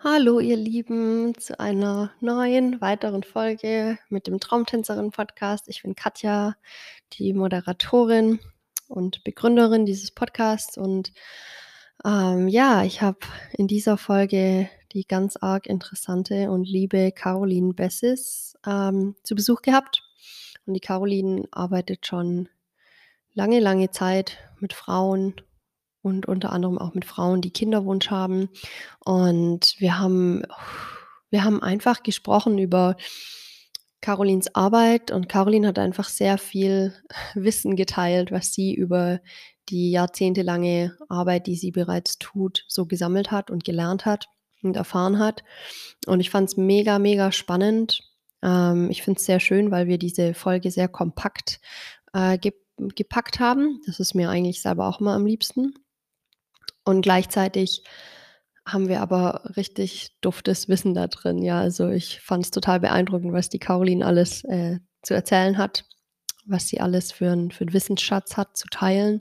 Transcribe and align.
Hallo, 0.00 0.38
ihr 0.38 0.56
Lieben, 0.56 1.36
zu 1.36 1.58
einer 1.58 2.12
neuen, 2.20 2.80
weiteren 2.80 3.24
Folge 3.24 3.98
mit 4.08 4.28
dem 4.28 4.38
Traumtänzerin-Podcast. 4.38 5.66
Ich 5.66 5.82
bin 5.82 5.96
Katja, 5.96 6.54
die 7.14 7.32
Moderatorin 7.32 8.38
und 8.86 9.24
Begründerin 9.24 9.86
dieses 9.86 10.12
Podcasts. 10.12 10.78
Und 10.78 11.12
ähm, 12.04 12.46
ja, 12.46 12.84
ich 12.84 13.02
habe 13.02 13.18
in 13.54 13.66
dieser 13.66 13.98
Folge 13.98 14.70
die 14.92 15.04
ganz 15.04 15.36
arg 15.36 15.66
interessante 15.66 16.48
und 16.52 16.68
liebe 16.68 17.10
Caroline 17.10 17.74
Bessis 17.74 18.56
ähm, 18.64 19.16
zu 19.24 19.34
Besuch 19.34 19.62
gehabt. 19.62 20.04
Und 20.64 20.74
die 20.74 20.80
Caroline 20.80 21.48
arbeitet 21.50 22.06
schon 22.06 22.48
lange, 23.34 23.58
lange 23.58 23.90
Zeit 23.90 24.38
mit 24.60 24.74
Frauen 24.74 25.34
und 26.02 26.26
unter 26.26 26.52
anderem 26.52 26.78
auch 26.78 26.94
mit 26.94 27.04
Frauen, 27.04 27.40
die 27.40 27.52
Kinderwunsch 27.52 28.10
haben. 28.10 28.48
Und 29.04 29.74
wir 29.78 29.98
haben, 29.98 30.42
wir 31.30 31.44
haben 31.44 31.62
einfach 31.62 32.02
gesprochen 32.02 32.58
über 32.58 32.96
Carolins 34.00 34.54
Arbeit 34.54 35.10
und 35.10 35.28
Caroline 35.28 35.68
hat 35.68 35.78
einfach 35.78 36.08
sehr 36.08 36.38
viel 36.38 36.94
Wissen 37.34 37.76
geteilt, 37.76 38.30
was 38.30 38.52
sie 38.52 38.74
über 38.74 39.20
die 39.68 39.90
jahrzehntelange 39.90 40.96
Arbeit, 41.08 41.46
die 41.46 41.56
sie 41.56 41.70
bereits 41.70 42.18
tut, 42.18 42.64
so 42.68 42.86
gesammelt 42.86 43.30
hat 43.30 43.50
und 43.50 43.64
gelernt 43.64 44.06
hat 44.06 44.28
und 44.62 44.76
erfahren 44.76 45.18
hat. 45.18 45.44
Und 46.06 46.20
ich 46.20 46.30
fand 46.30 46.48
es 46.48 46.56
mega, 46.56 46.98
mega 46.98 47.32
spannend. 47.32 48.00
Ähm, 48.42 48.90
ich 48.90 49.02
finde 49.02 49.18
es 49.18 49.26
sehr 49.26 49.40
schön, 49.40 49.70
weil 49.70 49.88
wir 49.88 49.98
diese 49.98 50.34
Folge 50.34 50.70
sehr 50.70 50.88
kompakt 50.88 51.60
äh, 52.12 52.38
ge 52.38 52.52
gepackt 52.94 53.40
haben. 53.40 53.80
Das 53.86 53.98
ist 53.98 54.14
mir 54.14 54.30
eigentlich 54.30 54.62
selber 54.62 54.86
auch 54.86 55.00
immer 55.00 55.14
am 55.14 55.26
liebsten. 55.26 55.74
Und 56.88 57.02
gleichzeitig 57.02 57.84
haben 58.64 58.88
wir 58.88 59.02
aber 59.02 59.42
richtig 59.58 60.16
duftes 60.22 60.70
Wissen 60.70 60.94
da 60.94 61.06
drin. 61.06 61.42
Ja, 61.42 61.60
also 61.60 61.90
ich 61.90 62.20
fand 62.22 62.46
es 62.46 62.50
total 62.50 62.80
beeindruckend, 62.80 63.34
was 63.34 63.50
die 63.50 63.58
Caroline 63.58 64.06
alles 64.06 64.42
äh, 64.44 64.78
zu 65.02 65.12
erzählen 65.12 65.58
hat, 65.58 65.84
was 66.46 66.68
sie 66.68 66.80
alles 66.80 67.12
für 67.12 67.30
einen 67.30 67.50
für 67.50 67.70
Wissensschatz 67.74 68.38
hat 68.38 68.56
zu 68.56 68.68
teilen. 68.68 69.20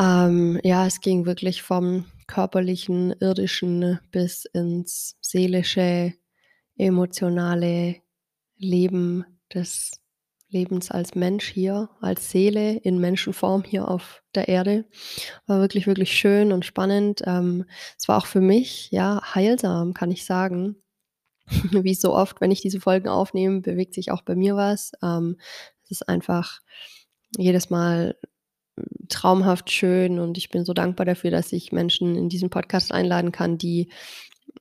Ähm, 0.00 0.60
ja, 0.64 0.86
es 0.86 1.02
ging 1.02 1.26
wirklich 1.26 1.60
vom 1.60 2.06
körperlichen, 2.26 3.12
irdischen 3.20 4.00
bis 4.10 4.46
ins 4.46 5.18
seelische, 5.20 6.14
emotionale 6.78 7.96
Leben 8.56 9.26
des 9.52 10.01
Lebens 10.52 10.90
als 10.90 11.14
Mensch 11.14 11.48
hier, 11.48 11.88
als 12.00 12.30
Seele 12.30 12.76
in 12.76 12.98
Menschenform 12.98 13.64
hier 13.64 13.88
auf 13.88 14.22
der 14.34 14.48
Erde. 14.48 14.84
War 15.46 15.60
wirklich, 15.60 15.86
wirklich 15.86 16.12
schön 16.12 16.52
und 16.52 16.64
spannend. 16.64 17.22
Ähm, 17.26 17.64
es 17.98 18.06
war 18.08 18.18
auch 18.18 18.26
für 18.26 18.40
mich, 18.40 18.90
ja, 18.90 19.20
heilsam, 19.34 19.94
kann 19.94 20.10
ich 20.10 20.24
sagen. 20.24 20.76
Wie 21.46 21.94
so 21.94 22.14
oft, 22.14 22.40
wenn 22.40 22.50
ich 22.50 22.60
diese 22.60 22.80
Folgen 22.80 23.08
aufnehme, 23.08 23.60
bewegt 23.60 23.94
sich 23.94 24.10
auch 24.12 24.22
bei 24.22 24.36
mir 24.36 24.54
was. 24.54 24.92
Ähm, 25.02 25.38
es 25.84 25.92
ist 25.92 26.08
einfach 26.08 26.60
jedes 27.36 27.70
Mal 27.70 28.16
traumhaft 29.08 29.70
schön 29.70 30.18
und 30.18 30.38
ich 30.38 30.48
bin 30.48 30.64
so 30.64 30.72
dankbar 30.72 31.06
dafür, 31.06 31.30
dass 31.30 31.52
ich 31.52 31.72
Menschen 31.72 32.16
in 32.16 32.28
diesen 32.28 32.50
Podcast 32.50 32.92
einladen 32.92 33.32
kann, 33.32 33.58
die 33.58 33.90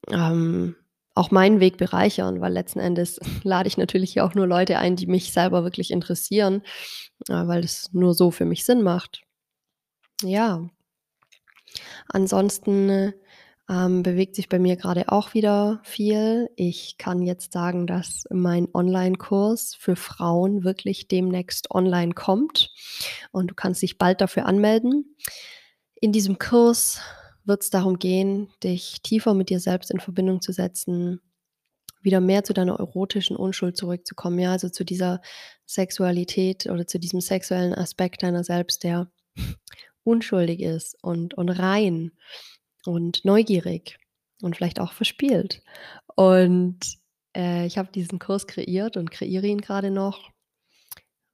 ähm, 0.10 0.76
auch 1.14 1.32
meinen 1.32 1.60
Weg 1.60 1.78
bereichern, 1.78 2.42
weil 2.42 2.54
letzten 2.54 2.80
Endes 2.80 3.20
lade 3.44 3.68
ich 3.68 3.78
natürlich 3.78 4.22
auch 4.22 4.34
nur 4.34 4.48
Leute 4.48 4.78
ein, 4.78 4.96
die 4.96 5.08
mich 5.08 5.34
selber 5.34 5.64
wirklich 5.64 5.92
interessieren, 5.92 6.64
äh, 7.28 7.48
weil 7.48 7.64
es 7.64 7.92
nur 7.94 8.14
so 8.14 8.32
für 8.32 8.46
mich 8.46 8.66
Sinn 8.66 8.82
macht. 8.82 9.24
Ja. 10.24 10.68
Ansonsten 12.08 13.14
ähm, 13.70 14.04
bewegt 14.04 14.36
sich 14.36 14.50
bei 14.50 14.60
mir 14.60 14.76
gerade 14.76 15.10
auch 15.10 15.34
wieder 15.34 15.80
viel. 15.84 16.50
Ich 16.58 16.98
kann 16.98 17.22
jetzt 17.22 17.54
sagen, 17.54 17.88
dass 17.88 18.26
mein 18.30 18.68
Online-Kurs 18.74 19.76
für 19.76 19.96
Frauen 19.96 20.64
wirklich 20.64 21.08
demnächst 21.08 21.72
online 21.72 22.14
kommt 22.14 22.74
und 23.32 23.48
du 23.48 23.56
kannst 23.56 23.82
dich 23.82 23.98
bald 23.98 24.20
dafür 24.20 24.46
anmelden. 24.46 25.16
In 26.02 26.12
diesem 26.12 26.38
Kurs 26.38 27.00
wird 27.46 27.64
es 27.64 27.70
darum 27.70 28.00
gehen, 28.00 28.50
dich 28.64 29.02
tiefer 29.02 29.34
mit 29.34 29.50
dir 29.50 29.60
selbst 29.60 29.92
in 29.92 30.00
Verbindung 30.00 30.42
zu 30.42 30.52
setzen, 30.52 31.22
wieder 32.02 32.20
mehr 32.20 32.44
zu 32.44 32.54
deiner 32.54 32.80
erotischen 32.80 33.36
Unschuld 33.36 33.78
zurückzukommen, 33.78 34.40
ja, 34.40 34.52
also 34.52 34.70
zu 34.70 34.84
dieser 34.84 35.22
Sexualität 35.66 36.68
oder 36.68 36.88
zu 36.88 37.00
diesem 37.00 37.22
sexuellen 37.22 37.76
Aspekt 37.76 38.24
deiner 38.24 38.44
selbst, 38.44 38.84
der 38.84 39.12
unschuldig 40.04 40.62
ist 40.62 40.98
und, 41.04 41.34
und 41.36 41.50
rein 41.50 42.12
und 42.86 43.24
neugierig 43.24 43.98
und 44.42 44.56
vielleicht 44.56 44.80
auch 44.80 44.94
verspielt. 44.94 45.62
Und 46.16 46.80
äh, 47.36 47.66
ich 47.66 47.78
habe 47.78 47.92
diesen 47.92 48.20
Kurs 48.20 48.48
kreiert 48.48 48.98
und 48.98 49.12
kreiere 49.12 49.46
ihn 49.46 49.62
gerade 49.62 49.92
noch 49.92 50.32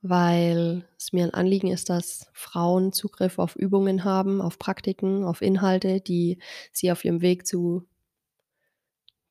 weil 0.10 0.86
es 0.98 1.14
mir 1.14 1.24
ein 1.26 1.34
Anliegen 1.34 1.68
ist, 1.68 1.90
dass 1.90 2.30
Frauen 2.34 2.94
Zugriff 2.94 3.40
auf 3.40 3.56
Übungen 3.56 4.04
haben, 4.04 4.42
auf 4.42 4.60
Praktiken, 4.60 5.24
auf 5.24 5.42
Inhalte, 5.42 6.02
die 6.02 6.40
sie 6.72 6.92
auf 6.92 7.06
ihrem 7.06 7.22
Weg 7.22 7.46
zu 7.48 7.88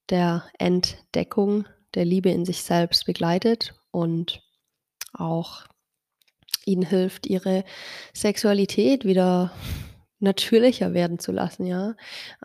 der 0.09 0.45
Entdeckung 0.59 1.67
der 1.95 2.05
Liebe 2.05 2.31
in 2.31 2.45
sich 2.45 2.63
selbst 2.63 3.07
begleitet 3.07 3.75
und 3.91 4.43
auch 5.13 5.65
ihnen 6.65 6.85
hilft, 6.85 7.27
ihre 7.27 7.65
Sexualität 8.15 9.05
wieder 9.05 9.53
natürlicher 10.19 10.95
werden 10.95 11.19
zu 11.19 11.33
lassen, 11.33 11.67
ja. 11.67 11.95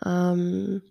Ähm, 0.04 0.82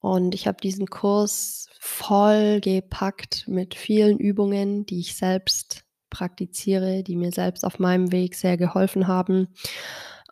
und 0.00 0.34
ich 0.34 0.46
habe 0.46 0.58
diesen 0.60 0.86
Kurs 0.86 1.68
voll 1.80 2.60
gepackt 2.60 3.48
mit 3.48 3.74
vielen 3.74 4.18
Übungen, 4.18 4.86
die 4.86 5.00
ich 5.00 5.16
selbst 5.16 5.85
praktiziere, 6.16 7.02
die 7.02 7.14
mir 7.14 7.30
selbst 7.30 7.62
auf 7.64 7.78
meinem 7.78 8.10
Weg 8.10 8.34
sehr 8.34 8.56
geholfen 8.56 9.06
haben. 9.06 9.48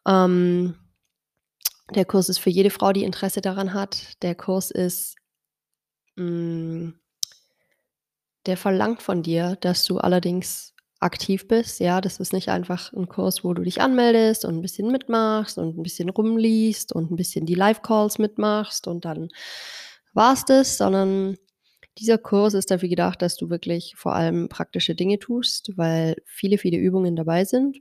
Ähm, 0.06 0.76
der 1.94 2.06
Kurs 2.06 2.30
ist 2.30 2.38
für 2.38 2.48
jede 2.48 2.70
Frau, 2.70 2.92
die 2.92 3.04
Interesse 3.04 3.42
daran 3.42 3.74
hat. 3.74 4.22
Der 4.22 4.34
Kurs 4.34 4.70
ist, 4.70 5.16
mh, 6.16 6.24
mm, 6.24 6.94
der 8.46 8.56
verlangt 8.56 9.02
von 9.02 9.22
dir, 9.22 9.56
dass 9.60 9.84
du 9.84 9.98
allerdings 9.98 10.74
aktiv 11.00 11.48
bist. 11.48 11.80
Ja, 11.80 12.00
das 12.00 12.18
ist 12.18 12.32
nicht 12.32 12.48
einfach 12.48 12.92
ein 12.92 13.08
Kurs, 13.08 13.44
wo 13.44 13.52
du 13.52 13.62
dich 13.62 13.80
anmeldest 13.80 14.44
und 14.44 14.56
ein 14.56 14.62
bisschen 14.62 14.90
mitmachst 14.90 15.58
und 15.58 15.78
ein 15.78 15.82
bisschen 15.82 16.08
rumliest 16.08 16.92
und 16.94 17.10
ein 17.10 17.16
bisschen 17.16 17.44
die 17.46 17.54
Live-Calls 17.54 18.18
mitmachst 18.18 18.86
und 18.86 19.04
dann 19.04 19.28
war 20.14 20.32
es 20.32 20.44
das, 20.44 20.78
sondern 20.78 21.36
dieser 21.98 22.18
Kurs 22.18 22.54
ist 22.54 22.70
dafür 22.70 22.88
gedacht, 22.88 23.22
dass 23.22 23.36
du 23.36 23.50
wirklich 23.50 23.94
vor 23.96 24.14
allem 24.14 24.48
praktische 24.48 24.94
Dinge 24.94 25.18
tust, 25.18 25.72
weil 25.76 26.16
viele, 26.24 26.58
viele 26.58 26.78
Übungen 26.78 27.16
dabei 27.16 27.44
sind. 27.44 27.78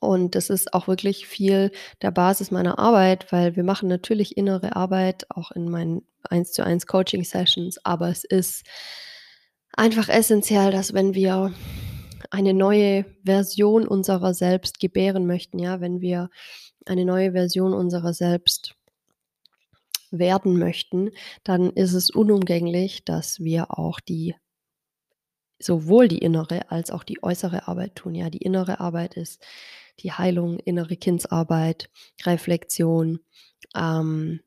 Und 0.00 0.34
das 0.34 0.48
ist 0.48 0.72
auch 0.72 0.88
wirklich 0.88 1.26
viel 1.26 1.70
der 2.00 2.10
Basis 2.10 2.50
meiner 2.50 2.78
Arbeit, 2.78 3.30
weil 3.32 3.56
wir 3.56 3.64
machen 3.64 3.88
natürlich 3.88 4.36
innere 4.36 4.76
Arbeit 4.76 5.26
auch 5.30 5.50
in 5.50 5.70
meinen 5.70 6.02
1 6.22 6.52
zu 6.52 6.64
1 6.64 6.86
Coaching 6.86 7.24
Sessions, 7.24 7.78
aber 7.84 8.08
es 8.08 8.24
ist 8.24 8.64
einfach 9.72 10.08
essentiell, 10.08 10.70
dass 10.70 10.94
wenn 10.94 11.14
wir 11.14 11.52
eine 12.30 12.54
neue 12.54 13.04
Version 13.24 13.86
unserer 13.86 14.32
selbst 14.32 14.80
gebären 14.80 15.26
möchten, 15.26 15.58
ja, 15.58 15.80
wenn 15.80 16.00
wir 16.00 16.30
eine 16.86 17.04
neue 17.04 17.32
Version 17.32 17.74
unserer 17.74 18.14
selbst 18.14 18.74
werden 20.18 20.58
möchten, 20.58 21.10
dann 21.42 21.70
ist 21.70 21.94
es 21.94 22.10
unumgänglich, 22.10 23.04
dass 23.04 23.40
wir 23.40 23.78
auch 23.78 24.00
die 24.00 24.34
sowohl 25.58 26.08
die 26.08 26.18
innere 26.18 26.70
als 26.70 26.90
auch 26.90 27.04
die 27.04 27.22
äußere 27.22 27.68
Arbeit 27.68 27.96
tun. 27.96 28.14
Ja, 28.14 28.30
die 28.30 28.38
innere 28.38 28.80
Arbeit 28.80 29.16
ist 29.16 29.42
die 30.00 30.12
Heilung, 30.12 30.58
innere 30.58 30.96
Kindsarbeit, 30.96 31.90
Reflexion, 32.24 33.20
ähm, 33.74 34.40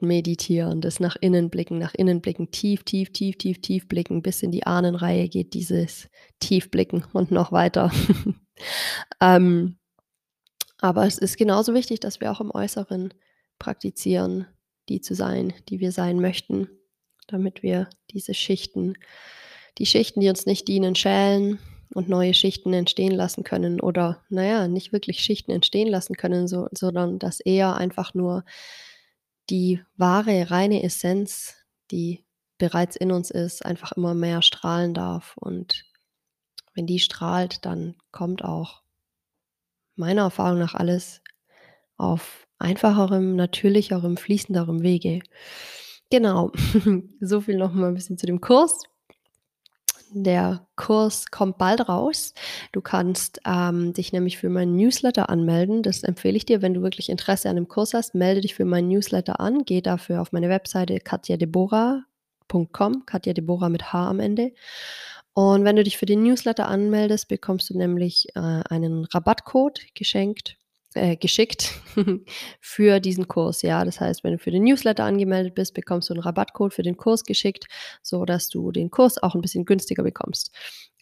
meditieren, 0.00 0.80
das 0.80 1.00
nach 1.00 1.16
innen 1.20 1.50
blicken, 1.50 1.78
nach 1.78 1.94
innen 1.94 2.20
blicken, 2.20 2.50
tief, 2.50 2.84
tief, 2.84 3.12
tief, 3.12 3.36
tief, 3.36 3.60
tief 3.60 3.88
blicken, 3.88 4.22
bis 4.22 4.42
in 4.42 4.52
die 4.52 4.64
Ahnenreihe 4.64 5.28
geht 5.28 5.54
dieses 5.54 6.08
Tiefblicken 6.40 7.04
und 7.12 7.30
noch 7.30 7.52
weiter. 7.52 7.90
ähm, 9.20 9.78
aber 10.80 11.06
es 11.06 11.18
ist 11.18 11.36
genauso 11.36 11.74
wichtig, 11.74 12.00
dass 12.00 12.20
wir 12.20 12.30
auch 12.30 12.40
im 12.40 12.52
Äußeren 12.52 13.12
praktizieren, 13.58 14.46
die 14.88 15.00
zu 15.00 15.14
sein, 15.14 15.52
die 15.68 15.80
wir 15.80 15.92
sein 15.92 16.20
möchten, 16.20 16.68
damit 17.26 17.62
wir 17.62 17.88
diese 18.10 18.34
Schichten, 18.34 18.94
die 19.78 19.86
Schichten, 19.86 20.20
die 20.20 20.28
uns 20.28 20.46
nicht 20.46 20.66
dienen, 20.66 20.94
schälen 20.94 21.58
und 21.94 22.08
neue 22.08 22.34
Schichten 22.34 22.72
entstehen 22.72 23.12
lassen 23.12 23.44
können 23.44 23.80
oder, 23.80 24.24
naja, 24.28 24.68
nicht 24.68 24.92
wirklich 24.92 25.20
Schichten 25.20 25.52
entstehen 25.52 25.88
lassen 25.88 26.16
können, 26.16 26.48
so, 26.48 26.68
sondern 26.72 27.18
dass 27.18 27.40
eher 27.40 27.76
einfach 27.76 28.14
nur 28.14 28.44
die 29.50 29.80
wahre, 29.96 30.50
reine 30.50 30.82
Essenz, 30.82 31.54
die 31.90 32.24
bereits 32.58 32.96
in 32.96 33.12
uns 33.12 33.30
ist, 33.30 33.64
einfach 33.64 33.92
immer 33.92 34.14
mehr 34.14 34.42
strahlen 34.42 34.92
darf. 34.92 35.36
Und 35.36 35.84
wenn 36.74 36.86
die 36.86 36.98
strahlt, 36.98 37.64
dann 37.64 37.96
kommt 38.10 38.44
auch 38.44 38.82
meiner 39.96 40.22
Erfahrung 40.22 40.58
nach 40.58 40.74
alles 40.74 41.22
auf 41.96 42.47
einfacherem, 42.58 43.36
natürlicherem, 43.36 44.16
fließenderem 44.16 44.82
Wege. 44.82 45.20
Genau, 46.10 46.52
so 47.20 47.40
viel 47.42 47.56
noch 47.58 47.72
mal 47.74 47.88
'n 47.88 47.94
bisschen 47.94 48.16
zu 48.18 48.26
dem 48.26 48.40
Kurs. 48.40 48.82
Der 50.10 50.66
Kurs 50.76 51.30
kommt 51.30 51.58
bald 51.58 51.86
raus. 51.88 52.32
Du 52.72 52.80
kannst, 52.80 53.40
ähm, 53.46 53.92
dich 53.92 54.12
nämlich 54.12 54.38
für 54.38 54.48
meinen 54.48 54.76
Newsletter 54.76 55.28
anmelden. 55.28 55.82
Das 55.82 56.02
empfehle 56.02 56.36
ich 56.36 56.46
dir, 56.46 56.62
wenn 56.62 56.72
du 56.74 56.82
wirklich 56.82 57.10
Interesse 57.10 57.50
an 57.50 57.56
dem 57.56 57.68
Kurs 57.68 57.92
hast, 57.92 58.14
melde 58.14 58.40
dich 58.40 58.54
für 58.54 58.64
meinen 58.64 58.88
Newsletter 58.88 59.38
an. 59.40 59.64
Geh 59.64 59.82
dafür 59.82 60.22
auf 60.22 60.32
meine 60.32 60.48
Webseite 60.48 60.98
katjadebora.com, 61.00 63.04
Katja 63.06 63.32
Deborah 63.34 63.68
mit 63.68 63.92
H 63.92 64.08
am 64.08 64.20
Ende. 64.20 64.52
Und 65.34 65.64
wenn 65.64 65.76
du 65.76 65.84
dich 65.84 65.98
für 65.98 66.06
den 66.06 66.22
Newsletter 66.22 66.68
anmeldest, 66.68 67.28
bekommst 67.28 67.68
du 67.70 67.76
nämlich, 67.78 68.28
äh, 68.34 68.40
einen 68.40 69.04
Rabattcode 69.04 69.80
geschenkt 69.94 70.56
äh, 70.94 71.16
geschickt 71.16 71.74
für 72.60 73.00
diesen 73.00 73.28
Kurs, 73.28 73.62
ja. 73.62 73.84
Das 73.84 74.00
heißt, 74.00 74.24
wenn 74.24 74.32
du 74.32 74.38
für 74.38 74.50
den 74.50 74.64
Newsletter 74.64 75.04
angemeldet 75.04 75.54
bist, 75.54 75.74
bekommst 75.74 76.08
du 76.08 76.14
einen 76.14 76.22
Rabattcode 76.22 76.74
für 76.74 76.82
den 76.82 76.96
Kurs 76.96 77.24
geschickt, 77.24 77.66
sodass 78.02 78.48
du 78.48 78.72
den 78.72 78.90
Kurs 78.90 79.22
auch 79.22 79.34
ein 79.34 79.40
bisschen 79.40 79.64
günstiger 79.64 80.02
bekommst. 80.02 80.52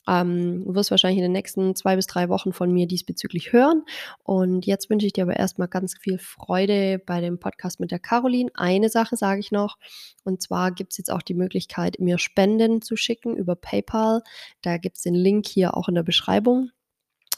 Ähm, 0.08 0.64
du 0.64 0.74
wirst 0.74 0.90
wahrscheinlich 0.90 1.18
in 1.18 1.24
den 1.24 1.32
nächsten 1.32 1.74
zwei 1.74 1.96
bis 1.96 2.06
drei 2.06 2.28
Wochen 2.28 2.52
von 2.52 2.70
mir 2.72 2.86
diesbezüglich 2.86 3.52
hören. 3.52 3.82
Und 4.22 4.66
jetzt 4.66 4.88
wünsche 4.88 5.06
ich 5.06 5.12
dir 5.12 5.24
aber 5.24 5.36
erstmal 5.36 5.68
ganz 5.68 5.96
viel 5.98 6.18
Freude 6.18 7.00
bei 7.04 7.20
dem 7.20 7.38
Podcast 7.38 7.80
mit 7.80 7.90
der 7.90 7.98
Caroline. 7.98 8.50
Eine 8.54 8.88
Sache 8.88 9.16
sage 9.16 9.40
ich 9.40 9.50
noch, 9.50 9.76
und 10.24 10.42
zwar 10.42 10.70
gibt 10.72 10.92
es 10.92 10.98
jetzt 10.98 11.10
auch 11.10 11.22
die 11.22 11.34
Möglichkeit, 11.34 11.98
mir 11.98 12.18
Spenden 12.18 12.82
zu 12.82 12.96
schicken 12.96 13.36
über 13.36 13.56
PayPal. 13.56 14.22
Da 14.62 14.78
gibt 14.78 14.96
es 14.96 15.02
den 15.02 15.14
Link 15.14 15.46
hier 15.48 15.76
auch 15.76 15.88
in 15.88 15.94
der 15.94 16.02
Beschreibung. 16.02 16.70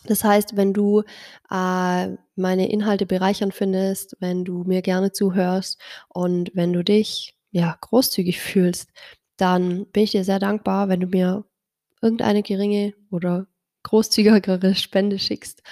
Das 0.08 0.24
heißt, 0.24 0.56
wenn 0.56 0.72
du 0.72 1.02
äh, 1.50 2.08
meine 2.34 2.70
Inhalte 2.70 3.04
bereichern 3.04 3.52
findest, 3.52 4.16
wenn 4.20 4.44
du 4.44 4.64
mir 4.64 4.80
gerne 4.80 5.12
zuhörst 5.12 5.78
und 6.08 6.50
wenn 6.54 6.72
du 6.72 6.82
dich 6.82 7.36
ja 7.50 7.76
großzügig 7.78 8.40
fühlst, 8.40 8.88
dann 9.36 9.86
bin 9.86 10.04
ich 10.04 10.12
dir 10.12 10.24
sehr 10.24 10.38
dankbar, 10.38 10.88
wenn 10.88 11.00
du 11.00 11.08
mir 11.08 11.44
irgendeine 12.00 12.42
geringe 12.42 12.94
oder 13.10 13.46
großzügigere 13.82 14.74
Spende 14.74 15.18
schickst. 15.18 15.62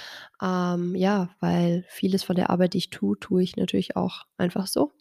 Ähm, 0.42 0.94
ja, 0.94 1.30
weil 1.40 1.86
vieles 1.88 2.22
von 2.22 2.36
der 2.36 2.50
Arbeit, 2.50 2.74
die 2.74 2.78
ich 2.78 2.90
tue, 2.90 3.18
tue 3.18 3.42
ich 3.42 3.56
natürlich 3.56 3.96
auch 3.96 4.26
einfach 4.36 4.66
so. 4.66 4.92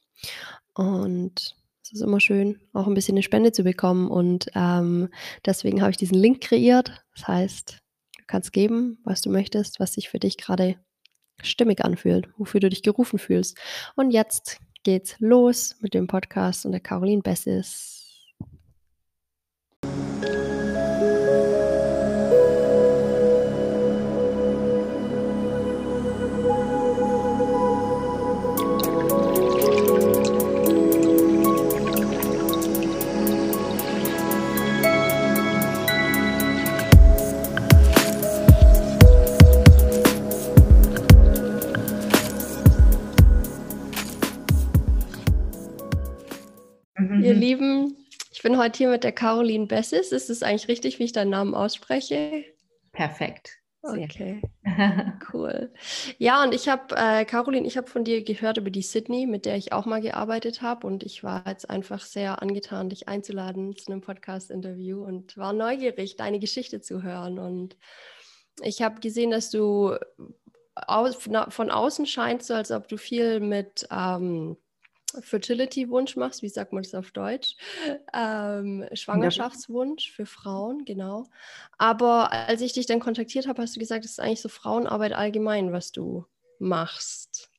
Und 0.73 1.57
es 1.83 1.91
ist 1.91 2.01
immer 2.01 2.21
schön, 2.21 2.61
auch 2.71 2.87
ein 2.87 2.93
bisschen 2.93 3.15
eine 3.15 3.23
Spende 3.23 3.51
zu 3.51 3.63
bekommen. 3.63 4.09
Und 4.09 4.49
ähm, 4.55 5.09
deswegen 5.45 5.81
habe 5.81 5.91
ich 5.91 5.97
diesen 5.97 6.17
Link 6.17 6.41
kreiert. 6.41 7.03
Das 7.13 7.27
heißt, 7.27 7.84
kannst 8.27 8.53
geben, 8.53 8.99
was 9.03 9.21
du 9.21 9.29
möchtest, 9.29 9.79
was 9.79 9.93
sich 9.93 10.09
für 10.09 10.19
dich 10.19 10.37
gerade 10.37 10.77
stimmig 11.41 11.83
anfühlt, 11.83 12.29
wofür 12.37 12.59
du 12.59 12.69
dich 12.69 12.83
gerufen 12.83 13.19
fühlst. 13.19 13.57
Und 13.95 14.11
jetzt 14.11 14.59
geht's 14.83 15.15
los 15.19 15.75
mit 15.81 15.93
dem 15.93 16.07
Podcast 16.07 16.65
und 16.65 16.71
der 16.71 16.81
Caroline 16.81 17.21
Bessis. 17.21 18.04
Bin 48.45 48.59
heute 48.59 48.77
hier 48.77 48.89
mit 48.89 49.03
der 49.03 49.11
Caroline 49.11 49.65
Bessis. 49.65 50.11
Ist 50.11 50.29
es 50.29 50.43
eigentlich 50.43 50.67
richtig, 50.67 50.99
wie 50.99 51.05
ich 51.05 51.13
deinen 51.13 51.31
Namen 51.31 51.55
ausspreche? 51.55 52.45
Perfekt. 52.91 53.57
Sehr 53.81 54.03
okay, 54.03 54.41
cool. 55.33 55.73
Ja, 56.19 56.43
und 56.43 56.53
ich 56.53 56.69
habe, 56.69 56.95
äh, 56.95 57.25
Caroline, 57.25 57.65
ich 57.65 57.75
habe 57.75 57.87
von 57.87 58.03
dir 58.03 58.23
gehört 58.23 58.57
über 58.57 58.69
die 58.69 58.83
Sydney, 58.83 59.25
mit 59.25 59.47
der 59.47 59.55
ich 59.55 59.73
auch 59.73 59.87
mal 59.87 59.99
gearbeitet 59.99 60.61
habe. 60.61 60.85
Und 60.85 61.01
ich 61.01 61.23
war 61.23 61.43
jetzt 61.47 61.71
einfach 61.71 62.01
sehr 62.01 62.43
angetan, 62.43 62.89
dich 62.89 63.07
einzuladen 63.07 63.75
zu 63.75 63.91
einem 63.91 64.01
Podcast-Interview 64.01 65.03
und 65.03 65.35
war 65.37 65.51
neugierig, 65.51 66.15
deine 66.15 66.37
Geschichte 66.37 66.81
zu 66.81 67.01
hören. 67.01 67.39
Und 67.39 67.77
ich 68.61 68.83
habe 68.83 68.99
gesehen, 68.99 69.31
dass 69.31 69.49
du 69.49 69.95
aus, 70.75 71.15
von 71.15 71.71
außen 71.71 72.05
scheinst, 72.05 72.45
so 72.45 72.53
als 72.53 72.69
ob 72.69 72.87
du 72.89 72.97
viel 72.97 73.39
mit 73.39 73.87
ähm, 73.89 74.57
Fertility-Wunsch 75.21 76.15
machst, 76.15 76.41
wie 76.41 76.49
sagt 76.49 76.73
man 76.73 76.83
das 76.83 76.95
auf 76.95 77.11
Deutsch? 77.11 77.55
Ähm, 78.13 78.85
Schwangerschaftswunsch 78.93 80.11
für 80.11 80.25
Frauen, 80.25 80.85
genau. 80.85 81.25
Aber 81.77 82.31
als 82.31 82.61
ich 82.61 82.73
dich 82.73 82.85
dann 82.85 82.99
kontaktiert 82.99 83.47
habe, 83.47 83.61
hast 83.61 83.75
du 83.75 83.79
gesagt, 83.79 84.05
es 84.05 84.11
ist 84.11 84.19
eigentlich 84.19 84.41
so 84.41 84.49
Frauenarbeit 84.49 85.13
allgemein, 85.13 85.71
was 85.71 85.91
du 85.91 86.25
machst. 86.59 87.49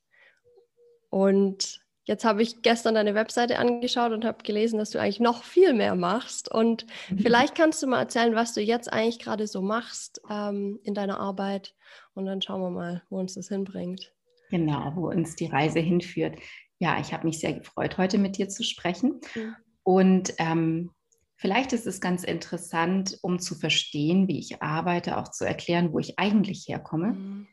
Und 1.09 1.81
jetzt 2.05 2.25
habe 2.25 2.41
ich 2.41 2.61
gestern 2.61 2.95
deine 2.95 3.15
Webseite 3.15 3.59
angeschaut 3.59 4.11
und 4.11 4.25
habe 4.25 4.43
gelesen, 4.43 4.79
dass 4.79 4.91
du 4.91 4.99
eigentlich 4.99 5.19
noch 5.19 5.43
viel 5.43 5.73
mehr 5.73 5.95
machst. 5.95 6.51
Und 6.51 6.85
mhm. 7.09 7.19
vielleicht 7.19 7.55
kannst 7.55 7.83
du 7.83 7.87
mal 7.87 7.99
erzählen, 7.99 8.35
was 8.35 8.53
du 8.53 8.61
jetzt 8.61 8.91
eigentlich 8.91 9.19
gerade 9.19 9.47
so 9.47 9.61
machst 9.61 10.21
ähm, 10.29 10.79
in 10.83 10.93
deiner 10.93 11.19
Arbeit. 11.19 11.75
Und 12.13 12.25
dann 12.25 12.41
schauen 12.41 12.61
wir 12.61 12.69
mal, 12.69 13.03
wo 13.09 13.19
uns 13.19 13.35
das 13.35 13.49
hinbringt. 13.49 14.13
Genau, 14.49 14.93
wo 14.95 15.09
uns 15.09 15.35
die 15.35 15.47
Reise 15.47 15.79
hinführt. 15.79 16.39
Ja, 16.79 16.99
ich 16.99 17.13
habe 17.13 17.25
mich 17.25 17.39
sehr 17.39 17.53
gefreut, 17.53 17.97
heute 17.97 18.17
mit 18.17 18.37
dir 18.37 18.49
zu 18.49 18.63
sprechen. 18.63 19.19
Mhm. 19.35 19.55
Und 19.83 20.33
ähm, 20.37 20.91
vielleicht 21.35 21.73
ist 21.73 21.87
es 21.87 22.01
ganz 22.01 22.23
interessant, 22.23 23.17
um 23.21 23.39
zu 23.39 23.55
verstehen, 23.55 24.27
wie 24.27 24.39
ich 24.39 24.61
arbeite, 24.61 25.17
auch 25.17 25.31
zu 25.31 25.45
erklären, 25.45 25.93
wo 25.93 25.99
ich 25.99 26.19
eigentlich 26.19 26.67
herkomme, 26.67 27.13
mhm. 27.13 27.47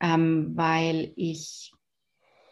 ähm, 0.00 0.52
weil 0.56 1.12
ich 1.16 1.72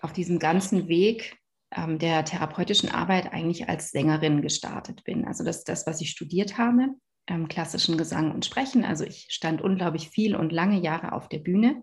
auf 0.01 0.13
diesem 0.13 0.39
ganzen 0.39 0.89
Weg 0.89 1.39
ähm, 1.77 1.99
der 1.99 2.25
therapeutischen 2.25 2.91
Arbeit 2.91 3.33
eigentlich 3.33 3.69
als 3.69 3.91
Sängerin 3.91 4.43
gestartet 4.43 5.05
bin. 5.05 5.27
Also 5.27 5.45
das 5.45 5.59
ist 5.59 5.69
das, 5.69 5.87
was 5.87 6.01
ich 6.01 6.11
studiert 6.11 6.59
habe, 6.59 6.89
ähm, 7.27 7.49
klassischen 7.49 7.97
Gesang 7.97 8.31
und 8.33 8.45
Sprechen. 8.45 8.85
Also 8.85 9.05
ich 9.05 9.27
stand 9.31 9.63
unglaublich 9.63 10.11
viel 10.11 10.37
und 10.37 10.53
lange 10.53 10.79
Jahre 10.79 11.13
auf 11.13 11.29
der 11.29 11.39
Bühne 11.39 11.83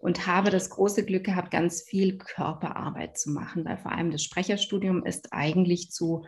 und 0.00 0.26
habe 0.26 0.50
das 0.50 0.70
große 0.70 1.04
Glück 1.04 1.24
gehabt, 1.24 1.50
ganz 1.50 1.82
viel 1.82 2.18
Körperarbeit 2.18 3.18
zu 3.18 3.30
machen, 3.30 3.64
weil 3.64 3.78
vor 3.78 3.92
allem 3.92 4.10
das 4.10 4.22
Sprecherstudium 4.22 5.04
ist 5.04 5.32
eigentlich 5.32 5.90
zu 5.90 6.24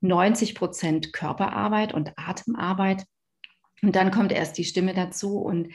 90 0.00 0.54
Prozent 0.54 1.12
Körperarbeit 1.12 1.92
und 1.92 2.12
Atemarbeit. 2.16 3.04
Und 3.82 3.96
dann 3.96 4.10
kommt 4.10 4.32
erst 4.32 4.58
die 4.58 4.64
Stimme 4.64 4.94
dazu 4.94 5.38
und 5.38 5.72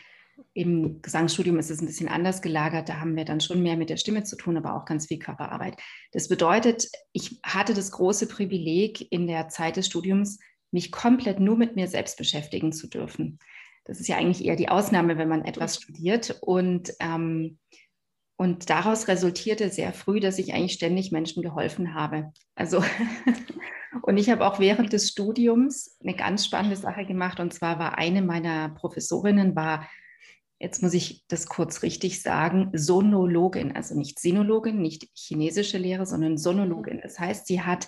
im 0.53 1.01
Gesangsstudium 1.01 1.59
ist 1.59 1.69
es 1.69 1.81
ein 1.81 1.85
bisschen 1.85 2.09
anders 2.09 2.41
gelagert. 2.41 2.89
Da 2.89 2.99
haben 2.99 3.15
wir 3.15 3.25
dann 3.25 3.39
schon 3.39 3.63
mehr 3.63 3.77
mit 3.77 3.89
der 3.89 3.97
Stimme 3.97 4.23
zu 4.23 4.35
tun, 4.35 4.57
aber 4.57 4.75
auch 4.75 4.85
ganz 4.85 5.07
viel 5.07 5.19
Körperarbeit. 5.19 5.77
Das 6.11 6.27
bedeutet, 6.27 6.89
ich 7.13 7.39
hatte 7.43 7.73
das 7.73 7.91
große 7.91 8.27
Privileg 8.27 9.11
in 9.11 9.27
der 9.27 9.47
Zeit 9.49 9.77
des 9.77 9.87
Studiums, 9.87 10.39
mich 10.71 10.91
komplett 10.91 11.39
nur 11.39 11.57
mit 11.57 11.75
mir 11.75 11.87
selbst 11.87 12.17
beschäftigen 12.17 12.73
zu 12.73 12.87
dürfen. 12.87 13.39
Das 13.85 13.99
ist 13.99 14.07
ja 14.07 14.17
eigentlich 14.17 14.43
eher 14.43 14.55
die 14.55 14.69
Ausnahme, 14.69 15.17
wenn 15.17 15.29
man 15.29 15.45
etwas 15.45 15.77
studiert. 15.77 16.37
Und, 16.41 16.93
ähm, 16.99 17.59
und 18.35 18.69
daraus 18.69 19.07
resultierte 19.07 19.69
sehr 19.69 19.93
früh, 19.93 20.19
dass 20.19 20.39
ich 20.39 20.53
eigentlich 20.53 20.73
ständig 20.73 21.11
Menschen 21.11 21.43
geholfen 21.43 21.93
habe. 21.93 22.33
Also, 22.55 22.83
und 24.01 24.17
ich 24.17 24.29
habe 24.29 24.45
auch 24.45 24.59
während 24.59 24.91
des 24.91 25.09
Studiums 25.09 25.97
eine 26.03 26.15
ganz 26.15 26.45
spannende 26.45 26.75
Sache 26.75 27.05
gemacht. 27.05 27.39
Und 27.39 27.53
zwar 27.53 27.79
war 27.79 27.97
eine 27.97 28.23
meiner 28.23 28.69
Professorinnen, 28.69 29.55
war, 29.55 29.87
jetzt 30.59 30.81
muss 30.81 30.95
ich 30.95 31.23
das 31.27 31.45
kurz 31.45 31.83
richtig 31.83 32.23
sagen, 32.23 32.71
Sonologin, 32.73 33.75
also 33.75 33.95
nicht 33.95 34.19
Sinologin, 34.19 34.81
nicht 34.81 35.09
chinesische 35.13 35.77
Lehre, 35.77 36.07
sondern 36.07 36.39
Sonologin. 36.39 37.01
Das 37.03 37.19
heißt, 37.19 37.45
sie 37.45 37.61
hat 37.61 37.87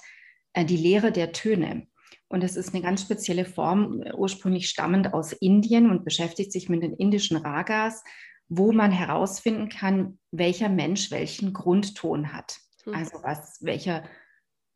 äh, 0.53 0.63
die 0.63 0.77
Lehre 0.77 1.11
der 1.11 1.31
Töne. 1.31 1.87
Und 2.29 2.43
es 2.43 2.55
ist 2.55 2.73
eine 2.73 2.83
ganz 2.83 3.01
spezielle 3.01 3.45
Form, 3.45 4.03
ursprünglich 4.15 4.69
stammend 4.69 5.13
aus 5.13 5.31
Indien 5.31 5.89
und 5.89 6.03
beschäftigt 6.03 6.51
sich 6.51 6.69
mit 6.69 6.83
den 6.83 6.93
indischen 6.93 7.37
Ragas, 7.37 8.03
wo 8.49 8.71
man 8.71 8.91
herausfinden 8.91 9.69
kann, 9.69 10.19
welcher 10.31 10.69
Mensch 10.69 11.11
welchen 11.11 11.53
Grundton 11.53 12.33
hat. 12.33 12.57
Hm. 12.83 12.95
Also 12.95 13.19
was, 13.23 13.59
welcher, 13.61 14.03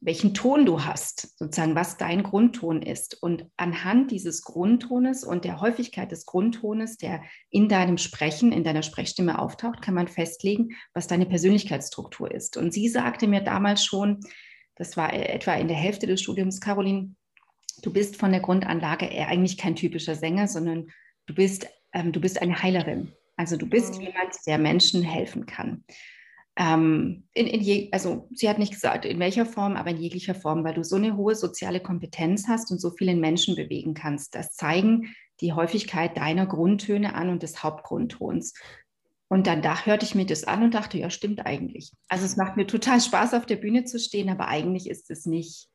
welchen 0.01 0.33
Ton 0.33 0.65
du 0.65 0.83
hast, 0.83 1.37
sozusagen, 1.37 1.75
was 1.75 1.97
dein 1.97 2.23
Grundton 2.23 2.81
ist. 2.81 3.21
Und 3.21 3.45
anhand 3.57 4.11
dieses 4.11 4.41
Grundtones 4.41 5.23
und 5.23 5.45
der 5.45 5.61
Häufigkeit 5.61 6.11
des 6.11 6.25
Grundtones, 6.25 6.97
der 6.97 7.21
in 7.49 7.69
deinem 7.69 7.97
Sprechen, 7.97 8.51
in 8.51 8.63
deiner 8.63 8.83
Sprechstimme 8.83 9.39
auftaucht, 9.39 9.81
kann 9.81 9.93
man 9.93 10.07
festlegen, 10.07 10.69
was 10.93 11.07
deine 11.07 11.25
Persönlichkeitsstruktur 11.25 12.31
ist. 12.31 12.57
Und 12.57 12.73
sie 12.73 12.89
sagte 12.89 13.27
mir 13.27 13.41
damals 13.41 13.85
schon, 13.85 14.19
das 14.75 14.97
war 14.97 15.13
etwa 15.13 15.53
in 15.53 15.67
der 15.67 15.77
Hälfte 15.77 16.07
des 16.07 16.21
Studiums, 16.21 16.59
Caroline, 16.59 17.15
du 17.77 17.91
bist 17.91 18.15
von 18.17 18.31
der 18.31 18.41
Grundanlage 18.41 19.09
eigentlich 19.09 19.57
kein 19.57 19.75
typischer 19.75 20.15
Sänger, 20.15 20.47
sondern 20.47 20.91
du 21.25 21.35
bist, 21.35 21.67
ähm, 21.93 22.11
du 22.11 22.19
bist 22.19 22.41
eine 22.41 22.61
Heilerin. 22.61 23.11
Also 23.37 23.57
du 23.57 23.67
bist 23.67 23.95
mhm. 23.95 24.01
jemand, 24.01 24.35
der 24.45 24.57
Menschen 24.57 25.03
helfen 25.03 25.45
kann. 25.45 25.83
ähm, 26.57 27.23
in, 27.33 27.47
in 27.47 27.61
je, 27.61 27.89
also 27.91 28.27
sie 28.31 28.49
hat 28.49 28.59
nicht 28.59 28.73
gesagt, 28.73 29.05
in 29.05 29.19
welcher 29.19 29.45
Form, 29.45 29.75
aber 29.75 29.91
in 29.91 29.97
jeglicher 29.97 30.35
Form, 30.35 30.63
weil 30.63 30.73
du 30.73 30.83
so 30.83 30.97
eine 30.97 31.15
hohe 31.15 31.35
soziale 31.35 31.79
Kompetenz 31.79 32.47
hast 32.47 32.71
und 32.71 32.79
so 32.79 32.91
vielen 32.91 33.19
Menschen 33.19 33.55
bewegen 33.55 33.93
kannst. 33.93 34.35
Das 34.35 34.53
zeigen 34.55 35.15
die 35.39 35.53
Häufigkeit 35.53 36.17
deiner 36.17 36.45
Grundtöne 36.45 37.15
an 37.15 37.29
und 37.29 37.41
des 37.41 37.63
Hauptgrundtons. 37.63 38.53
Und 39.27 39.47
dann 39.47 39.61
da 39.61 39.85
hörte 39.85 40.05
ich 40.05 40.13
mir 40.13 40.25
das 40.25 40.43
an 40.43 40.61
und 40.61 40.73
dachte, 40.73 40.97
ja, 40.97 41.09
stimmt 41.09 41.45
eigentlich. 41.45 41.93
Also 42.09 42.25
es 42.25 42.35
macht 42.35 42.57
mir 42.57 42.67
total 42.67 42.99
Spaß, 42.99 43.33
auf 43.33 43.45
der 43.45 43.55
Bühne 43.55 43.85
zu 43.85 43.97
stehen, 43.97 44.29
aber 44.29 44.49
eigentlich 44.49 44.89
ist 44.89 45.09
es 45.09 45.25
nicht, 45.25 45.69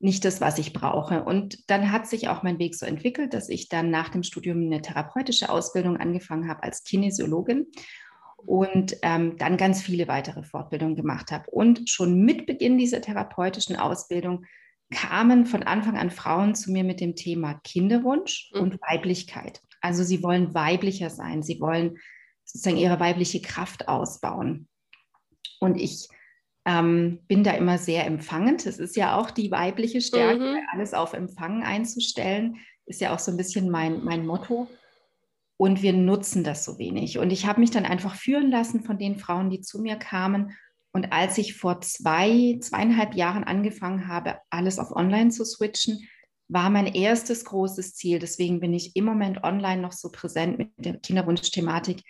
nicht 0.00 0.24
das, 0.24 0.40
was 0.40 0.58
ich 0.58 0.72
brauche. 0.72 1.24
Und 1.24 1.68
dann 1.70 1.90
hat 1.90 2.06
sich 2.06 2.28
auch 2.28 2.42
mein 2.42 2.58
Weg 2.58 2.74
so 2.76 2.86
entwickelt, 2.86 3.34
dass 3.34 3.48
ich 3.48 3.68
dann 3.68 3.90
nach 3.90 4.08
dem 4.10 4.22
Studium 4.22 4.58
eine 4.58 4.80
therapeutische 4.80 5.48
Ausbildung 5.50 5.96
angefangen 5.96 6.48
habe 6.48 6.62
als 6.62 6.84
Kinesiologin 6.84 7.66
und 8.36 8.96
ähm, 9.02 9.36
dann 9.38 9.56
ganz 9.56 9.82
viele 9.82 10.06
weitere 10.06 10.42
Fortbildungen 10.44 10.94
gemacht 10.94 11.32
habe. 11.32 11.50
Und 11.50 11.90
schon 11.90 12.24
mit 12.24 12.46
Beginn 12.46 12.78
dieser 12.78 13.00
therapeutischen 13.00 13.76
Ausbildung 13.76 14.44
kamen 14.94 15.44
von 15.44 15.64
Anfang 15.64 15.98
an 15.98 16.10
Frauen 16.10 16.54
zu 16.54 16.70
mir 16.70 16.84
mit 16.84 17.00
dem 17.00 17.16
Thema 17.16 17.54
Kinderwunsch 17.64 18.50
mhm. 18.54 18.60
und 18.60 18.80
Weiblichkeit. 18.80 19.60
Also 19.80 20.04
sie 20.04 20.22
wollen 20.22 20.54
weiblicher 20.54 21.10
sein, 21.10 21.42
sie 21.42 21.60
wollen 21.60 21.98
sozusagen 22.44 22.78
ihre 22.78 23.00
weibliche 23.00 23.42
Kraft 23.42 23.88
ausbauen. 23.88 24.68
Und 25.60 25.76
ich 25.76 26.08
ähm, 26.68 27.20
bin 27.28 27.44
da 27.44 27.52
immer 27.52 27.78
sehr 27.78 28.06
empfangend. 28.06 28.66
Es 28.66 28.78
ist 28.78 28.94
ja 28.94 29.16
auch 29.16 29.30
die 29.30 29.50
weibliche 29.50 30.02
Stärke, 30.02 30.52
mhm. 30.52 30.66
alles 30.70 30.92
auf 30.92 31.14
Empfangen 31.14 31.62
einzustellen, 31.62 32.56
ist 32.84 33.00
ja 33.00 33.14
auch 33.14 33.18
so 33.18 33.30
ein 33.30 33.38
bisschen 33.38 33.70
mein, 33.70 34.04
mein 34.04 34.26
Motto. 34.26 34.68
Und 35.56 35.82
wir 35.82 35.94
nutzen 35.94 36.44
das 36.44 36.66
so 36.66 36.78
wenig. 36.78 37.18
Und 37.18 37.30
ich 37.30 37.46
habe 37.46 37.60
mich 37.60 37.70
dann 37.70 37.86
einfach 37.86 38.14
führen 38.14 38.50
lassen 38.50 38.84
von 38.84 38.98
den 38.98 39.18
Frauen, 39.18 39.48
die 39.48 39.62
zu 39.62 39.80
mir 39.80 39.96
kamen. 39.96 40.52
Und 40.92 41.10
als 41.10 41.38
ich 41.38 41.56
vor 41.56 41.80
zwei, 41.80 42.58
zweieinhalb 42.60 43.14
Jahren 43.14 43.44
angefangen 43.44 44.06
habe, 44.06 44.36
alles 44.50 44.78
auf 44.78 44.94
Online 44.94 45.30
zu 45.30 45.46
switchen, 45.46 46.06
war 46.48 46.68
mein 46.68 46.86
erstes 46.86 47.46
großes 47.46 47.94
Ziel. 47.94 48.18
Deswegen 48.18 48.60
bin 48.60 48.74
ich 48.74 48.94
im 48.94 49.06
Moment 49.06 49.42
online 49.42 49.80
noch 49.80 49.92
so 49.92 50.10
präsent 50.10 50.58
mit 50.58 50.68
der 50.76 50.98
Kinderwunsch-Thematik, 50.98 52.02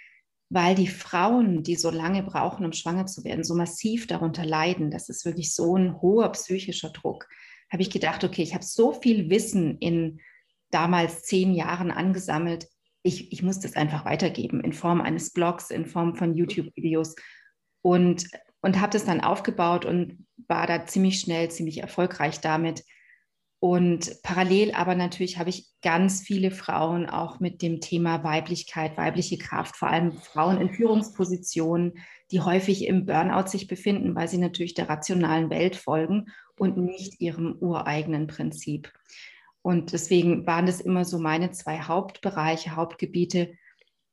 weil 0.50 0.74
die 0.74 0.88
Frauen, 0.88 1.62
die 1.62 1.76
so 1.76 1.90
lange 1.90 2.22
brauchen, 2.22 2.64
um 2.64 2.72
schwanger 2.72 3.06
zu 3.06 3.24
werden, 3.24 3.44
so 3.44 3.54
massiv 3.54 4.06
darunter 4.06 4.44
leiden. 4.44 4.90
Das 4.90 5.08
ist 5.08 5.24
wirklich 5.24 5.54
so 5.54 5.76
ein 5.76 6.00
hoher 6.00 6.30
psychischer 6.32 6.90
Druck. 6.90 7.28
Habe 7.70 7.82
ich 7.82 7.90
gedacht, 7.90 8.24
okay, 8.24 8.42
ich 8.42 8.54
habe 8.54 8.64
so 8.64 8.92
viel 8.92 9.28
Wissen 9.28 9.76
in 9.78 10.20
damals 10.70 11.22
zehn 11.22 11.54
Jahren 11.54 11.90
angesammelt 11.90 12.68
ich, 13.02 13.32
ich 13.32 13.42
muss 13.42 13.60
das 13.60 13.74
einfach 13.76 14.04
weitergeben 14.04 14.60
in 14.60 14.72
Form 14.72 15.00
eines 15.00 15.32
Blogs, 15.32 15.70
in 15.70 15.86
Form 15.86 16.14
von 16.14 16.34
YouTube-Videos 16.34 17.16
und, 17.82 18.28
und 18.60 18.80
habe 18.80 18.92
das 18.92 19.04
dann 19.04 19.20
aufgebaut 19.20 19.84
und 19.84 20.26
war 20.48 20.66
da 20.66 20.86
ziemlich 20.86 21.20
schnell, 21.20 21.50
ziemlich 21.50 21.78
erfolgreich 21.78 22.40
damit. 22.40 22.84
Und 23.60 24.22
parallel 24.22 24.72
aber 24.72 24.94
natürlich 24.94 25.38
habe 25.38 25.50
ich 25.50 25.66
ganz 25.82 26.20
viele 26.20 26.52
Frauen 26.52 27.06
auch 27.06 27.40
mit 27.40 27.60
dem 27.60 27.80
Thema 27.80 28.22
Weiblichkeit, 28.22 28.96
weibliche 28.96 29.36
Kraft, 29.36 29.76
vor 29.76 29.88
allem 29.88 30.12
Frauen 30.12 30.60
in 30.60 30.70
Führungspositionen, 30.70 31.98
die 32.30 32.40
häufig 32.40 32.86
im 32.86 33.04
Burnout 33.04 33.48
sich 33.48 33.66
befinden, 33.66 34.14
weil 34.14 34.28
sie 34.28 34.38
natürlich 34.38 34.74
der 34.74 34.88
rationalen 34.88 35.50
Welt 35.50 35.74
folgen 35.74 36.26
und 36.56 36.76
nicht 36.76 37.20
ihrem 37.20 37.56
ureigenen 37.60 38.28
Prinzip. 38.28 38.92
Und 39.62 39.92
deswegen 39.92 40.46
waren 40.46 40.66
das 40.66 40.80
immer 40.80 41.04
so 41.04 41.18
meine 41.18 41.50
zwei 41.50 41.80
Hauptbereiche, 41.80 42.76
Hauptgebiete, 42.76 43.54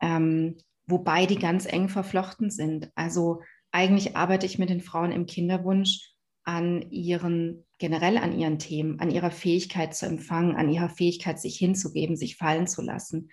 ähm, 0.02 0.58
wobei 0.88 1.28
die 1.28 1.38
ganz 1.38 1.72
eng 1.72 1.88
verflochten 1.88 2.50
sind. 2.50 2.92
Also 2.96 3.42
eigentlich 3.72 4.16
arbeite 4.16 4.48
ich 4.48 4.58
mit 4.58 4.70
den 4.70 4.82
Frauen 4.82 5.12
im 5.12 5.28
Kinderwunsch 5.28 6.15
an 6.46 6.90
ihren, 6.92 7.66
generell 7.80 8.18
an 8.18 8.38
ihren 8.38 8.60
Themen, 8.60 9.00
an 9.00 9.12
ihrer 9.12 9.32
Fähigkeit 9.32 9.96
zu 9.96 10.06
empfangen, 10.06 10.56
an 10.56 10.70
ihrer 10.70 10.90
Fähigkeit, 10.90 11.40
sich 11.40 11.58
hinzugeben, 11.58 12.16
sich 12.16 12.38
fallen 12.38 12.68
zu 12.68 12.82
lassen 12.82 13.30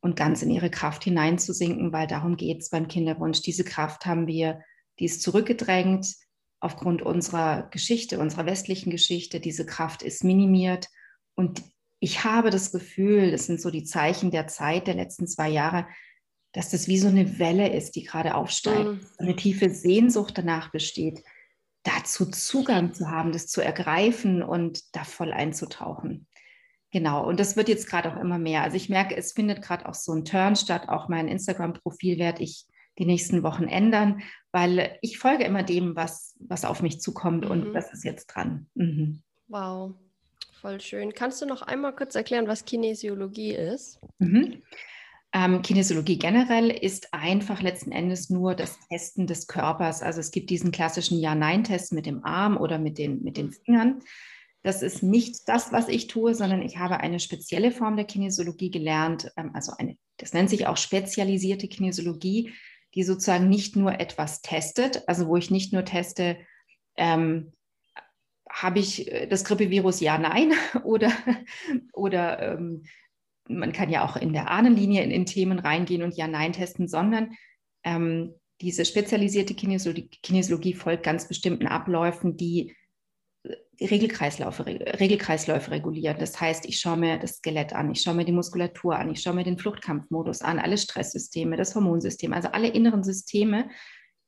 und 0.00 0.16
ganz 0.16 0.42
in 0.42 0.50
ihre 0.50 0.70
Kraft 0.70 1.04
hineinzusinken, 1.04 1.92
weil 1.92 2.06
darum 2.06 2.36
geht 2.36 2.60
es 2.60 2.70
beim 2.70 2.88
Kinderwunsch. 2.88 3.40
Diese 3.40 3.64
Kraft 3.64 4.04
haben 4.04 4.26
wir, 4.26 4.60
die 4.98 5.04
ist 5.04 5.22
zurückgedrängt 5.22 6.08
aufgrund 6.58 7.02
unserer 7.02 7.68
Geschichte, 7.70 8.18
unserer 8.18 8.46
westlichen 8.46 8.90
Geschichte. 8.90 9.40
Diese 9.40 9.64
Kraft 9.64 10.02
ist 10.02 10.24
minimiert 10.24 10.88
und 11.34 11.62
ich 12.00 12.24
habe 12.24 12.50
das 12.50 12.72
Gefühl, 12.72 13.30
das 13.30 13.46
sind 13.46 13.60
so 13.60 13.70
die 13.70 13.84
Zeichen 13.84 14.30
der 14.30 14.48
Zeit 14.48 14.86
der 14.86 14.94
letzten 14.94 15.26
zwei 15.26 15.48
Jahre, 15.48 15.86
dass 16.52 16.70
das 16.70 16.88
wie 16.88 16.98
so 16.98 17.08
eine 17.08 17.38
Welle 17.38 17.72
ist, 17.72 17.96
die 17.96 18.02
gerade 18.02 18.34
aufsteigt. 18.34 18.84
Mhm. 18.86 19.00
Eine 19.18 19.36
tiefe 19.36 19.70
Sehnsucht 19.70 20.36
danach 20.36 20.70
besteht, 20.72 21.22
dazu 21.86 22.26
Zugang 22.26 22.92
zu 22.94 23.10
haben, 23.10 23.32
das 23.32 23.46
zu 23.46 23.60
ergreifen 23.60 24.42
und 24.42 24.94
da 24.94 25.04
voll 25.04 25.32
einzutauchen. 25.32 26.26
Genau, 26.92 27.26
und 27.26 27.40
das 27.40 27.56
wird 27.56 27.68
jetzt 27.68 27.88
gerade 27.88 28.12
auch 28.12 28.20
immer 28.20 28.38
mehr. 28.38 28.62
Also 28.62 28.76
ich 28.76 28.88
merke, 28.88 29.16
es 29.16 29.32
findet 29.32 29.62
gerade 29.62 29.86
auch 29.88 29.94
so 29.94 30.12
ein 30.12 30.24
Turn 30.24 30.56
statt. 30.56 30.88
Auch 30.88 31.08
mein 31.08 31.28
Instagram-Profil 31.28 32.18
werde 32.18 32.42
ich 32.42 32.66
die 32.98 33.04
nächsten 33.04 33.42
Wochen 33.42 33.64
ändern, 33.64 34.22
weil 34.52 34.98
ich 35.02 35.18
folge 35.18 35.44
immer 35.44 35.62
dem, 35.62 35.96
was, 35.96 36.34
was 36.40 36.64
auf 36.64 36.82
mich 36.82 37.00
zukommt 37.00 37.44
mhm. 37.44 37.50
und 37.50 37.72
das 37.74 37.92
ist 37.92 38.04
jetzt 38.04 38.26
dran. 38.26 38.66
Mhm. 38.74 39.22
Wow, 39.48 39.94
Voll 40.60 40.80
schön. 40.80 41.12
Kannst 41.12 41.42
du 41.42 41.46
noch 41.46 41.62
einmal 41.62 41.94
kurz 41.94 42.14
erklären, 42.14 42.48
was 42.48 42.64
Kinesiologie 42.64 43.54
ist? 43.54 44.00
Mhm. 44.18 44.62
Ähm, 45.36 45.60
Kinesiologie 45.60 46.18
generell 46.18 46.70
ist 46.70 47.12
einfach 47.12 47.60
letzten 47.60 47.92
Endes 47.92 48.30
nur 48.30 48.54
das 48.54 48.78
Testen 48.88 49.26
des 49.26 49.46
Körpers. 49.46 50.00
Also 50.00 50.18
es 50.18 50.30
gibt 50.30 50.48
diesen 50.48 50.70
klassischen 50.70 51.18
Ja-Nein-Test 51.18 51.92
mit 51.92 52.06
dem 52.06 52.24
Arm 52.24 52.56
oder 52.56 52.78
mit 52.78 52.96
den, 52.96 53.22
mit 53.22 53.36
den 53.36 53.52
Fingern. 53.52 54.00
Das 54.62 54.80
ist 54.80 55.02
nicht 55.02 55.46
das, 55.46 55.72
was 55.72 55.88
ich 55.88 56.06
tue, 56.06 56.34
sondern 56.34 56.62
ich 56.62 56.78
habe 56.78 57.00
eine 57.00 57.20
spezielle 57.20 57.70
Form 57.70 57.96
der 57.96 58.06
Kinesiologie 58.06 58.70
gelernt, 58.70 59.30
ähm, 59.36 59.50
also 59.52 59.72
eine, 59.76 59.98
das 60.16 60.32
nennt 60.32 60.48
sich 60.48 60.66
auch 60.66 60.78
spezialisierte 60.78 61.68
Kinesiologie, 61.68 62.54
die 62.94 63.02
sozusagen 63.02 63.50
nicht 63.50 63.76
nur 63.76 64.00
etwas 64.00 64.40
testet, 64.40 65.06
also 65.06 65.28
wo 65.28 65.36
ich 65.36 65.50
nicht 65.50 65.70
nur 65.70 65.84
teste, 65.84 66.38
ähm, 66.96 67.52
habe 68.48 68.78
ich 68.78 69.12
äh, 69.12 69.26
das 69.26 69.44
Grippevirus 69.44 70.00
ja, 70.00 70.16
nein? 70.16 70.54
Oder, 70.84 71.12
oder 71.92 72.54
ähm, 72.54 72.84
man 73.48 73.72
kann 73.72 73.90
ja 73.90 74.04
auch 74.04 74.16
in 74.16 74.32
der 74.32 74.50
Ahnenlinie 74.50 75.02
in, 75.02 75.10
in 75.10 75.26
Themen 75.26 75.58
reingehen 75.58 76.02
und 76.02 76.16
ja, 76.16 76.26
nein 76.26 76.52
testen, 76.52 76.88
sondern 76.88 77.32
ähm, 77.84 78.34
diese 78.60 78.84
spezialisierte 78.84 79.54
Kinesiologie, 79.54 80.08
Kinesiologie, 80.22 80.74
folgt 80.74 81.02
ganz 81.02 81.28
bestimmten 81.28 81.66
Abläufen, 81.66 82.36
die 82.36 82.74
äh, 83.44 83.86
Regelkreisläufe, 83.86 84.66
Regelkreisläufe 84.66 85.70
regulieren. 85.70 86.18
Das 86.18 86.40
heißt, 86.40 86.66
ich 86.66 86.80
schaue 86.80 86.96
mir 86.96 87.18
das 87.18 87.36
Skelett 87.36 87.72
an, 87.72 87.90
ich 87.90 88.00
schaue 88.00 88.14
mir 88.14 88.24
die 88.24 88.32
Muskulatur 88.32 88.96
an, 88.96 89.10
ich 89.10 89.20
schaue 89.20 89.34
mir 89.34 89.44
den 89.44 89.58
Fluchtkampfmodus 89.58 90.42
an, 90.42 90.58
alle 90.58 90.78
Stresssysteme, 90.78 91.56
das 91.56 91.74
Hormonsystem, 91.74 92.32
also 92.32 92.48
alle 92.48 92.68
inneren 92.68 93.04
Systeme, 93.04 93.68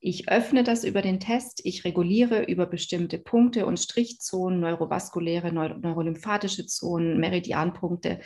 ich 0.01 0.29
öffne 0.29 0.63
das 0.63 0.85
über 0.85 1.03
den 1.03 1.19
Test, 1.19 1.61
ich 1.65 1.85
reguliere 1.85 2.45
über 2.45 2.67
bestimmte 2.67 3.19
Punkte 3.19 3.67
und 3.67 3.79
Strichzonen, 3.79 4.61
neurovaskuläre, 4.61 5.53
neurolymphatische 5.53 6.67
Zonen, 6.67 7.19
Meridianpunkte. 7.19 8.21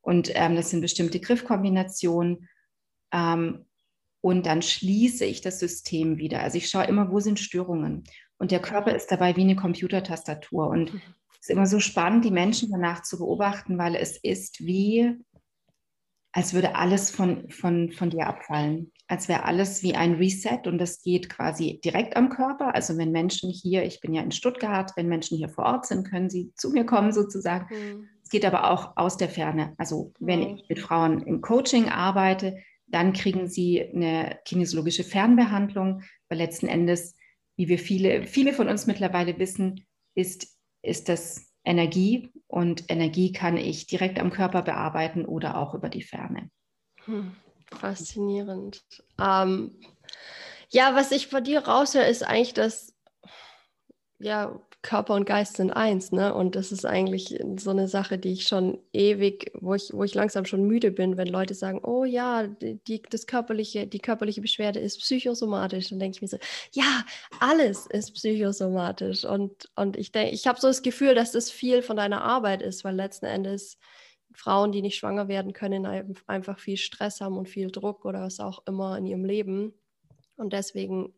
Und 0.00 0.30
ähm, 0.34 0.56
das 0.56 0.70
sind 0.70 0.80
bestimmte 0.80 1.20
Griffkombinationen. 1.20 2.48
Ähm, 3.12 3.66
und 4.20 4.46
dann 4.46 4.62
schließe 4.62 5.24
ich 5.24 5.40
das 5.40 5.60
System 5.60 6.18
wieder. 6.18 6.42
Also 6.42 6.58
ich 6.58 6.68
schaue 6.68 6.86
immer, 6.86 7.10
wo 7.10 7.20
sind 7.20 7.38
Störungen. 7.38 8.04
Und 8.38 8.50
der 8.50 8.60
Körper 8.60 8.94
ist 8.94 9.10
dabei 9.10 9.36
wie 9.36 9.42
eine 9.42 9.56
Computertastatur. 9.56 10.68
Und 10.68 10.90
es 10.94 11.48
ist 11.48 11.50
immer 11.50 11.66
so 11.66 11.80
spannend, 11.80 12.24
die 12.24 12.30
Menschen 12.30 12.70
danach 12.70 13.02
zu 13.02 13.18
beobachten, 13.18 13.78
weil 13.78 13.94
es 13.94 14.16
ist 14.16 14.64
wie, 14.64 15.14
als 16.32 16.54
würde 16.54 16.74
alles 16.74 17.10
von, 17.10 17.48
von, 17.50 17.92
von 17.92 18.10
dir 18.10 18.26
abfallen 18.26 18.92
als 19.08 19.26
wäre 19.26 19.44
alles 19.44 19.82
wie 19.82 19.94
ein 19.94 20.14
Reset 20.14 20.66
und 20.66 20.76
das 20.76 21.02
geht 21.02 21.30
quasi 21.30 21.80
direkt 21.82 22.14
am 22.14 22.28
Körper. 22.28 22.74
Also 22.74 22.98
wenn 22.98 23.10
Menschen 23.10 23.50
hier, 23.50 23.84
ich 23.84 24.00
bin 24.00 24.12
ja 24.12 24.22
in 24.22 24.32
Stuttgart, 24.32 24.92
wenn 24.96 25.08
Menschen 25.08 25.38
hier 25.38 25.48
vor 25.48 25.64
Ort 25.64 25.86
sind, 25.86 26.08
können 26.08 26.28
sie 26.28 26.52
zu 26.54 26.70
mir 26.70 26.84
kommen 26.84 27.10
sozusagen. 27.10 27.74
Mhm. 27.74 28.08
Es 28.28 28.30
geht 28.30 28.44
aber 28.44 28.70
auch 28.70 28.94
aus 28.98 29.16
der 29.16 29.30
Ferne. 29.30 29.72
Also 29.78 30.12
wenn 30.20 30.40
mhm. 30.40 30.56
ich 30.56 30.68
mit 30.68 30.80
Frauen 30.80 31.22
im 31.22 31.40
Coaching 31.40 31.88
arbeite, 31.88 32.58
dann 32.86 33.14
kriegen 33.14 33.48
sie 33.48 33.82
eine 33.82 34.38
kinesiologische 34.44 35.02
Fernbehandlung, 35.02 36.02
weil 36.28 36.36
letzten 36.36 36.66
Endes, 36.66 37.16
wie 37.56 37.68
wir 37.68 37.78
viele, 37.78 38.26
viele 38.26 38.52
von 38.52 38.68
uns 38.68 38.86
mittlerweile 38.86 39.38
wissen, 39.38 39.86
ist, 40.14 40.58
ist 40.82 41.08
das 41.08 41.50
Energie 41.64 42.30
und 42.48 42.84
Energie 42.90 43.32
kann 43.32 43.56
ich 43.56 43.86
direkt 43.86 44.20
am 44.20 44.30
Körper 44.30 44.60
bearbeiten 44.60 45.24
oder 45.24 45.56
auch 45.56 45.72
über 45.72 45.88
die 45.88 46.02
Ferne. 46.02 46.50
Hm. 47.06 47.34
Faszinierend. 47.80 48.84
Ähm, 49.18 49.80
ja, 50.68 50.94
was 50.94 51.12
ich 51.12 51.28
von 51.28 51.44
dir 51.44 51.60
raushöre, 51.60 52.06
ist 52.06 52.24
eigentlich, 52.24 52.52
dass 52.52 52.94
ja, 54.18 54.60
Körper 54.82 55.14
und 55.14 55.24
Geist 55.24 55.56
sind 55.56 55.72
eins, 55.72 56.12
ne? 56.12 56.32
Und 56.32 56.54
das 56.54 56.70
ist 56.70 56.86
eigentlich 56.86 57.36
so 57.56 57.70
eine 57.70 57.88
Sache, 57.88 58.16
die 58.16 58.32
ich 58.32 58.46
schon 58.46 58.78
ewig, 58.92 59.50
wo 59.54 59.74
ich, 59.74 59.92
wo 59.92 60.04
ich 60.04 60.14
langsam 60.14 60.44
schon 60.44 60.68
müde 60.68 60.92
bin, 60.92 61.16
wenn 61.16 61.26
Leute 61.26 61.54
sagen, 61.54 61.80
oh 61.82 62.04
ja, 62.04 62.46
die, 62.46 63.02
das 63.10 63.26
körperliche, 63.26 63.88
die 63.88 63.98
körperliche 63.98 64.40
Beschwerde 64.40 64.78
ist 64.78 65.00
psychosomatisch. 65.00 65.88
Dann 65.88 65.98
denke 65.98 66.16
ich 66.16 66.22
mir 66.22 66.28
so, 66.28 66.38
ja, 66.72 67.04
alles 67.40 67.86
ist 67.86 68.14
psychosomatisch. 68.14 69.24
Und, 69.24 69.68
und 69.74 69.96
ich 69.96 70.12
denke, 70.12 70.32
ich 70.32 70.46
habe 70.46 70.60
so 70.60 70.68
das 70.68 70.82
Gefühl, 70.82 71.16
dass 71.16 71.32
das 71.32 71.50
viel 71.50 71.82
von 71.82 71.96
deiner 71.96 72.22
Arbeit 72.22 72.62
ist, 72.62 72.84
weil 72.84 72.94
letzten 72.94 73.26
Endes 73.26 73.78
Frauen, 74.32 74.70
die 74.70 74.82
nicht 74.82 74.96
schwanger 74.96 75.26
werden 75.26 75.52
können, 75.52 75.86
einfach 76.28 76.60
viel 76.60 76.76
Stress 76.76 77.20
haben 77.20 77.36
und 77.36 77.48
viel 77.48 77.72
Druck 77.72 78.04
oder 78.04 78.22
was 78.22 78.38
auch 78.38 78.62
immer 78.66 78.96
in 78.96 79.06
ihrem 79.06 79.24
Leben. 79.24 79.74
Und 80.36 80.52
deswegen 80.52 81.12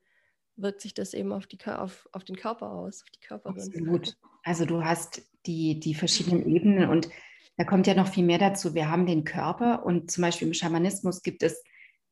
wirkt 0.62 0.80
sich 0.80 0.94
das 0.94 1.14
eben 1.14 1.32
auf, 1.32 1.46
die, 1.46 1.58
auf, 1.66 2.08
auf 2.12 2.24
den 2.24 2.36
Körper 2.36 2.70
aus, 2.70 3.02
auf 3.02 3.10
die 3.10 3.20
Körperin. 3.20 3.56
Absolut. 3.56 4.16
Also 4.42 4.64
du 4.64 4.84
hast 4.84 5.22
die, 5.46 5.80
die 5.80 5.94
verschiedenen 5.94 6.46
Ebenen 6.46 6.88
und 6.88 7.08
da 7.56 7.64
kommt 7.64 7.86
ja 7.86 7.94
noch 7.94 8.08
viel 8.08 8.24
mehr 8.24 8.38
dazu. 8.38 8.74
Wir 8.74 8.90
haben 8.90 9.06
den 9.06 9.24
Körper 9.24 9.84
und 9.84 10.10
zum 10.10 10.22
Beispiel 10.22 10.48
im 10.48 10.54
Schamanismus 10.54 11.22
gibt 11.22 11.42
es 11.42 11.62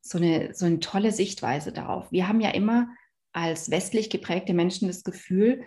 so 0.01 0.19
eine, 0.19 0.55
so 0.55 0.67
eine 0.67 0.81
tolle 0.81 1.13
Sichtweise 1.13 1.73
darauf. 1.73 2.11
Wir 2.13 2.29
haben 2.29 2.41
ja 2.41 2.51
immer 2.51 2.89
als 3.33 3.71
westlich 3.71 4.11
geprägte 4.11 4.55
Menschen 4.55 4.89
das 4.89 5.05
Gefühl, 5.05 5.65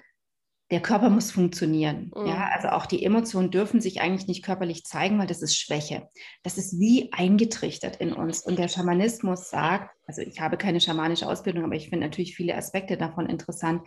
der 0.71 0.81
Körper 0.81 1.09
muss 1.09 1.31
funktionieren. 1.31 2.11
Mhm. 2.15 2.27
Ja, 2.27 2.49
also 2.53 2.69
auch 2.69 2.85
die 2.85 3.03
Emotionen 3.03 3.51
dürfen 3.51 3.81
sich 3.81 4.01
eigentlich 4.01 4.27
nicht 4.27 4.43
körperlich 4.43 4.85
zeigen, 4.85 5.19
weil 5.19 5.27
das 5.27 5.41
ist 5.41 5.57
Schwäche. 5.57 6.07
Das 6.43 6.57
ist 6.57 6.79
wie 6.79 7.11
eingetrichtert 7.11 7.97
in 7.97 8.13
uns. 8.13 8.41
Und 8.41 8.57
der 8.57 8.69
Schamanismus 8.69 9.49
sagt, 9.49 9.93
also 10.07 10.21
ich 10.21 10.39
habe 10.39 10.57
keine 10.57 10.79
schamanische 10.79 11.27
Ausbildung, 11.27 11.65
aber 11.65 11.75
ich 11.75 11.89
finde 11.89 12.07
natürlich 12.07 12.35
viele 12.35 12.55
Aspekte 12.55 12.95
davon 12.97 13.27
interessant, 13.27 13.85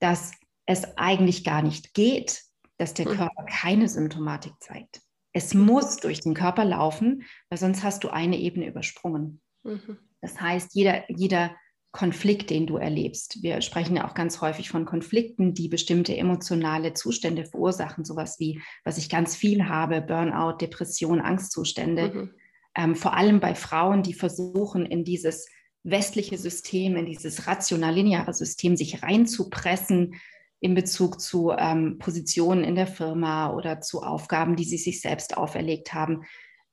dass 0.00 0.32
es 0.66 0.98
eigentlich 0.98 1.44
gar 1.44 1.62
nicht 1.62 1.94
geht, 1.94 2.42
dass 2.78 2.94
der 2.94 3.08
mhm. 3.08 3.16
Körper 3.16 3.44
keine 3.44 3.88
Symptomatik 3.88 4.52
zeigt. 4.60 5.00
Es 5.32 5.54
muss 5.54 5.98
durch 5.98 6.20
den 6.20 6.34
Körper 6.34 6.64
laufen, 6.64 7.22
weil 7.48 7.58
sonst 7.58 7.84
hast 7.84 8.02
du 8.02 8.08
eine 8.08 8.38
Ebene 8.38 8.66
übersprungen. 8.66 9.40
Mhm. 9.62 9.98
Das 10.20 10.40
heißt, 10.40 10.74
jeder, 10.74 11.08
jeder 11.08 11.54
Konflikt, 11.90 12.50
den 12.50 12.66
du 12.66 12.76
erlebst. 12.76 13.42
Wir 13.42 13.62
sprechen 13.62 13.96
ja 13.96 14.06
auch 14.06 14.14
ganz 14.14 14.40
häufig 14.40 14.68
von 14.68 14.84
Konflikten, 14.84 15.54
die 15.54 15.68
bestimmte 15.68 16.16
emotionale 16.16 16.92
Zustände 16.92 17.44
verursachen, 17.44 18.04
sowas 18.04 18.38
wie, 18.38 18.60
was 18.84 18.98
ich 18.98 19.08
ganz 19.08 19.34
viel 19.34 19.68
habe, 19.68 20.02
Burnout, 20.02 20.58
Depression, 20.58 21.20
Angstzustände. 21.20 22.10
Mhm. 22.12 22.30
Ähm, 22.76 22.94
vor 22.94 23.14
allem 23.14 23.40
bei 23.40 23.54
Frauen, 23.54 24.02
die 24.02 24.12
versuchen, 24.12 24.84
in 24.84 25.04
dieses 25.04 25.48
westliche 25.82 26.36
System, 26.36 26.96
in 26.96 27.06
dieses 27.06 27.46
rational-lineare 27.46 28.34
System 28.34 28.76
sich 28.76 29.02
reinzupressen 29.02 30.14
in 30.60 30.74
Bezug 30.74 31.20
zu 31.20 31.52
ähm, 31.56 31.98
Positionen 31.98 32.64
in 32.64 32.74
der 32.74 32.86
Firma 32.86 33.54
oder 33.54 33.80
zu 33.80 34.02
Aufgaben, 34.02 34.56
die 34.56 34.64
sie 34.64 34.78
sich 34.78 35.00
selbst 35.00 35.36
auferlegt 35.36 35.94
haben. 35.94 36.24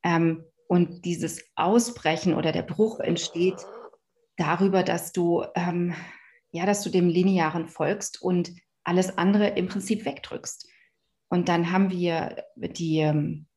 Ähm, 0.04 0.44
und 0.68 1.06
dieses 1.06 1.46
Ausbrechen 1.56 2.34
oder 2.34 2.52
der 2.52 2.64
Bruch 2.64 3.00
entsteht 3.00 3.58
darüber, 4.38 4.84
dass 4.84 5.12
du, 5.12 5.44
ähm, 5.56 5.94
ja, 6.52 6.66
dass 6.66 6.84
du 6.84 6.90
dem 6.90 7.10
Linearen 7.10 7.68
folgst 7.68 8.22
und 8.22 8.54
alles 8.84 9.18
andere 9.18 9.50
im 9.50 9.68
Prinzip 9.68 10.06
wegdrückst. 10.06 10.68
Und 11.30 11.50
dann 11.50 11.72
haben 11.72 11.90
wir 11.90 12.44
die, 12.56 13.00
ähm, 13.00 13.48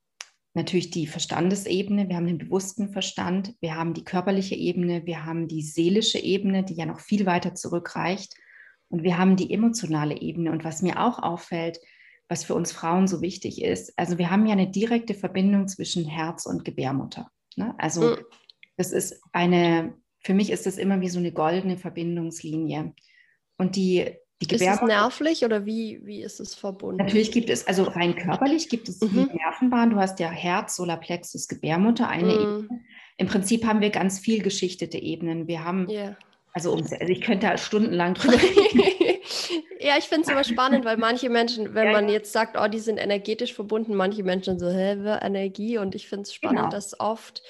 natürlich 0.54 0.90
die 0.90 1.06
Verstandesebene, 1.06 2.08
wir 2.08 2.16
haben 2.16 2.26
den 2.26 2.38
bewussten 2.38 2.90
Verstand, 2.90 3.54
wir 3.60 3.76
haben 3.76 3.94
die 3.94 4.04
körperliche 4.04 4.54
Ebene, 4.54 5.06
wir 5.06 5.24
haben 5.24 5.46
die 5.48 5.62
seelische 5.62 6.18
Ebene, 6.18 6.64
die 6.64 6.74
ja 6.74 6.86
noch 6.86 7.00
viel 7.00 7.26
weiter 7.26 7.54
zurückreicht. 7.54 8.34
Und 8.88 9.02
wir 9.02 9.18
haben 9.18 9.36
die 9.36 9.52
emotionale 9.52 10.20
Ebene. 10.20 10.50
Und 10.50 10.64
was 10.64 10.82
mir 10.82 11.00
auch 11.00 11.22
auffällt, 11.22 11.78
was 12.28 12.44
für 12.44 12.54
uns 12.54 12.72
Frauen 12.72 13.06
so 13.06 13.20
wichtig 13.20 13.62
ist, 13.62 13.98
also 13.98 14.18
wir 14.18 14.30
haben 14.30 14.46
ja 14.46 14.52
eine 14.52 14.70
direkte 14.70 15.14
Verbindung 15.14 15.68
zwischen 15.68 16.06
Herz 16.06 16.46
und 16.46 16.64
Gebärmutter. 16.64 17.30
Ne? 17.56 17.74
Also 17.78 18.02
mhm. 18.02 18.16
das 18.76 18.92
ist 18.92 19.20
eine 19.32 19.94
für 20.20 20.34
mich 20.34 20.50
ist 20.50 20.66
das 20.66 20.78
immer 20.78 21.00
wie 21.00 21.08
so 21.08 21.18
eine 21.18 21.32
goldene 21.32 21.76
Verbindungslinie. 21.76 22.92
Und 23.56 23.76
die, 23.76 24.06
die 24.40 24.46
Gebärmutter. 24.46 24.74
Ist 24.74 24.82
es 24.82 24.88
nervlich 24.88 25.44
oder 25.44 25.66
wie, 25.66 26.00
wie 26.04 26.22
ist 26.22 26.38
es 26.38 26.54
verbunden? 26.54 26.98
Natürlich 26.98 27.32
gibt 27.32 27.50
es, 27.50 27.66
also 27.66 27.84
rein 27.84 28.14
körperlich 28.14 28.68
gibt 28.68 28.88
es 28.88 29.00
mhm. 29.00 29.28
die 29.30 29.36
Nervenbahn. 29.36 29.90
Du 29.90 29.96
hast 29.96 30.20
ja 30.20 30.30
Herz, 30.30 30.76
Solarplexus, 30.76 31.48
Gebärmutter, 31.48 32.08
eine 32.08 32.26
mhm. 32.26 32.40
Ebene. 32.40 32.68
Im 33.16 33.26
Prinzip 33.26 33.64
haben 33.64 33.80
wir 33.80 33.90
ganz 33.90 34.20
viel 34.20 34.42
geschichtete 34.42 34.98
Ebenen. 34.98 35.48
Wir 35.48 35.64
haben, 35.64 35.88
yeah. 35.90 36.16
also, 36.52 36.74
also 36.74 36.94
ich 37.00 37.20
könnte 37.20 37.48
da 37.48 37.58
stundenlang 37.58 38.14
drüber 38.14 38.40
reden. 38.40 38.82
ja, 39.80 39.98
ich 39.98 40.04
finde 40.04 40.22
es 40.22 40.28
immer 40.28 40.44
spannend, 40.44 40.84
weil 40.84 40.98
manche 40.98 41.30
Menschen, 41.30 41.74
wenn 41.74 41.86
ja, 41.86 41.92
man 41.92 42.08
jetzt 42.08 42.32
sagt, 42.32 42.56
oh, 42.56 42.68
die 42.68 42.78
sind 42.78 42.98
energetisch 42.98 43.54
verbunden, 43.54 43.96
manche 43.96 44.22
Menschen 44.22 44.60
so, 44.60 44.68
hä, 44.70 44.92
Energie. 45.20 45.78
Und 45.78 45.96
ich 45.96 46.08
finde 46.08 46.22
es 46.22 46.34
spannend, 46.34 46.58
genau. 46.58 46.70
dass 46.70 47.00
oft 47.00 47.42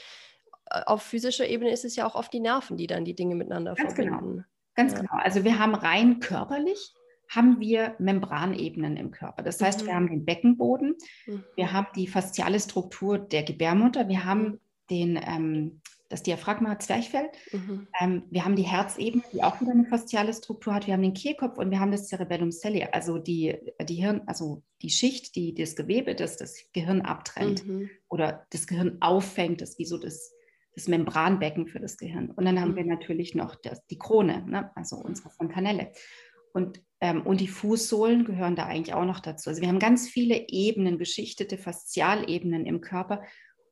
auf 0.71 1.03
physischer 1.03 1.47
Ebene 1.47 1.71
ist 1.71 1.85
es 1.85 1.97
ja 1.97 2.07
auch 2.07 2.15
oft 2.15 2.33
die 2.33 2.41
Nerven, 2.41 2.77
die 2.77 2.87
dann 2.87 3.05
die 3.05 3.15
Dinge 3.15 3.35
miteinander 3.35 3.75
Ganz 3.75 3.95
genau. 3.95 4.13
verbinden. 4.13 4.37
Genau. 4.37 4.49
Ganz 4.75 4.93
ja. 4.93 5.01
genau. 5.01 5.13
Also 5.15 5.45
wir 5.45 5.59
haben 5.59 5.75
rein 5.75 6.21
körperlich 6.21 6.95
haben 7.29 7.61
wir 7.61 7.95
Membranebenen 7.99 8.97
im 8.97 9.11
Körper. 9.11 9.43
Das 9.43 9.61
heißt, 9.61 9.83
mhm. 9.83 9.87
wir 9.87 9.95
haben 9.95 10.09
den 10.09 10.25
Beckenboden, 10.25 10.97
mhm. 11.27 11.45
wir 11.57 11.73
haben 11.73 11.87
die 11.95 12.07
fasziale 12.07 12.59
Struktur 12.59 13.19
der 13.19 13.43
Gebärmutter, 13.43 14.09
wir 14.09 14.25
haben 14.25 14.43
mhm. 14.43 14.61
den, 14.91 15.21
ähm, 15.23 15.81
das 16.09 16.23
Diaphragma 16.23 16.79
Zwerchfell, 16.79 17.29
mhm. 17.53 17.87
ähm, 18.01 18.23
wir 18.31 18.47
haben 18.47 18.57
die 18.57 18.63
Herzebene, 18.63 19.23
die 19.33 19.43
auch 19.43 19.61
wieder 19.61 19.73
eine 19.73 19.85
fasziale 19.85 20.33
Struktur 20.33 20.75
hat, 20.75 20.87
wir 20.87 20.95
haben 20.95 21.03
den 21.03 21.13
Kehlkopf 21.13 21.59
und 21.59 21.71
wir 21.71 21.81
haben 21.81 21.93
das 21.93 22.09
Cerebellum 22.09 22.51
celli, 22.51 22.83
also 22.85 23.19
die, 23.19 23.57
die 23.83 23.97
Hirn, 23.97 24.23
also 24.27 24.63
die 24.81 24.91
Schicht, 24.91 25.37
die 25.37 25.55
das 25.55 25.77
Gewebe, 25.77 26.15
das 26.15 26.39
das 26.39 26.57
Gehirn 26.73 27.03
abtrennt 27.03 27.67
mhm. 27.67 27.91
oder 28.09 28.47
das 28.51 28.67
Gehirn 28.67 28.97
auffängt, 29.01 29.61
das 29.61 29.79
wie 29.79 29.85
so 29.85 29.99
das 29.99 30.33
das 30.79 30.89
Membranbecken 30.89 31.67
für 31.67 31.81
das 31.81 31.97
Gehirn. 31.97 32.31
Und 32.31 32.45
dann 32.45 32.61
haben 32.61 32.77
wir 32.77 32.85
mhm. 32.85 32.91
natürlich 32.91 33.35
noch 33.35 33.57
das, 33.57 33.85
die 33.87 33.99
Krone, 33.99 34.45
ne? 34.47 34.71
also 34.77 34.97
unsere 34.97 35.31
Fontanelle. 35.31 35.93
Und, 36.53 36.81
ähm, 37.01 37.23
und 37.27 37.41
die 37.41 37.49
Fußsohlen 37.49 38.25
gehören 38.25 38.57
da 38.57 38.67
eigentlich 38.67 38.95
auch 38.95 39.05
noch 39.05 39.21
dazu. 39.21 39.51
Also 39.51 39.61
wir 39.61 39.69
haben 39.69 39.79
ganz 39.79 40.09
viele 40.09 40.49
Ebenen, 40.49 40.99
geschichtete 40.99 41.59
Faszialebenen 41.59 42.65
im 42.65 42.81
Körper 42.81 43.23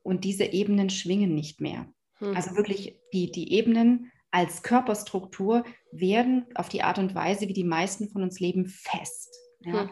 und 0.03 0.25
diese 0.25 0.45
Ebenen 0.45 0.91
schwingen 0.91 1.35
nicht 1.35 1.61
mehr. 1.61 1.89
Hm. 2.19 2.37
Also 2.37 2.57
wirklich 2.57 2.99
die, 3.13 3.31
die 3.31 3.53
Ebenen 3.53 4.11
als 4.31 4.63
Körperstruktur 4.63 5.65
werden 5.93 6.47
auf 6.55 6.69
die 6.69 6.83
Art 6.83 6.99
und 6.99 7.15
Weise, 7.15 7.49
wie 7.49 7.55
die 7.55 7.65
meisten 7.65 8.09
von 8.09 8.23
uns 8.23 8.41
leben, 8.41 8.67
fest. 8.67 9.35
Ja? 9.61 9.83
Hm. 9.83 9.91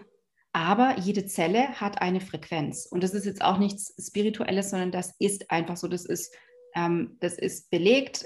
Aber 0.53 0.98
jede 1.00 1.27
Zelle 1.27 1.81
hat 1.81 2.00
eine 2.00 2.20
Frequenz. 2.20 2.87
Und 2.87 3.03
das 3.03 3.12
ist 3.12 3.24
jetzt 3.24 3.42
auch 3.42 3.59
nichts 3.59 3.92
Spirituelles, 3.98 4.70
sondern 4.70 4.92
das 4.92 5.14
ist 5.18 5.50
einfach 5.50 5.77
so. 5.77 5.88
Das 5.88 6.05
ist 6.05 6.33
ähm, 6.74 7.16
das 7.20 7.38
ist 7.38 7.70
belegt. 7.70 8.24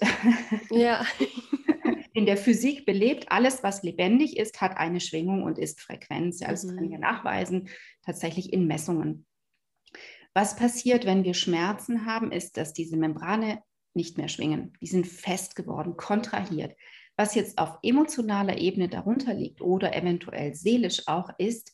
Ja. 0.70 1.04
In 2.14 2.26
der 2.26 2.37
Physik 2.37 2.84
belebt, 2.84 3.30
alles, 3.30 3.62
was 3.62 3.82
lebendig 3.84 4.38
ist, 4.38 4.61
hat 4.61 4.76
eine 4.76 5.00
Schwingung 5.00 5.44
und 5.44 5.56
ist 5.56 5.80
Frequenz. 5.80 6.40
Ja, 6.40 6.48
das 6.50 6.64
mhm. 6.64 6.76
können 6.76 6.90
wir 6.90 6.98
nachweisen, 6.98 7.68
tatsächlich 8.04 8.52
in 8.52 8.66
Messungen. 8.66 9.24
Was 10.34 10.56
passiert, 10.56 11.04
wenn 11.04 11.22
wir 11.24 11.34
Schmerzen 11.34 12.06
haben, 12.06 12.32
ist, 12.32 12.56
dass 12.56 12.72
diese 12.72 12.96
Membrane 12.96 13.62
nicht 13.94 14.18
mehr 14.18 14.28
schwingen. 14.28 14.72
Die 14.80 14.87
sind 14.87 15.06
fest 15.06 15.54
geworden, 15.54 15.96
kontrahiert. 15.96 16.74
Was 17.16 17.34
jetzt 17.34 17.58
auf 17.58 17.78
emotionaler 17.82 18.58
Ebene 18.58 18.88
darunter 18.88 19.34
liegt 19.34 19.61
oder 19.61 19.94
eventuell 19.96 20.54
seelisch 20.54 21.08
auch, 21.08 21.30
ist, 21.38 21.72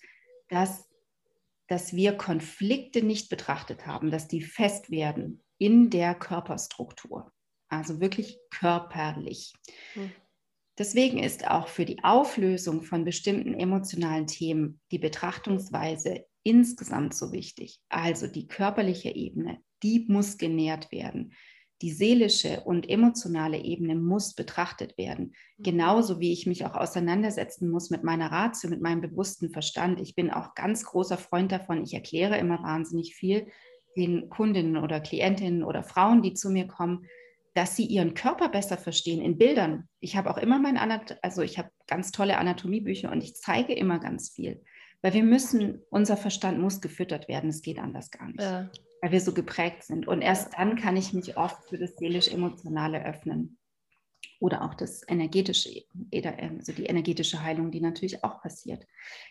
dass, 0.49 0.89
dass 1.69 1.95
wir 1.95 2.17
Konflikte 2.17 3.03
nicht 3.03 3.29
betrachtet 3.29 3.87
haben, 3.87 4.11
dass 4.11 4.29
die 4.29 4.41
fest 4.41 4.91
werden, 4.91 5.44
in 5.59 5.91
der 5.91 6.15
Körperstruktur, 6.15 7.33
also 7.69 8.01
wirklich 8.01 8.39
körperlich. 8.51 9.53
Hm. 9.95 10.11
Deswegen 10.77 11.19
ist 11.19 11.49
auch 11.49 11.69
für 11.69 11.85
die 11.85 12.03
Auflösung 12.03 12.83
von 12.83 13.05
bestimmten 13.05 13.55
emotionalen 13.55 14.27
Themen 14.27 14.81
die 14.91 14.99
Betrachtungsweise 14.99 16.25
insgesamt 16.43 17.15
so 17.15 17.33
wichtig. 17.33 17.81
Also 17.89 18.27
die 18.27 18.49
körperliche 18.49 19.11
Ebene, 19.15 19.59
die 19.83 20.07
muss 20.09 20.37
genährt 20.37 20.91
werden. 20.91 21.33
Die 21.81 21.93
seelische 21.93 22.63
und 22.63 22.89
emotionale 22.89 23.59
Ebene 23.59 23.95
muss 23.95 24.35
betrachtet 24.35 24.99
werden. 24.99 25.35
Hm. 25.57 25.65
Genauso 25.65 26.19
wie 26.19 26.33
ich 26.33 26.47
mich 26.47 26.65
auch 26.67 26.75
auseinandersetzen 26.75 27.71
muss 27.71 27.91
mit 27.91 28.03
meiner 28.03 28.33
Ratio, 28.33 28.69
mit 28.69 28.81
meinem 28.81 29.01
bewussten 29.01 29.51
Verstand. 29.51 30.01
Ich 30.01 30.17
bin 30.17 30.31
auch 30.31 30.55
ganz 30.55 30.85
großer 30.85 31.19
Freund 31.19 31.53
davon. 31.53 31.85
Ich 31.85 31.95
erkläre 31.95 32.39
immer 32.39 32.63
wahnsinnig 32.63 33.15
viel 33.15 33.47
den 33.97 34.29
Kundinnen 34.29 34.77
oder 34.77 35.01
Klientinnen 35.01 35.63
oder 35.65 35.83
Frauen, 35.83 36.23
die 36.23 36.35
zu 36.35 36.51
mir 36.51 36.67
kommen, 36.67 37.07
dass 37.55 37.77
sie 37.77 37.87
ihren 37.87 38.15
Körper 38.15 38.49
besser 38.49 38.77
verstehen 38.77 39.23
in 39.23 39.39
Bildern. 39.39 39.89
Ich 40.01 40.17
habe 40.17 40.31
auch 40.31 40.39
immer 40.39 40.59
mein 40.59 40.77
Anat 40.77 41.19
also 41.23 41.43
ich 41.43 41.57
habe 41.57 41.71
ganz 41.87 42.11
tolle 42.11 42.37
Anatomiebücher 42.39 43.11
und 43.11 43.23
ich 43.23 43.37
zeige 43.37 43.73
immer 43.75 44.01
ganz 44.01 44.31
viel, 44.31 44.63
weil 45.03 45.15
wir 45.15 45.23
müssen, 45.23 45.81
unser 45.91 46.17
Verstand 46.17 46.59
muss 46.59 46.81
gefüttert 46.81 47.29
werden. 47.29 47.51
Es 47.51 47.63
geht 47.63 47.79
anders 47.79 48.11
gar 48.11 48.27
nicht, 48.27 48.41
ja. 48.41 48.69
weil 49.01 49.13
wir 49.13 49.21
so 49.21 49.33
geprägt 49.33 49.85
sind. 49.85 50.09
Und 50.09 50.21
erst 50.21 50.55
dann 50.55 50.77
kann 50.77 50.97
ich 50.97 51.13
mich 51.13 51.37
oft 51.37 51.69
für 51.69 51.79
das 51.79 51.97
seelisch-emotionale 51.97 53.05
öffnen. 53.07 53.59
oder 54.41 54.63
auch 54.63 54.75
das 54.75 55.03
energetische, 55.09 55.85
also 56.13 56.73
die 56.73 56.87
energetische 56.87 57.43
Heilung, 57.43 57.71
die 57.71 57.81
natürlich 57.81 58.25
auch 58.25 58.43
passiert. 58.43 58.85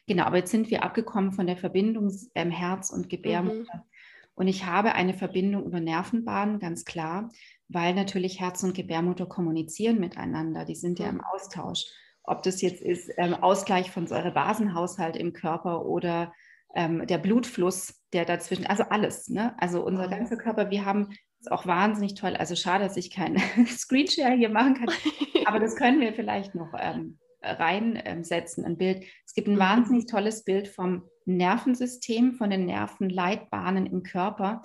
Genau, 0.08 0.24
aber 0.24 0.38
jetzt 0.38 0.52
sind 0.52 0.72
wir 0.72 0.84
abgekommen 0.84 1.34
von 1.34 1.46
der 1.46 1.58
Verbindung 1.58 2.12
ähm, 2.36 2.52
Herz 2.52 2.90
und 2.90 3.10
Gebärmutter. 3.10 3.76
Mhm. 3.76 3.93
Und 4.36 4.48
ich 4.48 4.66
habe 4.66 4.94
eine 4.94 5.14
Verbindung 5.14 5.66
über 5.66 5.80
Nervenbahnen, 5.80 6.60
ganz 6.60 6.86
klar, 6.86 7.30
weil 7.68 7.94
natürlich 7.94 8.40
Herz 8.40 8.64
und 8.64 8.74
Gebärmutter 8.74 9.26
kommunizieren 9.26 10.00
miteinander. 10.00 10.66
Die 10.66 10.76
sind 10.76 11.00
ja 11.00 11.10
im 11.10 11.22
Austausch. 11.22 11.86
Ob 12.24 12.42
das 12.44 12.62
jetzt 12.62 12.82
ist 12.82 13.12
ähm, 13.18 13.36
Ausgleich 13.36 13.92
von 13.92 14.08
Säurebasenhaushalt 14.08 15.18
im 15.18 15.34
Körper 15.34 15.86
oder 15.86 16.34
ähm, 16.74 17.06
der 17.06 17.18
Blutfluss, 17.18 18.02
der 18.14 18.26
dazwischen, 18.26 18.66
also 18.66 18.84
alles. 18.84 19.30
Ne? 19.30 19.56
Also 19.60 19.86
unser 19.86 20.08
ganzer 20.08 20.38
Körper, 20.38 20.72
wir 20.72 20.86
haben 20.86 21.10
ist 21.44 21.52
auch 21.52 21.68
wahnsinnig 21.68 22.14
toll. 22.14 22.36
Also 22.36 22.56
schade, 22.56 22.86
dass 22.86 22.98
ich 22.98 23.12
keinen 23.12 23.38
Screenshare 23.68 24.36
hier 24.36 24.50
machen 24.50 24.76
kann, 24.76 24.88
aber 25.46 25.60
das 25.60 25.76
können 25.76 26.00
wir 26.00 26.14
vielleicht 26.14 26.56
noch 26.56 26.74
ähm, 26.80 27.20
reinsetzen, 27.42 28.64
ein 28.66 28.78
Bild. 28.78 29.04
Es 29.26 29.34
gibt 29.34 29.48
ein 29.48 29.56
mhm. 29.56 29.60
wahnsinnig 29.60 30.06
tolles 30.06 30.44
Bild 30.44 30.70
vom 30.70 31.04
Nervensystem, 31.26 32.34
von 32.34 32.50
den 32.50 32.66
Nervenleitbahnen 32.66 33.86
im 33.86 34.04
Körper. 34.04 34.62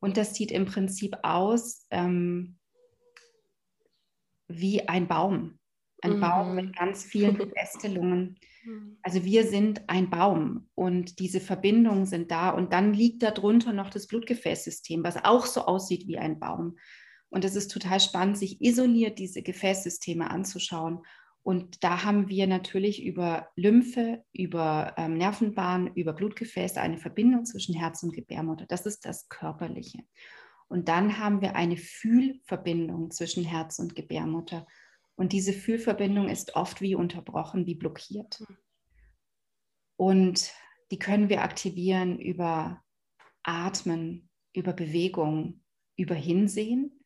Und 0.00 0.16
das 0.16 0.34
sieht 0.34 0.50
im 0.50 0.66
Prinzip 0.66 1.16
aus 1.22 1.86
ähm, 1.90 2.58
wie 4.48 4.88
ein 4.88 5.06
Baum. 5.06 5.58
Ein 6.02 6.16
mhm. 6.16 6.20
Baum 6.20 6.54
mit 6.54 6.76
ganz 6.76 7.04
vielen 7.04 7.36
Verästelungen. 7.36 8.38
Mhm. 8.64 8.98
Also 9.02 9.24
wir 9.24 9.44
sind 9.46 9.88
ein 9.88 10.10
Baum 10.10 10.68
und 10.74 11.18
diese 11.18 11.40
Verbindungen 11.40 12.06
sind 12.06 12.30
da 12.30 12.50
und 12.50 12.72
dann 12.72 12.94
liegt 12.94 13.22
darunter 13.22 13.72
noch 13.72 13.90
das 13.90 14.06
Blutgefäßsystem, 14.06 15.04
was 15.04 15.24
auch 15.24 15.46
so 15.46 15.62
aussieht 15.62 16.06
wie 16.06 16.18
ein 16.18 16.38
Baum. 16.40 16.76
Und 17.28 17.44
es 17.44 17.54
ist 17.54 17.68
total 17.68 18.00
spannend, 18.00 18.36
sich 18.38 18.60
isoliert 18.60 19.18
diese 19.18 19.42
Gefäßsysteme 19.42 20.30
anzuschauen. 20.30 21.00
Und 21.42 21.82
da 21.82 22.04
haben 22.04 22.28
wir 22.28 22.46
natürlich 22.46 23.02
über 23.04 23.48
Lymphe, 23.56 24.24
über 24.32 24.94
ähm, 24.98 25.16
Nervenbahn, 25.16 25.94
über 25.94 26.12
Blutgefäße 26.12 26.80
eine 26.80 26.98
Verbindung 26.98 27.44
zwischen 27.46 27.74
Herz 27.74 28.02
und 28.02 28.12
Gebärmutter. 28.12 28.66
Das 28.66 28.84
ist 28.84 29.06
das 29.06 29.28
Körperliche. 29.28 30.00
Und 30.68 30.88
dann 30.88 31.18
haben 31.18 31.40
wir 31.40 31.56
eine 31.56 31.76
Fühlverbindung 31.76 33.10
zwischen 33.10 33.44
Herz 33.44 33.78
und 33.78 33.96
Gebärmutter. 33.96 34.66
Und 35.16 35.32
diese 35.32 35.52
Fühlverbindung 35.52 36.28
ist 36.28 36.56
oft 36.56 36.80
wie 36.80 36.94
unterbrochen, 36.94 37.66
wie 37.66 37.74
blockiert. 37.74 38.38
Hm. 38.38 38.56
Und 39.96 40.52
die 40.90 40.98
können 40.98 41.28
wir 41.28 41.42
aktivieren 41.42 42.18
über 42.18 42.82
Atmen, 43.42 44.30
über 44.54 44.72
Bewegung, 44.72 45.62
über 45.96 46.14
Hinsehen 46.14 47.04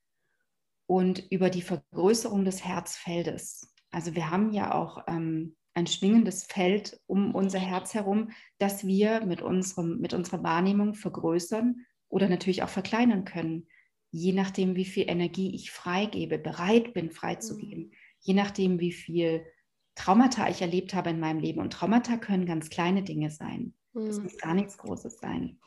und 0.87 1.27
über 1.31 1.51
die 1.51 1.62
Vergrößerung 1.62 2.44
des 2.44 2.64
Herzfeldes. 2.64 3.73
Also 3.94 4.14
wir 4.14 4.30
haben 4.30 4.52
ja 4.52 4.74
auch 4.74 5.04
ähm, 5.07 5.57
ein 5.74 5.87
schwingendes 5.87 6.44
Feld 6.44 7.00
um 7.07 7.35
unser 7.35 7.59
Herz 7.59 7.94
herum, 7.94 8.30
das 8.59 8.87
wir 8.87 9.24
mit, 9.24 9.42
unserem, 9.42 9.98
mit 10.00 10.14
unserer 10.14 10.42
Wahrnehmung 10.42 10.94
vergrößern 10.94 11.87
oder 12.09 12.28
natürlich 12.28 12.62
auch 12.62 12.68
verkleinern 12.68 13.24
können, 13.24 13.66
je 14.11 14.33
nachdem, 14.33 14.76
wie 14.76 14.85
viel 14.85 15.09
Energie 15.09 15.54
ich 15.54 15.70
freigebe, 15.70 16.38
bereit 16.38 16.94
bin 16.94 17.11
freizugeben. 17.11 17.85
Mhm 17.85 17.92
je 18.24 18.35
nachdem, 18.35 18.80
wie 18.80 18.92
viel 18.92 19.46
Traumata 19.94 20.48
ich 20.48 20.61
erlebt 20.61 20.94
habe 20.94 21.11
in 21.11 21.20
meinem 21.20 21.38
Leben. 21.38 21.61
Und 21.61 21.72
Traumata 21.72 22.16
können 22.16 22.46
ganz 22.46 22.70
kleine 22.70 23.02
Dinge 23.02 23.30
sein. 23.30 23.74
Es 23.94 24.16
mhm. 24.16 24.24
muss 24.24 24.38
gar 24.38 24.54
nichts 24.54 24.76
Großes 24.78 25.18
sein. 25.18 25.61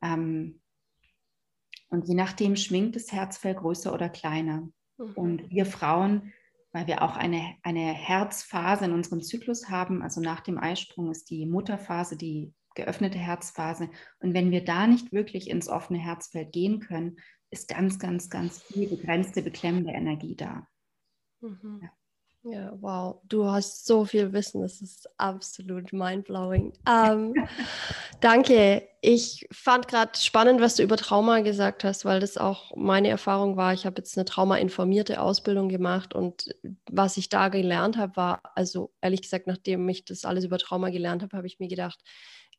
Ähm, 0.00 0.60
und 1.90 2.08
je 2.08 2.14
nachdem 2.14 2.56
schwingt 2.56 2.96
das 2.96 3.12
Herzfell 3.12 3.54
größer 3.54 3.92
oder 3.92 4.08
kleiner. 4.08 4.68
Mhm. 4.96 5.12
Und 5.14 5.50
wir 5.50 5.66
Frauen, 5.66 6.32
weil 6.78 6.86
wir 6.86 7.02
auch 7.02 7.16
eine, 7.16 7.56
eine 7.64 7.92
Herzphase 7.92 8.84
in 8.84 8.92
unserem 8.92 9.20
Zyklus 9.20 9.68
haben, 9.68 10.00
also 10.00 10.20
nach 10.20 10.38
dem 10.38 10.58
Eisprung 10.58 11.10
ist 11.10 11.28
die 11.28 11.44
Mutterphase 11.44 12.16
die 12.16 12.54
geöffnete 12.76 13.18
Herzphase. 13.18 13.90
Und 14.20 14.32
wenn 14.32 14.52
wir 14.52 14.64
da 14.64 14.86
nicht 14.86 15.10
wirklich 15.10 15.50
ins 15.50 15.68
offene 15.68 15.98
Herzfeld 15.98 16.52
gehen 16.52 16.78
können, 16.78 17.16
ist 17.50 17.66
ganz, 17.66 17.98
ganz, 17.98 18.30
ganz 18.30 18.62
viel 18.62 18.88
begrenzte, 18.88 19.42
beklemmende 19.42 19.90
Energie 19.90 20.36
da. 20.36 20.68
Mhm. 21.40 21.80
Ja. 21.82 21.90
Ja, 22.44 22.72
wow, 22.80 23.20
du 23.28 23.46
hast 23.46 23.84
so 23.84 24.04
viel 24.04 24.32
Wissen, 24.32 24.62
das 24.62 24.80
ist 24.80 25.08
absolut 25.18 25.92
mindblowing. 25.92 26.72
Ähm, 26.88 27.34
danke. 28.20 28.88
Ich 29.00 29.46
fand 29.52 29.86
gerade 29.88 30.18
spannend, 30.18 30.60
was 30.60 30.76
du 30.76 30.82
über 30.82 30.96
Trauma 30.96 31.40
gesagt 31.40 31.84
hast, 31.84 32.04
weil 32.04 32.20
das 32.20 32.36
auch 32.36 32.74
meine 32.76 33.08
Erfahrung 33.08 33.56
war. 33.56 33.72
Ich 33.74 33.86
habe 33.86 33.96
jetzt 33.98 34.16
eine 34.16 34.24
traumainformierte 34.24 35.20
Ausbildung 35.20 35.68
gemacht 35.68 36.14
und 36.14 36.54
was 36.90 37.16
ich 37.16 37.28
da 37.28 37.48
gelernt 37.48 37.96
habe, 37.96 38.16
war, 38.16 38.40
also 38.54 38.92
ehrlich 39.00 39.22
gesagt, 39.22 39.46
nachdem 39.46 39.88
ich 39.88 40.04
das 40.04 40.24
alles 40.24 40.44
über 40.44 40.58
Trauma 40.58 40.90
gelernt 40.90 41.22
habe, 41.22 41.36
habe 41.36 41.46
ich 41.46 41.58
mir 41.60 41.68
gedacht, 41.68 42.02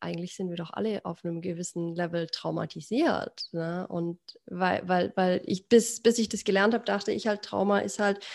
eigentlich 0.01 0.35
sind 0.35 0.49
wir 0.49 0.55
doch 0.55 0.71
alle 0.71 1.03
auf 1.05 1.23
einem 1.23 1.41
gewissen 1.41 1.95
Level 1.95 2.27
traumatisiert. 2.27 3.49
Ne? 3.51 3.85
Und 3.87 4.19
weil, 4.45 4.87
weil, 4.87 5.13
weil 5.15 5.41
ich, 5.45 5.67
bis, 5.67 6.01
bis 6.01 6.19
ich 6.19 6.29
das 6.29 6.43
gelernt 6.43 6.73
habe, 6.73 6.85
dachte 6.85 7.11
ich 7.11 7.27
halt, 7.27 7.43
Trauma 7.43 7.79
ist 7.79 7.99
halt 7.99 8.25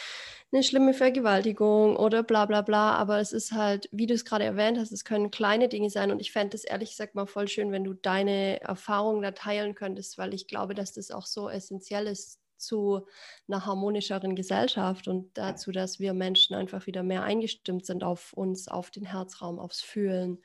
eine 0.55 0.63
schlimme 0.63 0.95
Vergewaltigung 0.95 1.97
oder 1.97 2.23
bla 2.23 2.47
bla 2.47 2.63
bla. 2.63 2.95
Aber 2.95 3.19
es 3.19 3.33
ist 3.33 3.53
halt, 3.53 3.89
wie 3.93 4.07
du 4.07 4.15
es 4.15 4.25
gerade 4.25 4.45
erwähnt 4.45 4.79
hast, 4.79 4.93
es 4.93 5.05
können 5.05 5.31
kleine 5.31 5.69
Dinge 5.69 5.91
sein. 5.91 6.11
Und 6.11 6.21
ich 6.21 6.33
fände 6.33 6.57
es 6.57 6.65
ehrlich 6.65 6.91
gesagt 6.91 7.15
mal 7.15 7.27
voll 7.27 7.49
schön, 7.49 7.73
wenn 7.73 7.85
du 7.85 7.93
deine 7.93 8.61
Erfahrungen 8.61 9.23
da 9.23 9.33
teilen 9.33 9.75
könntest, 9.75 10.17
weil 10.17 10.33
ich 10.33 10.47
glaube, 10.47 10.75
dass 10.75 10.93
das 10.93 11.11
auch 11.11 11.27
so 11.27 11.49
essentiell 11.49 12.07
ist 12.07 12.41
zu 12.57 13.07
einer 13.49 13.67
harmonischeren 13.67 14.37
Gesellschaft 14.37 15.09
und 15.09 15.37
dazu, 15.37 15.73
dass 15.73 15.99
wir 15.99 16.15
Menschen 16.15 16.55
einfach 16.55 16.87
wieder 16.87 17.03
mehr 17.03 17.25
eingestimmt 17.25 17.85
sind 17.85 18.05
auf 18.05 18.33
uns, 18.33 18.69
auf 18.69 18.91
den 18.91 19.05
Herzraum, 19.05 19.59
aufs 19.59 19.81
Fühlen. 19.81 20.39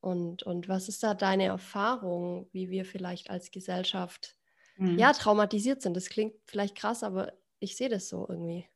Und, 0.00 0.42
und 0.42 0.68
was 0.68 0.88
ist 0.88 1.02
da 1.02 1.14
deine 1.14 1.46
Erfahrung, 1.46 2.48
wie 2.52 2.70
wir 2.70 2.84
vielleicht 2.84 3.30
als 3.30 3.50
Gesellschaft 3.50 4.36
mhm. 4.76 4.98
ja 4.98 5.12
traumatisiert 5.12 5.82
sind? 5.82 5.96
Das 5.96 6.10
klingt 6.10 6.34
vielleicht 6.46 6.76
krass, 6.76 7.02
aber 7.02 7.32
ich 7.58 7.76
sehe 7.76 7.88
das 7.88 8.08
so 8.08 8.26
irgendwie. 8.28 8.66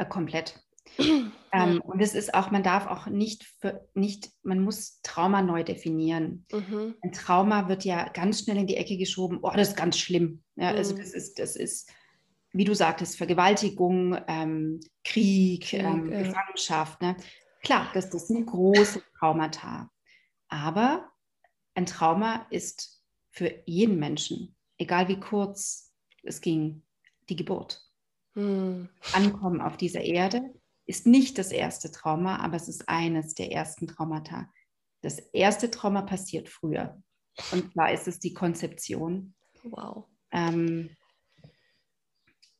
Äh, 0.00 0.06
komplett. 0.06 0.58
ähm, 1.52 1.80
und 1.82 2.00
es 2.00 2.14
ist 2.14 2.32
auch, 2.34 2.50
man 2.50 2.62
darf 2.62 2.86
auch 2.86 3.06
nicht, 3.06 3.44
für, 3.60 3.86
nicht, 3.94 4.30
man 4.42 4.60
muss 4.60 5.00
Trauma 5.02 5.42
neu 5.42 5.62
definieren. 5.62 6.46
Mhm. 6.50 6.94
Ein 7.02 7.12
Trauma 7.12 7.68
wird 7.68 7.84
ja 7.84 8.08
ganz 8.08 8.40
schnell 8.40 8.56
in 8.56 8.66
die 8.66 8.76
Ecke 8.76 8.96
geschoben, 8.96 9.38
oh, 9.42 9.50
das 9.54 9.68
ist 9.68 9.76
ganz 9.76 9.98
schlimm. 9.98 10.42
Ja, 10.56 10.68
also 10.68 10.94
mhm. 10.94 11.00
Also 11.00 11.12
das 11.12 11.14
ist, 11.14 11.38
das 11.38 11.56
ist, 11.56 11.92
wie 12.52 12.64
du 12.64 12.74
sagtest, 12.74 13.18
Vergewaltigung, 13.18 14.18
ähm, 14.26 14.80
Krieg, 15.04 15.64
Krieg 15.64 15.84
ähm, 15.84 16.10
ja. 16.10 16.22
Gefangenschaft. 16.22 17.02
Ne? 17.02 17.16
Klar, 17.62 17.90
das, 17.92 18.08
das 18.08 18.28
sind 18.28 18.46
große 18.46 19.02
Traumata. 19.18 19.90
Aber 20.48 21.10
ein 21.74 21.86
Trauma 21.86 22.46
ist 22.50 23.02
für 23.30 23.52
jeden 23.66 23.98
Menschen, 23.98 24.56
egal 24.78 25.08
wie 25.08 25.20
kurz 25.20 25.92
es 26.22 26.40
ging, 26.40 26.82
die 27.28 27.36
Geburt. 27.36 27.89
Hm. 28.34 28.88
Ankommen 29.12 29.60
auf 29.60 29.76
dieser 29.76 30.02
Erde 30.02 30.54
ist 30.86 31.06
nicht 31.06 31.38
das 31.38 31.52
erste 31.52 31.90
Trauma, 31.90 32.36
aber 32.36 32.56
es 32.56 32.68
ist 32.68 32.88
eines 32.88 33.34
der 33.34 33.52
ersten 33.52 33.86
Traumata. 33.86 34.50
Das 35.02 35.18
erste 35.18 35.70
Trauma 35.70 36.02
passiert 36.02 36.48
früher. 36.48 37.02
Und 37.52 37.72
zwar 37.72 37.92
ist 37.92 38.08
es 38.08 38.18
die 38.18 38.34
Konzeption. 38.34 39.34
Wow. 39.62 40.06
Ähm, 40.32 40.90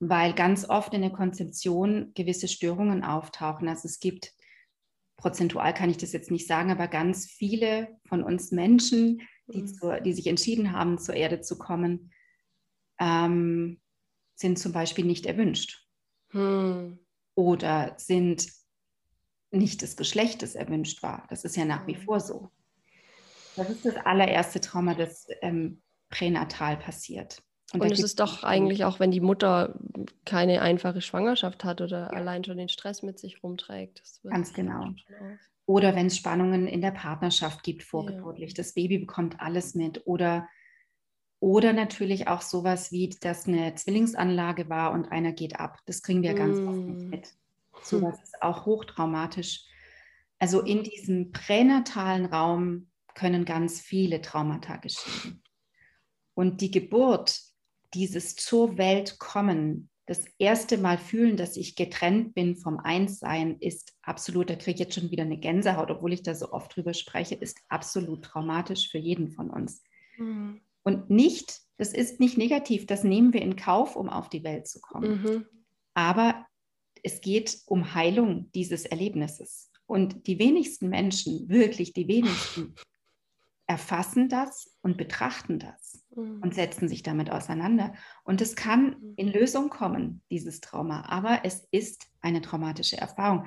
weil 0.01 0.33
ganz 0.33 0.69
oft 0.69 0.95
in 0.95 1.03
der 1.03 1.11
Konzeption 1.11 2.13
gewisse 2.15 2.49
Störungen 2.49 3.05
auftauchen. 3.05 3.69
Also 3.69 3.87
es 3.87 4.01
gibt, 4.01 4.33
prozentual 5.17 5.75
kann 5.75 5.91
ich 5.91 5.99
das 5.99 6.13
jetzt 6.13 6.31
nicht 6.31 6.47
sagen, 6.47 6.71
aber 6.71 6.89
ganz 6.89 7.27
viele 7.27 7.99
von 8.09 8.23
uns 8.23 8.51
Menschen, 8.51 9.21
die, 9.53 9.63
mhm. 9.63 9.67
zur, 9.67 10.01
die 10.01 10.15
sich 10.15 10.27
entschieden 10.27 10.73
haben, 10.73 10.99
zur 10.99 11.15
Erde 11.15 11.43
zu 11.43 11.59
kommen, 11.59 12.13
ähm, 12.99 13.81
sind 14.41 14.59
zum 14.59 14.73
Beispiel 14.73 15.05
nicht 15.05 15.27
erwünscht 15.27 15.87
hm. 16.31 16.99
oder 17.35 17.95
sind 17.99 18.49
nicht 19.51 19.83
des 19.83 19.97
Geschlechtes 19.97 20.55
erwünscht 20.55 21.03
war. 21.03 21.27
Das 21.29 21.45
ist 21.45 21.57
ja 21.57 21.65
nach 21.65 21.87
wie 21.87 21.97
hm. 21.97 22.03
vor 22.03 22.21
so. 22.21 22.51
Das 23.57 23.69
ist 23.69 23.85
das 23.85 23.97
allererste 23.97 24.61
Trauma, 24.61 24.95
das 24.95 25.27
ähm, 25.43 25.83
pränatal 26.09 26.77
passiert. 26.77 27.43
Und, 27.73 27.83
und 27.83 27.93
es 27.93 28.03
ist 28.03 28.19
doch 28.19 28.43
eigentlich 28.43 28.85
auch, 28.85 28.99
wenn 28.99 29.11
die 29.11 29.21
Mutter 29.21 29.79
keine 30.25 30.63
einfache 30.63 31.01
Schwangerschaft 31.01 31.63
hat 31.63 31.81
oder 31.81 32.01
ja. 32.01 32.07
allein 32.09 32.43
schon 32.43 32.57
den 32.57 32.69
Stress 32.69 33.03
mit 33.03 33.19
sich 33.19 33.43
rumträgt. 33.43 34.03
Ganz 34.25 34.53
genau. 34.53 34.87
Oder 35.67 35.95
wenn 35.95 36.07
es 36.07 36.17
Spannungen 36.17 36.67
in 36.67 36.81
der 36.81 36.91
Partnerschaft 36.91 37.63
gibt, 37.63 37.85
vorgeburtlich. 37.85 38.51
Ja. 38.51 38.57
Das 38.57 38.73
Baby 38.75 38.99
bekommt 38.99 39.41
alles 39.41 39.75
mit. 39.77 40.05
Oder 40.05 40.49
oder 41.41 41.73
natürlich 41.73 42.29
auch 42.29 42.43
sowas 42.43 42.93
wie, 42.93 43.09
dass 43.09 43.49
eine 43.49 43.75
Zwillingsanlage 43.75 44.69
war 44.69 44.93
und 44.93 45.11
einer 45.11 45.33
geht 45.33 45.59
ab. 45.59 45.79
Das 45.87 46.03
kriegen 46.03 46.23
wir 46.23 46.35
ganz 46.35 46.59
mm. 46.59 46.69
oft 46.69 46.79
nicht 46.79 47.07
mm. 47.07 47.09
mit. 47.09 47.35
Sowas 47.83 48.19
ist 48.23 48.43
auch 48.43 48.67
hochtraumatisch. 48.67 49.65
Also 50.39 50.61
in 50.61 50.85
diesem 50.85 51.33
pränatalen 51.33 52.27
Raum 52.27 52.91
können 53.15 53.47
ganz 53.47 53.81
viele 53.81 54.21
Traumata 54.21 54.77
geschehen. 54.77 55.43
Und 56.35 56.61
die 56.61 56.71
Geburt, 56.71 57.41
dieses 57.95 58.37
zur 58.37 58.77
Welt 58.77 59.19
kommen, 59.19 59.89
das 60.07 60.27
erste 60.39 60.77
Mal 60.77 60.99
fühlen, 60.99 61.37
dass 61.37 61.57
ich 61.57 61.77
getrennt 61.77 62.35
bin 62.35 62.57
vom 62.57 62.79
Einssein, 62.79 63.57
ist 63.61 63.95
absolut, 64.03 64.51
da 64.51 64.57
kriege 64.57 64.73
ich 64.73 64.81
jetzt 64.81 64.95
schon 64.95 65.11
wieder 65.11 65.23
eine 65.23 65.39
Gänsehaut, 65.39 65.91
obwohl 65.91 66.13
ich 66.13 66.23
da 66.23 66.35
so 66.35 66.53
oft 66.53 66.75
drüber 66.75 66.95
spreche, 66.95 67.35
ist 67.35 67.59
absolut 67.69 68.25
traumatisch 68.25 68.91
für 68.91 68.99
jeden 68.99 69.31
von 69.31 69.51
uns. 69.51 69.83
Mhm. 70.19 70.61
Und 70.83 71.11
nicht, 71.11 71.61
das 71.77 71.93
ist 71.93 72.21
nicht 72.21 72.39
negativ, 72.39 72.87
das 72.87 73.05
nehmen 73.05 73.33
wir 73.33 73.43
in 73.43 73.57
Kauf, 73.57 73.97
um 73.97 74.09
auf 74.09 74.29
die 74.29 74.45
Welt 74.45 74.67
zu 74.67 74.81
kommen. 74.81 75.23
Mhm. 75.23 75.47
Aber 75.95 76.47
es 77.03 77.21
geht 77.21 77.59
um 77.67 77.95
Heilung 77.95 78.51
dieses 78.53 78.85
Erlebnisses. 78.85 79.71
Und 79.87 80.27
die 80.27 80.39
wenigsten 80.39 80.89
Menschen, 80.89 81.49
wirklich 81.49 81.93
die 81.93 82.07
wenigsten, 82.07 82.75
erfassen 83.71 84.29
das 84.29 84.77
und 84.83 84.97
betrachten 84.97 85.61
das 85.61 86.05
mhm. 86.15 86.41
und 86.43 86.55
setzen 86.55 86.89
sich 86.89 87.05
damit 87.05 87.31
auseinander. 87.31 87.95
Und 88.25 88.41
es 88.41 88.57
kann 88.57 88.97
mhm. 89.01 89.15
in 89.17 89.29
Lösung 89.29 89.71
kommen, 89.71 90.23
dieses 90.31 90.61
Trauma, 90.61 91.05
aber 91.07 91.41
es 91.45 91.69
ist 91.71 92.09
eine 92.21 92.41
traumatische 92.41 92.97
Erfahrung. 92.97 93.47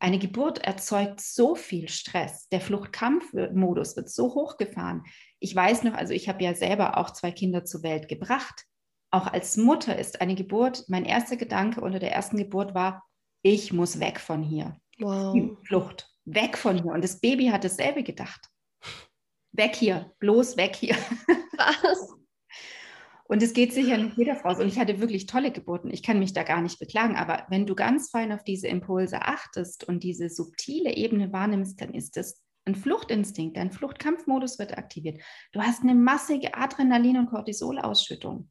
Eine 0.00 0.18
Geburt 0.18 0.58
erzeugt 0.58 1.20
so 1.20 1.54
viel 1.54 1.88
Stress. 1.88 2.48
Der 2.48 2.60
Fluchtkampfmodus 2.60 3.96
wird 3.96 4.10
so 4.10 4.34
hochgefahren. 4.34 5.04
Ich 5.38 5.54
weiß 5.54 5.84
noch, 5.84 5.94
also 5.94 6.12
ich 6.12 6.28
habe 6.28 6.42
ja 6.42 6.54
selber 6.54 6.96
auch 6.96 7.10
zwei 7.10 7.30
Kinder 7.30 7.64
zur 7.64 7.82
Welt 7.82 8.08
gebracht. 8.08 8.64
Auch 9.12 9.26
als 9.26 9.56
Mutter 9.56 9.96
ist 9.98 10.20
eine 10.20 10.34
Geburt, 10.34 10.84
mein 10.88 11.04
erster 11.04 11.36
Gedanke 11.36 11.80
unter 11.80 11.98
der 11.98 12.12
ersten 12.12 12.36
Geburt 12.36 12.74
war, 12.74 13.04
ich 13.42 13.72
muss 13.72 14.00
weg 14.00 14.18
von 14.18 14.42
hier. 14.42 14.76
Wow. 14.98 15.56
Flucht, 15.64 16.10
weg 16.24 16.58
von 16.58 16.82
hier. 16.82 16.92
Und 16.92 17.04
das 17.04 17.20
Baby 17.20 17.46
hat 17.48 17.64
dasselbe 17.64 18.02
gedacht 18.02 18.50
weg 19.52 19.76
hier, 19.76 20.12
bloß 20.18 20.56
weg 20.56 20.76
hier. 20.76 20.96
Was? 21.56 22.14
Und 23.30 23.44
es 23.44 23.52
geht 23.52 23.72
sicher 23.72 23.96
nicht 23.96 24.18
jeder 24.18 24.34
Frau 24.34 24.52
so. 24.54 24.62
Und 24.62 24.66
ich 24.66 24.78
hatte 24.80 24.98
wirklich 24.98 25.26
tolle 25.26 25.52
Geburten. 25.52 25.92
Ich 25.92 26.02
kann 26.02 26.18
mich 26.18 26.32
da 26.32 26.42
gar 26.42 26.60
nicht 26.60 26.80
beklagen. 26.80 27.14
Aber 27.14 27.46
wenn 27.48 27.64
du 27.64 27.76
ganz 27.76 28.10
fein 28.10 28.32
auf 28.32 28.42
diese 28.42 28.66
Impulse 28.66 29.22
achtest 29.22 29.84
und 29.84 30.02
diese 30.02 30.28
subtile 30.28 30.96
Ebene 30.96 31.32
wahrnimmst, 31.32 31.80
dann 31.80 31.94
ist 31.94 32.16
das 32.16 32.42
ein 32.64 32.74
Fluchtinstinkt. 32.74 33.56
Dein 33.56 33.70
Fluchtkampfmodus 33.70 34.58
wird 34.58 34.76
aktiviert. 34.76 35.22
Du 35.52 35.60
hast 35.60 35.82
eine 35.82 35.94
massige 35.94 36.54
Adrenalin- 36.54 37.18
und 37.18 37.30
Cortisolausschüttung. 37.30 38.50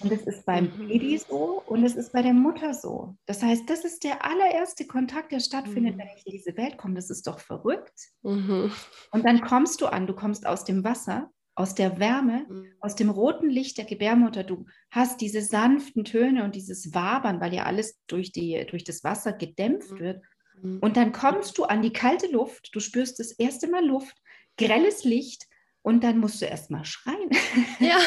Und 0.00 0.12
es 0.12 0.26
ist 0.26 0.44
beim 0.44 0.64
mhm. 0.64 0.88
Baby 0.88 1.16
so 1.16 1.62
und 1.66 1.86
es 1.86 1.96
ist 1.96 2.12
bei 2.12 2.20
der 2.20 2.34
Mutter 2.34 2.74
so. 2.74 3.16
Das 3.24 3.42
heißt, 3.42 3.62
das 3.70 3.82
ist 3.82 4.04
der 4.04 4.26
allererste 4.26 4.86
Kontakt, 4.86 5.32
der 5.32 5.40
stattfindet, 5.40 5.94
mhm. 5.94 6.00
wenn 6.00 6.08
ich 6.14 6.26
in 6.26 6.32
diese 6.32 6.54
Welt 6.58 6.76
komme. 6.76 6.96
Das 6.96 7.08
ist 7.08 7.26
doch 7.26 7.40
verrückt. 7.40 7.98
Mhm. 8.20 8.70
Und 9.10 9.24
dann 9.24 9.40
kommst 9.40 9.80
du 9.80 9.86
an, 9.86 10.06
du 10.06 10.14
kommst 10.14 10.46
aus 10.46 10.64
dem 10.64 10.84
Wasser, 10.84 11.30
aus 11.58 11.74
der 11.74 11.98
Wärme, 11.98 12.46
mhm. 12.48 12.72
aus 12.78 12.94
dem 12.94 13.10
roten 13.10 13.50
Licht 13.50 13.78
der 13.78 13.84
Gebärmutter. 13.84 14.44
Du 14.44 14.66
hast 14.92 15.20
diese 15.20 15.42
sanften 15.42 16.04
Töne 16.04 16.44
und 16.44 16.54
dieses 16.54 16.94
Wabern, 16.94 17.40
weil 17.40 17.52
ja 17.52 17.64
alles 17.64 18.00
durch, 18.06 18.30
die, 18.30 18.64
durch 18.70 18.84
das 18.84 19.02
Wasser 19.02 19.32
gedämpft 19.32 19.90
mhm. 19.90 19.98
wird. 19.98 20.22
Mhm. 20.62 20.78
Und 20.78 20.96
dann 20.96 21.10
kommst 21.10 21.58
du 21.58 21.64
an 21.64 21.82
die 21.82 21.92
kalte 21.92 22.28
Luft, 22.28 22.70
du 22.72 22.78
spürst 22.78 23.18
das 23.18 23.32
erste 23.32 23.66
Mal 23.66 23.84
Luft, 23.84 24.16
grelles 24.56 25.02
Licht 25.02 25.48
und 25.82 26.04
dann 26.04 26.18
musst 26.18 26.40
du 26.40 26.46
erst 26.46 26.70
mal 26.70 26.84
schreien. 26.84 27.30
Ja. 27.80 27.98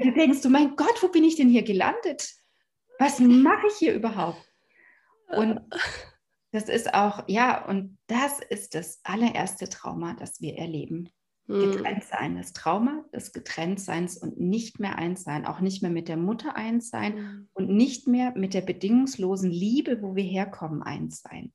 du 0.00 0.12
denkst 0.12 0.42
du, 0.42 0.48
mein 0.48 0.76
Gott, 0.76 1.02
wo 1.02 1.08
bin 1.08 1.24
ich 1.24 1.34
denn 1.34 1.48
hier 1.48 1.64
gelandet? 1.64 2.34
Was 3.00 3.18
mache 3.18 3.66
ich 3.66 3.74
hier 3.78 3.94
überhaupt? 3.94 4.40
Und 5.28 5.60
das 6.52 6.68
ist 6.68 6.94
auch, 6.94 7.24
ja, 7.26 7.66
und 7.66 7.98
das 8.06 8.38
ist 8.38 8.76
das 8.76 9.00
allererste 9.02 9.68
Trauma, 9.68 10.14
das 10.14 10.40
wir 10.40 10.56
erleben. 10.56 11.10
Hm. 11.46 11.72
Getrennt 11.72 12.04
sein, 12.04 12.36
das 12.36 12.52
Trauma 12.54 13.04
des 13.12 13.32
Getrenntseins 13.32 14.16
und 14.16 14.40
nicht 14.40 14.80
mehr 14.80 14.96
eins 14.96 15.24
sein, 15.24 15.44
auch 15.44 15.60
nicht 15.60 15.82
mehr 15.82 15.90
mit 15.90 16.08
der 16.08 16.16
Mutter 16.16 16.56
eins 16.56 16.88
sein 16.88 17.14
mhm. 17.16 17.48
und 17.52 17.68
nicht 17.68 18.08
mehr 18.08 18.32
mit 18.34 18.54
der 18.54 18.62
bedingungslosen 18.62 19.50
Liebe, 19.50 20.00
wo 20.00 20.16
wir 20.16 20.24
herkommen, 20.24 20.82
eins 20.82 21.20
sein. 21.20 21.52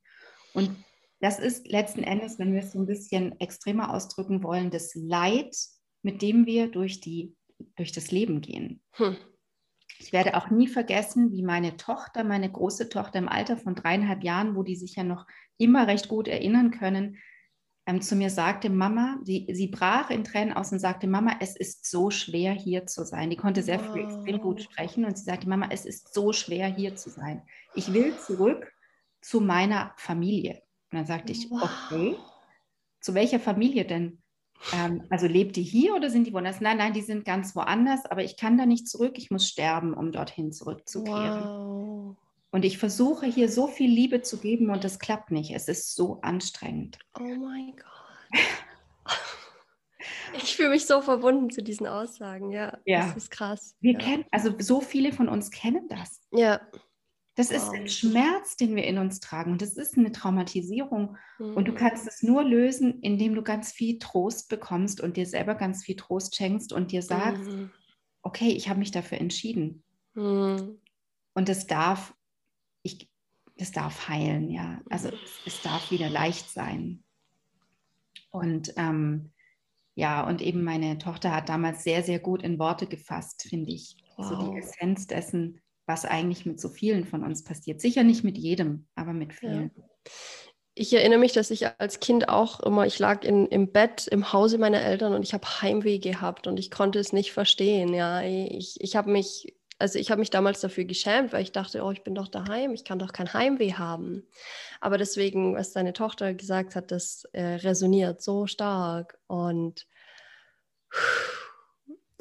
Und 0.53 0.75
das 1.21 1.39
ist 1.39 1.67
letzten 1.67 2.03
Endes, 2.03 2.37
wenn 2.37 2.53
wir 2.53 2.61
es 2.61 2.71
so 2.71 2.79
ein 2.79 2.85
bisschen 2.85 3.39
extremer 3.39 3.93
ausdrücken 3.93 4.43
wollen, 4.43 4.69
das 4.69 4.93
Leid, 4.93 5.55
mit 6.03 6.21
dem 6.21 6.45
wir 6.45 6.67
durch 6.67 7.01
die 7.01 7.35
durch 7.75 7.91
das 7.91 8.11
Leben 8.11 8.41
gehen. 8.41 8.81
Hm. 8.91 9.17
Ich 9.97 10.13
werde 10.13 10.37
auch 10.37 10.49
nie 10.49 10.67
vergessen, 10.67 11.31
wie 11.31 11.43
meine 11.43 11.75
Tochter, 11.75 12.23
meine 12.23 12.49
große 12.49 12.89
Tochter 12.89 13.19
im 13.19 13.27
Alter 13.27 13.57
von 13.57 13.75
dreieinhalb 13.75 14.23
Jahren, 14.23 14.55
wo 14.55 14.63
die 14.63 14.75
sich 14.75 14.95
ja 14.95 15.03
noch 15.03 15.25
immer 15.57 15.87
recht 15.87 16.07
gut 16.07 16.27
erinnern 16.27 16.71
können, 16.71 17.17
ähm, 17.89 18.01
zu 18.01 18.15
mir 18.15 18.29
sagte, 18.29 18.69
Mama, 18.69 19.17
die, 19.23 19.47
sie 19.51 19.67
brach 19.67 20.11
in 20.11 20.23
Tränen 20.23 20.53
aus 20.53 20.71
und 20.71 20.77
sagte, 20.77 21.07
Mama, 21.07 21.37
es 21.39 21.55
ist 21.55 21.89
so 21.89 22.11
schwer 22.11 22.53
hier 22.53 22.85
zu 22.85 23.03
sein. 23.03 23.31
Die 23.31 23.35
konnte 23.35 23.63
sehr 23.63 23.79
früh 23.79 24.01
extrem 24.01 24.39
gut 24.39 24.61
sprechen 24.61 25.05
und 25.05 25.17
sie 25.17 25.23
sagte, 25.23 25.49
Mama, 25.49 25.69
es 25.71 25.85
ist 25.85 26.13
so 26.13 26.31
schwer 26.31 26.67
hier 26.67 26.95
zu 26.95 27.09
sein. 27.09 27.41
Ich 27.73 27.91
will 27.91 28.15
zurück 28.19 28.71
zu 29.21 29.41
meiner 29.41 29.93
Familie. 29.97 30.61
Und 30.91 30.99
dann 30.99 31.07
sagte 31.07 31.31
ich, 31.31 31.49
wow. 31.49 31.63
okay, 31.63 32.15
zu 33.01 33.15
welcher 33.15 33.39
Familie 33.39 33.85
denn? 33.85 34.21
Ähm, 34.71 35.05
also 35.09 35.25
lebt 35.25 35.55
die 35.55 35.63
hier 35.63 35.95
oder 35.95 36.11
sind 36.11 36.27
die 36.27 36.33
woanders? 36.33 36.61
Nein, 36.61 36.77
nein, 36.77 36.93
die 36.93 37.01
sind 37.01 37.25
ganz 37.25 37.55
woanders, 37.55 38.05
aber 38.05 38.23
ich 38.23 38.37
kann 38.37 38.57
da 38.57 38.67
nicht 38.67 38.87
zurück. 38.87 39.13
Ich 39.17 39.31
muss 39.31 39.47
sterben, 39.47 39.95
um 39.95 40.11
dorthin 40.11 40.51
zurückzukehren. 40.51 41.43
Wow. 41.43 42.17
Und 42.51 42.65
ich 42.65 42.77
versuche 42.77 43.27
hier 43.27 43.49
so 43.49 43.67
viel 43.67 43.91
Liebe 43.91 44.21
zu 44.21 44.39
geben 44.39 44.69
und 44.69 44.83
das 44.83 44.99
klappt 44.99 45.31
nicht. 45.31 45.51
Es 45.51 45.67
ist 45.67 45.95
so 45.95 46.19
anstrengend. 46.21 46.97
Oh 47.19 47.23
mein 47.23 47.75
Gott. 47.75 48.39
Ich 50.33 50.55
fühle 50.55 50.69
mich 50.69 50.85
so 50.85 51.01
verbunden 51.01 51.49
zu 51.49 51.63
diesen 51.63 51.87
Aussagen, 51.87 52.51
ja. 52.51 52.77
ja. 52.85 53.07
Das 53.07 53.17
ist 53.17 53.31
krass. 53.31 53.75
Wir 53.79 53.93
ja. 53.93 53.99
kennen, 53.99 54.25
also 54.31 54.53
so 54.59 54.79
viele 54.79 55.11
von 55.11 55.27
uns 55.27 55.51
kennen 55.51 55.87
das. 55.89 56.21
Ja. 56.31 56.61
Das 57.35 57.51
ist 57.51 57.69
ein 57.69 57.87
Schmerz, 57.87 58.57
den 58.57 58.75
wir 58.75 58.83
in 58.83 58.97
uns 58.97 59.21
tragen. 59.21 59.53
Und 59.53 59.61
das 59.61 59.77
ist 59.77 59.97
eine 59.97 60.11
Traumatisierung. 60.11 61.15
Mhm. 61.37 61.55
Und 61.55 61.67
du 61.69 61.73
kannst 61.73 62.03
mhm. 62.03 62.09
es 62.09 62.21
nur 62.23 62.43
lösen, 62.43 62.99
indem 62.99 63.33
du 63.33 63.41
ganz 63.41 63.71
viel 63.71 63.97
Trost 63.97 64.49
bekommst 64.49 64.99
und 64.99 65.15
dir 65.15 65.25
selber 65.25 65.55
ganz 65.55 65.83
viel 65.83 65.95
Trost 65.95 66.35
schenkst 66.35 66.73
und 66.73 66.91
dir 66.91 67.01
sagst, 67.01 67.43
mhm. 67.43 67.71
okay, 68.23 68.49
ich 68.49 68.67
habe 68.67 68.79
mich 68.79 68.91
dafür 68.91 69.19
entschieden. 69.19 69.83
Mhm. 70.15 70.79
Und 71.33 71.47
es 71.47 71.65
darf, 71.65 72.13
es 73.59 73.71
darf 73.71 74.07
heilen, 74.07 74.49
ja. 74.49 74.81
Also 74.89 75.09
es, 75.09 75.39
es 75.45 75.61
darf 75.61 75.91
wieder 75.91 76.09
leicht 76.09 76.49
sein. 76.49 77.03
Und 78.31 78.73
ähm, 78.77 79.31
ja, 79.95 80.25
und 80.25 80.41
eben 80.41 80.63
meine 80.63 80.97
Tochter 80.97 81.35
hat 81.35 81.49
damals 81.49 81.83
sehr, 81.83 82.03
sehr 82.03 82.19
gut 82.19 82.41
in 82.41 82.57
Worte 82.57 82.87
gefasst, 82.87 83.45
finde 83.49 83.71
ich. 83.71 83.97
Wow. 84.15 84.27
So 84.27 84.51
die 84.51 84.57
Essenz 84.57 85.07
dessen, 85.07 85.61
was 85.85 86.05
eigentlich 86.05 86.45
mit 86.45 86.59
so 86.59 86.69
vielen 86.69 87.05
von 87.05 87.23
uns 87.23 87.43
passiert. 87.43 87.81
Sicher 87.81 88.03
nicht 88.03 88.23
mit 88.23 88.37
jedem, 88.37 88.87
aber 88.95 89.11
mit 89.11 89.33
vielen. 89.33 89.71
Ja. 89.75 89.83
Ich 90.75 90.93
erinnere 90.93 91.19
mich, 91.19 91.33
dass 91.33 91.51
ich 91.51 91.67
als 91.79 91.99
Kind 91.99 92.29
auch 92.29 92.61
immer, 92.61 92.85
ich 92.85 92.97
lag 92.99 93.25
in, 93.25 93.47
im 93.47 93.73
Bett 93.73 94.07
im 94.07 94.31
Hause 94.31 94.57
meiner 94.57 94.81
Eltern 94.81 95.13
und 95.13 95.23
ich 95.23 95.33
habe 95.33 95.61
Heimweh 95.61 95.99
gehabt 95.99 96.47
und 96.47 96.57
ich 96.57 96.71
konnte 96.71 96.99
es 96.99 97.11
nicht 97.11 97.33
verstehen. 97.33 97.93
Ja, 97.93 98.21
ich, 98.21 98.79
ich 98.79 98.95
habe 98.95 99.11
mich, 99.11 99.58
also 99.79 99.97
ich 99.97 100.11
habe 100.11 100.19
mich 100.19 100.29
damals 100.29 100.59
dafür 100.59 100.83
geschämt, 100.83 101.31
weil 101.33 101.41
ich 101.41 101.53
dachte, 101.53 101.83
oh, 101.83 101.91
ich 101.91 102.03
bin 102.03 102.13
doch 102.13 102.27
daheim, 102.27 102.73
ich 102.73 102.83
kann 102.83 102.99
doch 102.99 103.13
kein 103.13 103.33
Heimweh 103.33 103.73
haben. 103.73 104.27
Aber 104.81 104.97
deswegen, 104.97 105.55
was 105.55 105.71
deine 105.71 105.93
Tochter 105.93 106.33
gesagt 106.33 106.75
hat, 106.75 106.91
das 106.91 107.23
äh, 107.31 107.41
resoniert 107.41 108.21
so 108.21 108.45
stark 108.45 109.17
und 109.27 109.87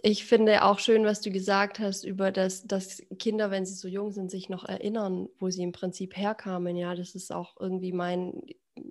ich 0.03 0.25
finde 0.25 0.63
auch 0.63 0.79
schön, 0.79 1.05
was 1.05 1.21
du 1.21 1.33
gesagt 1.33 1.81
hast 1.81 2.05
über 2.05 2.31
das, 2.31 2.65
dass 2.67 3.03
Kinder, 3.19 3.51
wenn 3.51 3.67
sie 3.67 3.75
so 3.75 3.89
jung 3.89 4.13
sind, 4.13 4.31
sich 4.31 4.49
noch 4.49 4.65
erinnern, 4.65 5.29
wo 5.39 5.51
sie 5.51 5.63
im 5.63 5.73
Prinzip 5.73 6.17
herkamen. 6.17 6.77
Ja, 6.77 6.95
das 6.95 7.17
ist 7.17 7.33
auch 7.33 7.57
irgendwie 7.59 7.93
mein, 7.93 8.41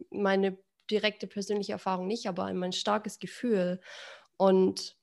meine 0.10 0.58
direkte 0.91 1.27
persönliche 1.27 1.71
Erfahrung 1.71 2.08
nicht, 2.08 2.27
aber 2.27 2.51
mein 2.53 2.73
starkes 2.73 3.19
Gefühl. 3.19 3.80
Und 4.36 4.97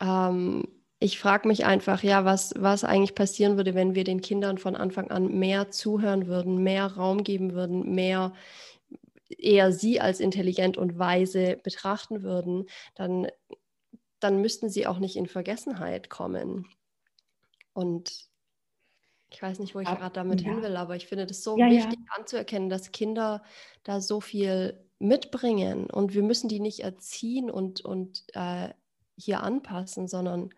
ähm, 0.00 0.79
ich 1.00 1.18
frage 1.18 1.48
mich 1.48 1.64
einfach, 1.64 2.02
ja, 2.02 2.24
was, 2.24 2.52
was 2.56 2.84
eigentlich 2.84 3.14
passieren 3.14 3.56
würde, 3.56 3.74
wenn 3.74 3.94
wir 3.94 4.04
den 4.04 4.20
Kindern 4.20 4.58
von 4.58 4.76
Anfang 4.76 5.10
an 5.10 5.38
mehr 5.38 5.70
zuhören 5.70 6.26
würden, 6.26 6.62
mehr 6.62 6.86
Raum 6.86 7.24
geben 7.24 7.54
würden, 7.54 7.94
mehr 7.94 8.32
eher 9.28 9.72
sie 9.72 10.00
als 10.00 10.20
intelligent 10.20 10.76
und 10.76 10.98
weise 10.98 11.56
betrachten 11.62 12.22
würden, 12.22 12.66
dann 12.94 13.28
dann 14.20 14.40
müssten 14.40 14.68
sie 14.68 14.86
auch 14.86 14.98
nicht 14.98 15.16
in 15.16 15.26
Vergessenheit 15.26 16.10
kommen. 16.10 16.68
Und 17.72 18.28
ich 19.30 19.40
weiß 19.40 19.58
nicht, 19.58 19.74
wo 19.74 19.80
ich 19.80 19.88
gerade 19.88 20.12
damit 20.12 20.42
ja. 20.42 20.52
hin 20.52 20.62
will, 20.62 20.76
aber 20.76 20.96
ich 20.96 21.06
finde 21.06 21.26
das 21.26 21.42
so 21.42 21.56
ja, 21.56 21.70
wichtig 21.70 21.98
ja. 21.98 22.18
anzuerkennen, 22.18 22.68
dass 22.68 22.92
Kinder 22.92 23.42
da 23.84 24.00
so 24.00 24.20
viel 24.20 24.84
mitbringen 24.98 25.88
und 25.88 26.14
wir 26.14 26.22
müssen 26.22 26.48
die 26.48 26.60
nicht 26.60 26.80
erziehen 26.80 27.50
und, 27.50 27.80
und 27.80 28.24
äh, 28.34 28.68
hier 29.16 29.42
anpassen, 29.42 30.08
sondern 30.08 30.50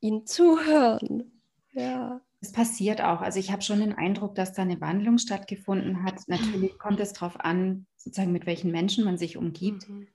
ihnen 0.00 0.26
zuhören. 0.26 1.42
Ja. 1.72 2.20
Es 2.40 2.52
passiert 2.52 3.00
auch. 3.00 3.20
Also 3.20 3.40
ich 3.40 3.50
habe 3.50 3.62
schon 3.62 3.80
den 3.80 3.94
Eindruck, 3.94 4.34
dass 4.36 4.52
da 4.52 4.62
eine 4.62 4.80
Wandlung 4.80 5.18
stattgefunden 5.18 6.04
hat. 6.04 6.20
Natürlich 6.28 6.78
kommt 6.78 7.00
es 7.00 7.12
darauf 7.12 7.40
an, 7.40 7.86
sozusagen 7.96 8.32
mit 8.32 8.46
welchen 8.46 8.70
Menschen 8.70 9.04
man 9.04 9.18
sich 9.18 9.36
umgibt. 9.36 9.88
Mhm. 9.88 10.06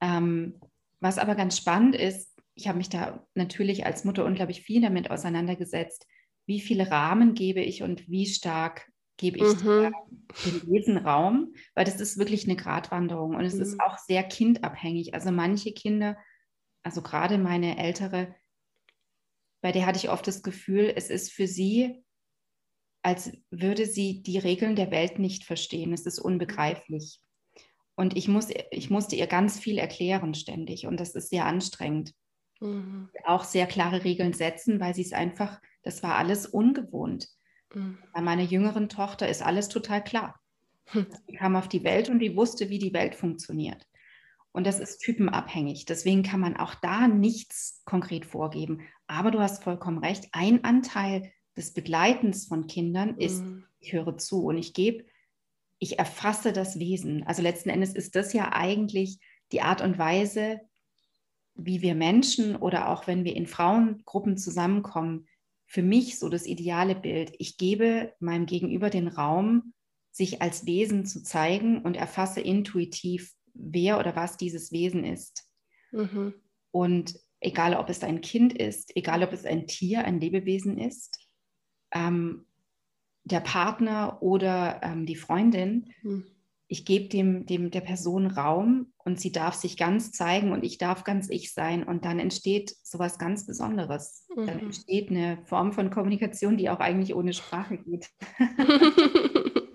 Ähm, 0.00 0.60
was 1.00 1.18
aber 1.18 1.34
ganz 1.34 1.56
spannend 1.56 1.96
ist, 1.96 2.34
ich 2.54 2.68
habe 2.68 2.78
mich 2.78 2.88
da 2.88 3.26
natürlich 3.34 3.86
als 3.86 4.04
Mutter 4.04 4.24
unglaublich 4.24 4.62
viel 4.62 4.80
damit 4.80 5.10
auseinandergesetzt, 5.10 6.06
wie 6.46 6.60
viele 6.60 6.90
Rahmen 6.90 7.34
gebe 7.34 7.60
ich 7.60 7.82
und 7.82 8.08
wie 8.08 8.26
stark 8.26 8.90
gebe 9.16 9.38
ich 9.38 9.62
mhm. 9.62 9.92
dem 10.44 10.70
Wesen 10.70 10.96
Raum, 10.98 11.54
weil 11.74 11.84
das 11.84 12.00
ist 12.00 12.18
wirklich 12.18 12.44
eine 12.44 12.56
Gratwanderung 12.56 13.36
und 13.36 13.44
es 13.44 13.54
mhm. 13.54 13.62
ist 13.62 13.80
auch 13.80 13.98
sehr 13.98 14.22
kindabhängig. 14.22 15.14
Also 15.14 15.30
manche 15.30 15.72
Kinder, 15.72 16.16
also 16.82 17.00
gerade 17.00 17.38
meine 17.38 17.78
ältere, 17.78 18.34
bei 19.64 19.72
der 19.72 19.86
hatte 19.86 19.96
ich 19.96 20.10
oft 20.10 20.26
das 20.26 20.42
Gefühl, 20.42 20.92
es 20.94 21.08
ist 21.08 21.32
für 21.32 21.46
sie, 21.46 22.04
als 23.00 23.32
würde 23.50 23.86
sie 23.86 24.22
die 24.22 24.36
Regeln 24.36 24.76
der 24.76 24.90
Welt 24.90 25.18
nicht 25.18 25.44
verstehen. 25.44 25.94
Es 25.94 26.04
ist 26.04 26.18
unbegreiflich. 26.18 27.22
Und 27.94 28.14
ich, 28.14 28.28
muss, 28.28 28.48
ich 28.70 28.90
musste 28.90 29.16
ihr 29.16 29.26
ganz 29.26 29.58
viel 29.58 29.78
erklären 29.78 30.34
ständig 30.34 30.86
und 30.86 31.00
das 31.00 31.14
ist 31.14 31.30
sehr 31.30 31.46
anstrengend. 31.46 32.12
Mhm. 32.60 33.08
Auch 33.24 33.42
sehr 33.42 33.66
klare 33.66 34.04
Regeln 34.04 34.34
setzen, 34.34 34.80
weil 34.80 34.94
sie 34.94 35.00
es 35.00 35.14
einfach, 35.14 35.62
das 35.82 36.02
war 36.02 36.16
alles 36.16 36.44
ungewohnt. 36.44 37.30
Mhm. 37.72 37.96
Bei 38.12 38.20
meiner 38.20 38.42
jüngeren 38.42 38.90
Tochter 38.90 39.30
ist 39.30 39.40
alles 39.40 39.70
total 39.70 40.04
klar. 40.04 40.38
Hm. 40.88 41.06
Sie 41.26 41.36
kam 41.36 41.56
auf 41.56 41.70
die 41.70 41.84
Welt 41.84 42.10
und 42.10 42.18
die 42.18 42.36
wusste, 42.36 42.68
wie 42.68 42.78
die 42.78 42.92
Welt 42.92 43.14
funktioniert. 43.14 43.86
Und 44.54 44.68
das 44.68 44.78
ist 44.78 44.98
typenabhängig. 44.98 45.84
Deswegen 45.84 46.22
kann 46.22 46.38
man 46.38 46.56
auch 46.56 46.76
da 46.76 47.08
nichts 47.08 47.82
konkret 47.84 48.24
vorgeben. 48.24 48.82
Aber 49.08 49.32
du 49.32 49.40
hast 49.40 49.64
vollkommen 49.64 49.98
recht. 49.98 50.28
Ein 50.30 50.62
Anteil 50.62 51.32
des 51.56 51.72
Begleitens 51.72 52.46
von 52.46 52.68
Kindern 52.68 53.18
ist, 53.18 53.42
mhm. 53.42 53.64
ich 53.80 53.92
höre 53.92 54.16
zu 54.16 54.44
und 54.44 54.56
ich 54.56 54.72
gebe, 54.72 55.04
ich 55.80 55.98
erfasse 55.98 56.52
das 56.52 56.78
Wesen. 56.78 57.24
Also 57.24 57.42
letzten 57.42 57.68
Endes 57.68 57.94
ist 57.94 58.14
das 58.14 58.32
ja 58.32 58.52
eigentlich 58.52 59.18
die 59.50 59.60
Art 59.60 59.80
und 59.80 59.98
Weise, 59.98 60.60
wie 61.56 61.82
wir 61.82 61.96
Menschen 61.96 62.54
oder 62.54 62.90
auch 62.90 63.08
wenn 63.08 63.24
wir 63.24 63.34
in 63.34 63.48
Frauengruppen 63.48 64.36
zusammenkommen, 64.36 65.26
für 65.66 65.82
mich 65.82 66.16
so 66.20 66.28
das 66.28 66.46
ideale 66.46 66.94
Bild. 66.94 67.32
Ich 67.38 67.56
gebe 67.56 68.12
meinem 68.20 68.46
Gegenüber 68.46 68.88
den 68.88 69.08
Raum, 69.08 69.74
sich 70.12 70.40
als 70.40 70.64
Wesen 70.64 71.06
zu 71.06 71.24
zeigen 71.24 71.82
und 71.82 71.96
erfasse 71.96 72.40
intuitiv, 72.40 73.34
wer 73.54 73.98
oder 73.98 74.14
was 74.16 74.36
dieses 74.36 74.72
Wesen 74.72 75.04
ist. 75.04 75.48
Mhm. 75.92 76.34
Und 76.70 77.18
egal, 77.40 77.74
ob 77.74 77.88
es 77.88 78.02
ein 78.02 78.20
Kind 78.20 78.52
ist, 78.52 78.96
egal, 78.96 79.22
ob 79.22 79.32
es 79.32 79.44
ein 79.44 79.66
Tier, 79.66 80.04
ein 80.04 80.20
Lebewesen 80.20 80.78
ist, 80.78 81.18
ähm, 81.92 82.46
der 83.24 83.40
Partner 83.40 84.22
oder 84.22 84.80
ähm, 84.82 85.06
die 85.06 85.16
Freundin, 85.16 85.92
mhm 86.02 86.26
ich 86.74 86.84
gebe 86.84 87.08
dem, 87.08 87.46
dem 87.46 87.70
der 87.70 87.82
Person 87.82 88.26
Raum 88.26 88.92
und 88.96 89.20
sie 89.20 89.32
darf 89.32 89.54
sich 89.54 89.76
ganz 89.76 90.12
zeigen 90.12 90.52
und 90.52 90.64
ich 90.64 90.78
darf 90.78 91.04
ganz 91.04 91.28
ich 91.28 91.52
sein 91.52 91.84
und 91.84 92.04
dann 92.04 92.18
entsteht 92.18 92.74
sowas 92.82 93.18
ganz 93.18 93.46
Besonderes. 93.46 94.26
Mhm. 94.34 94.46
Dann 94.46 94.58
entsteht 94.58 95.10
eine 95.10 95.38
Form 95.44 95.72
von 95.72 95.90
Kommunikation, 95.90 96.56
die 96.56 96.70
auch 96.70 96.80
eigentlich 96.80 97.14
ohne 97.14 97.32
Sprache 97.32 97.78
geht. 97.78 98.10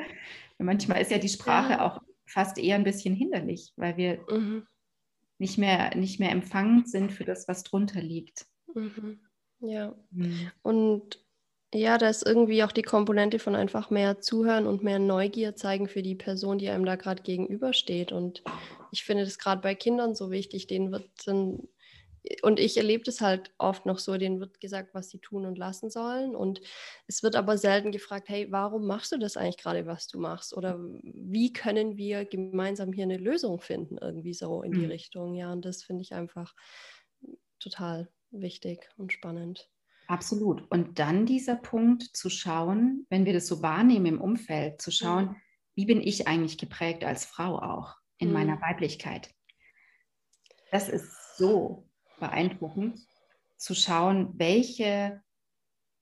Manchmal 0.58 1.02
ist 1.02 1.10
ja 1.10 1.18
die 1.18 1.28
Sprache 1.28 1.72
ja. 1.72 1.86
auch 1.86 2.00
fast 2.26 2.58
eher 2.58 2.76
ein 2.76 2.84
bisschen 2.84 3.14
hinderlich, 3.14 3.72
weil 3.76 3.96
wir 3.96 4.20
mhm. 4.30 4.66
nicht, 5.38 5.58
mehr, 5.58 5.96
nicht 5.96 6.20
mehr 6.20 6.30
empfangend 6.30 6.88
sind 6.88 7.12
für 7.12 7.24
das, 7.24 7.48
was 7.48 7.62
drunter 7.62 8.00
liegt. 8.00 8.46
Mhm. 8.74 9.20
Ja. 9.60 9.94
Mhm. 10.10 10.50
Und 10.62 11.26
ja, 11.74 11.98
da 11.98 12.08
ist 12.08 12.24
irgendwie 12.24 12.62
auch 12.62 12.72
die 12.72 12.82
Komponente 12.82 13.38
von 13.38 13.54
einfach 13.54 13.90
mehr 13.90 14.20
zuhören 14.20 14.66
und 14.66 14.82
mehr 14.82 14.98
Neugier 14.98 15.56
zeigen 15.56 15.88
für 15.88 16.02
die 16.02 16.14
Person, 16.14 16.58
die 16.58 16.68
einem 16.68 16.84
da 16.84 16.96
gerade 16.96 17.22
gegenübersteht. 17.22 18.12
Und 18.12 18.42
ich 18.92 19.04
finde 19.04 19.24
das 19.24 19.38
gerade 19.38 19.60
bei 19.60 19.74
Kindern 19.74 20.14
so 20.14 20.30
wichtig, 20.30 20.66
denen 20.66 20.92
wird 20.92 21.08
dann, 21.26 21.68
und 22.42 22.58
ich 22.58 22.76
erlebe 22.76 23.04
das 23.04 23.20
halt 23.20 23.52
oft 23.58 23.86
noch 23.86 23.98
so, 23.98 24.16
denen 24.16 24.40
wird 24.40 24.60
gesagt, 24.60 24.94
was 24.94 25.10
sie 25.10 25.18
tun 25.18 25.46
und 25.46 25.58
lassen 25.58 25.90
sollen. 25.90 26.34
Und 26.34 26.60
es 27.06 27.22
wird 27.22 27.36
aber 27.36 27.58
selten 27.58 27.92
gefragt, 27.92 28.28
hey, 28.28 28.50
warum 28.50 28.86
machst 28.86 29.12
du 29.12 29.18
das 29.18 29.36
eigentlich 29.36 29.58
gerade, 29.58 29.86
was 29.86 30.08
du 30.08 30.18
machst? 30.18 30.56
Oder 30.56 30.78
wie 31.02 31.52
können 31.52 31.96
wir 31.96 32.24
gemeinsam 32.24 32.92
hier 32.92 33.04
eine 33.04 33.18
Lösung 33.18 33.60
finden, 33.60 33.98
irgendwie 33.98 34.34
so 34.34 34.62
in 34.62 34.72
die 34.72 34.86
mhm. 34.86 34.90
Richtung. 34.90 35.34
Ja, 35.34 35.52
und 35.52 35.64
das 35.64 35.82
finde 35.82 36.02
ich 36.02 36.14
einfach 36.14 36.54
total 37.60 38.08
wichtig 38.30 38.88
und 38.96 39.12
spannend. 39.12 39.70
Absolut. 40.08 40.70
Und 40.70 40.98
dann 40.98 41.26
dieser 41.26 41.56
Punkt 41.56 42.02
zu 42.02 42.30
schauen, 42.30 43.06
wenn 43.10 43.24
wir 43.24 43.32
das 43.32 43.46
so 43.46 43.62
wahrnehmen 43.62 44.06
im 44.06 44.20
Umfeld, 44.20 44.80
zu 44.80 44.90
schauen, 44.90 45.26
mhm. 45.26 45.36
wie 45.74 45.86
bin 45.86 46.00
ich 46.00 46.28
eigentlich 46.28 46.58
geprägt 46.58 47.04
als 47.04 47.24
Frau 47.24 47.58
auch 47.58 47.96
in 48.18 48.28
mhm. 48.28 48.34
meiner 48.34 48.60
Weiblichkeit. 48.60 49.30
Das 50.70 50.88
ist 50.88 51.36
so 51.36 51.85
beeindruckend, 52.18 53.00
zu 53.56 53.74
schauen, 53.74 54.34
welche, 54.38 55.22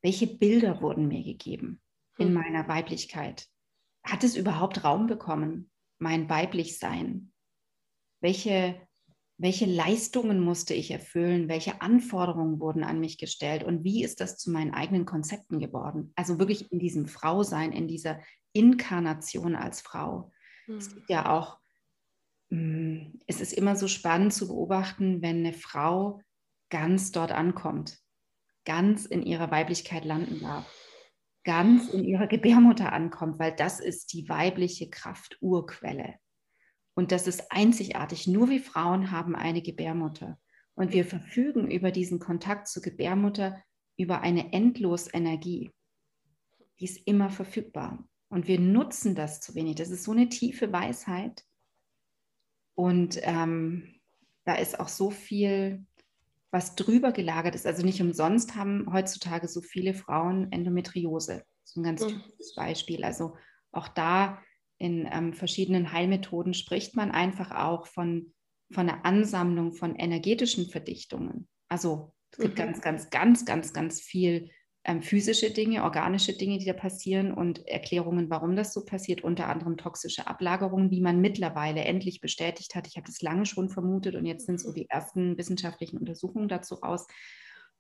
welche 0.03 0.27
Bilder 0.27 0.81
wurden 0.81 1.09
mir 1.09 1.23
gegeben 1.23 1.81
in 2.19 2.29
mhm. 2.29 2.35
meiner 2.35 2.69
Weiblichkeit. 2.69 3.47
Hat 4.05 4.25
es 4.25 4.37
überhaupt 4.37 4.85
Raum 4.85 5.07
bekommen, 5.07 5.71
mein 5.99 6.29
Weiblichsein? 6.29 7.33
Welche 8.21 8.81
welche 9.37 9.67
Leistungen 9.67 10.41
musste 10.41 10.75
ich 10.75 10.91
erfüllen, 10.91 11.49
welche 11.49 11.81
Anforderungen 11.81 12.61
wurden 12.61 12.85
an 12.85 13.01
mich 13.01 13.19
gestellt 13.19 13.65
und 13.65 13.83
wie 13.83 14.05
ist 14.05 14.21
das 14.21 14.39
zu 14.39 14.51
meinen 14.51 14.73
eigenen 14.73 15.07
Konzepten 15.07 15.59
geworden? 15.59 16.13
Also 16.15 16.39
wirklich 16.39 16.71
in 16.71 16.79
diesem 16.79 17.09
Frausein, 17.09 17.73
in 17.73 17.89
dieser 17.89 18.21
Inkarnation 18.53 19.57
als 19.57 19.81
Frau. 19.81 20.31
Mhm. 20.67 20.77
Es 20.77 20.95
gibt 20.95 21.11
ja 21.11 21.31
auch, 21.31 21.55
hm, 21.55 21.64
es 23.27 23.41
ist 23.41 23.53
immer 23.53 23.77
so 23.77 23.89
spannend 23.89 24.33
zu 24.33 24.49
beobachten, 24.49 25.23
wenn 25.23 25.39
eine 25.39 25.53
Frau 25.53 26.21
ganz 26.71 27.13
dort 27.13 27.33
ankommt, 27.33 27.99
ganz 28.65 29.07
in 29.07 29.23
ihrer 29.23 29.51
Weiblichkeit 29.51 30.05
landen 30.05 30.41
darf, 30.41 30.67
ganz 31.45 31.89
in 31.89 32.05
ihrer 32.05 32.27
Gebärmutter 32.27 32.93
ankommt, 32.93 33.39
weil 33.39 33.55
das 33.55 33.81
ist 33.81 34.13
die 34.13 34.29
weibliche 34.29 34.91
Kraft-Urquelle. 34.91 36.15
Und 36.95 37.13
das 37.13 37.27
ist 37.27 37.51
einzigartig. 37.51 38.27
Nur 38.27 38.49
wir 38.49 38.61
Frauen 38.61 39.11
haben 39.11 39.35
eine 39.35 39.63
Gebärmutter. 39.63 40.39
Und 40.75 40.93
wir 40.93 41.05
verfügen 41.05 41.71
über 41.71 41.91
diesen 41.91 42.19
Kontakt 42.19 42.69
zur 42.69 42.83
Gebärmutter 42.83 43.63
über 43.97 44.21
eine 44.21 44.53
endlos 44.53 45.13
Energie. 45.13 45.71
Die 46.79 46.85
ist 46.85 47.07
immer 47.07 47.31
verfügbar. 47.31 48.05
Und 48.29 48.49
wir 48.49 48.59
nutzen 48.59 49.15
das 49.15 49.41
zu 49.41 49.55
wenig. 49.55 49.77
Das 49.77 49.91
ist 49.91 50.05
so 50.05 50.13
eine 50.13 50.29
tiefe 50.29 50.73
Weisheit. 50.73 51.45
Und 52.75 53.19
ähm, 53.23 53.95
da 54.45 54.57
ist 54.57 54.79
auch 54.81 54.89
so 54.89 55.11
viel, 55.11 55.85
was 56.51 56.75
drüber 56.75 57.13
gelagert 57.13 57.55
ist. 57.55 57.67
Also 57.67 57.85
nicht 57.85 58.01
umsonst 58.01 58.57
haben 58.57 58.93
heutzutage 58.93 59.49
so 59.49 59.61
viele 59.61 59.95
Frauen 59.95 60.51
Endometriose. 60.53 61.45
So 61.65 61.81
ein 61.81 61.85
ganz 61.85 62.03
mhm. 62.03 62.09
typisches 62.09 62.55
Beispiel. 62.55 63.05
Also 63.05 63.37
auch 63.73 63.89
da 63.89 64.41
in 64.79 65.09
ähm, 65.11 65.33
verschiedenen 65.33 65.93
Heilmethoden 65.93 66.55
spricht 66.55 66.97
man 66.97 67.11
einfach 67.11 67.53
auch 67.53 67.87
von, 67.87 68.33
von 68.71 68.89
einer 68.89 69.05
Ansammlung 69.05 69.73
von 69.73 69.97
energetischen 69.97 70.69
Verdichtungen. 70.69 71.49
Also 71.69 72.13
es 72.33 72.39
gibt 72.39 72.55
mhm. 72.55 72.59
ganz, 72.59 72.81
ganz, 72.81 73.11
ganz, 73.11 73.45
ganz, 73.45 73.73
ganz 73.73 74.01
viel 74.01 74.51
ähm, 74.85 75.03
physische 75.03 75.51
Dinge, 75.51 75.83
organische 75.85 76.37
Dinge, 76.37 76.59
die 76.59 76.67
da 76.67 76.73
passieren 76.75 77.33
und 77.33 77.67
Erklärungen, 77.67 78.31
warum 78.31 78.55
das 78.55 78.73
so 78.73 78.85
passiert, 78.85 79.25
unter 79.25 79.49
anderem 79.49 79.77
toxische 79.77 80.27
Ablagerungen, 80.27 80.91
wie 80.91 81.01
man 81.01 81.21
mittlerweile 81.21 81.85
endlich 81.85 82.21
bestätigt 82.21 82.75
hat. 82.75 82.87
Ich 82.87 82.97
habe 82.97 83.07
das 83.07 83.23
lange 83.23 83.47
schon 83.47 83.71
vermutet 83.71 84.15
und 84.15 84.27
jetzt 84.27 84.47
sind 84.47 84.61
so 84.61 84.73
die 84.73 84.89
ersten 84.91 85.39
wissenschaftlichen 85.39 85.99
Untersuchungen 85.99 86.49
dazu 86.49 86.77
raus. 86.77 87.07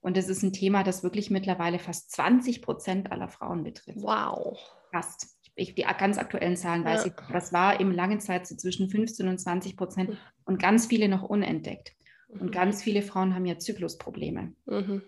Und 0.00 0.16
das 0.16 0.28
ist 0.28 0.42
ein 0.42 0.52
Thema, 0.52 0.82
das 0.82 1.02
wirklich 1.02 1.30
mittlerweile 1.30 1.78
fast 1.78 2.10
20 2.12 2.62
Prozent 2.62 3.12
aller 3.12 3.28
Frauen 3.28 3.64
betrifft. 3.64 4.02
Wow. 4.02 4.58
Fast 4.92 5.34
ich, 5.56 5.74
die 5.74 5.82
ganz 5.82 6.18
aktuellen 6.18 6.56
Zahlen 6.56 6.84
weiß 6.84 7.04
ja. 7.04 7.12
ich, 7.12 7.32
das 7.32 7.52
war 7.52 7.78
im 7.80 7.92
langen 7.92 8.20
Zeit 8.20 8.46
so 8.46 8.56
zwischen 8.56 8.90
15 8.90 9.28
und 9.28 9.38
20 9.38 9.76
Prozent 9.76 10.10
mhm. 10.10 10.16
und 10.44 10.60
ganz 10.60 10.86
viele 10.86 11.08
noch 11.08 11.22
unentdeckt. 11.22 11.92
Und 12.28 12.46
mhm. 12.46 12.50
ganz 12.50 12.82
viele 12.82 13.02
Frauen 13.02 13.34
haben 13.34 13.46
ja 13.46 13.58
Zyklusprobleme, 13.58 14.54
mhm. 14.66 15.02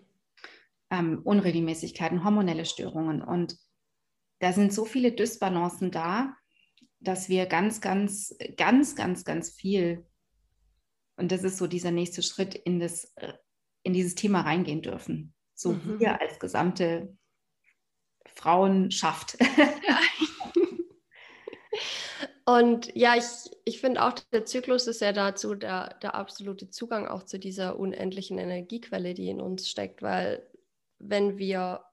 Ähm, 0.90 1.20
Unregelmäßigkeiten, 1.22 2.24
hormonelle 2.24 2.64
Störungen. 2.64 3.22
Und 3.22 3.56
da 4.40 4.52
sind 4.52 4.72
so 4.72 4.84
viele 4.84 5.12
Dysbalancen 5.12 5.90
da, 5.90 6.34
dass 7.00 7.28
wir 7.28 7.46
ganz, 7.46 7.80
ganz, 7.80 8.34
ganz, 8.56 8.94
ganz, 8.94 9.24
ganz 9.24 9.50
viel, 9.50 10.06
und 11.16 11.32
das 11.32 11.44
ist 11.44 11.58
so 11.58 11.66
dieser 11.66 11.90
nächste 11.90 12.22
Schritt, 12.22 12.54
in, 12.54 12.78
das, 12.80 13.12
in 13.82 13.92
dieses 13.92 14.14
Thema 14.14 14.42
reingehen 14.42 14.82
dürfen. 14.82 15.34
So 15.54 15.72
mhm. 15.72 16.00
wir 16.00 16.20
als 16.20 16.38
gesamte 16.38 17.16
Frauenschaft. 18.34 19.38
Und 22.48 22.94
ja, 22.94 23.16
ich, 23.16 23.24
ich 23.64 23.80
finde 23.80 24.04
auch, 24.04 24.12
der 24.32 24.44
Zyklus 24.44 24.86
ist 24.86 25.00
ja 25.00 25.12
dazu 25.12 25.56
der, 25.56 25.98
der 26.00 26.14
absolute 26.14 26.70
Zugang 26.70 27.08
auch 27.08 27.24
zu 27.24 27.40
dieser 27.40 27.76
unendlichen 27.76 28.38
Energiequelle, 28.38 29.14
die 29.14 29.28
in 29.28 29.40
uns 29.40 29.68
steckt, 29.68 30.00
weil 30.00 30.48
wenn 30.98 31.38
wir 31.38 31.84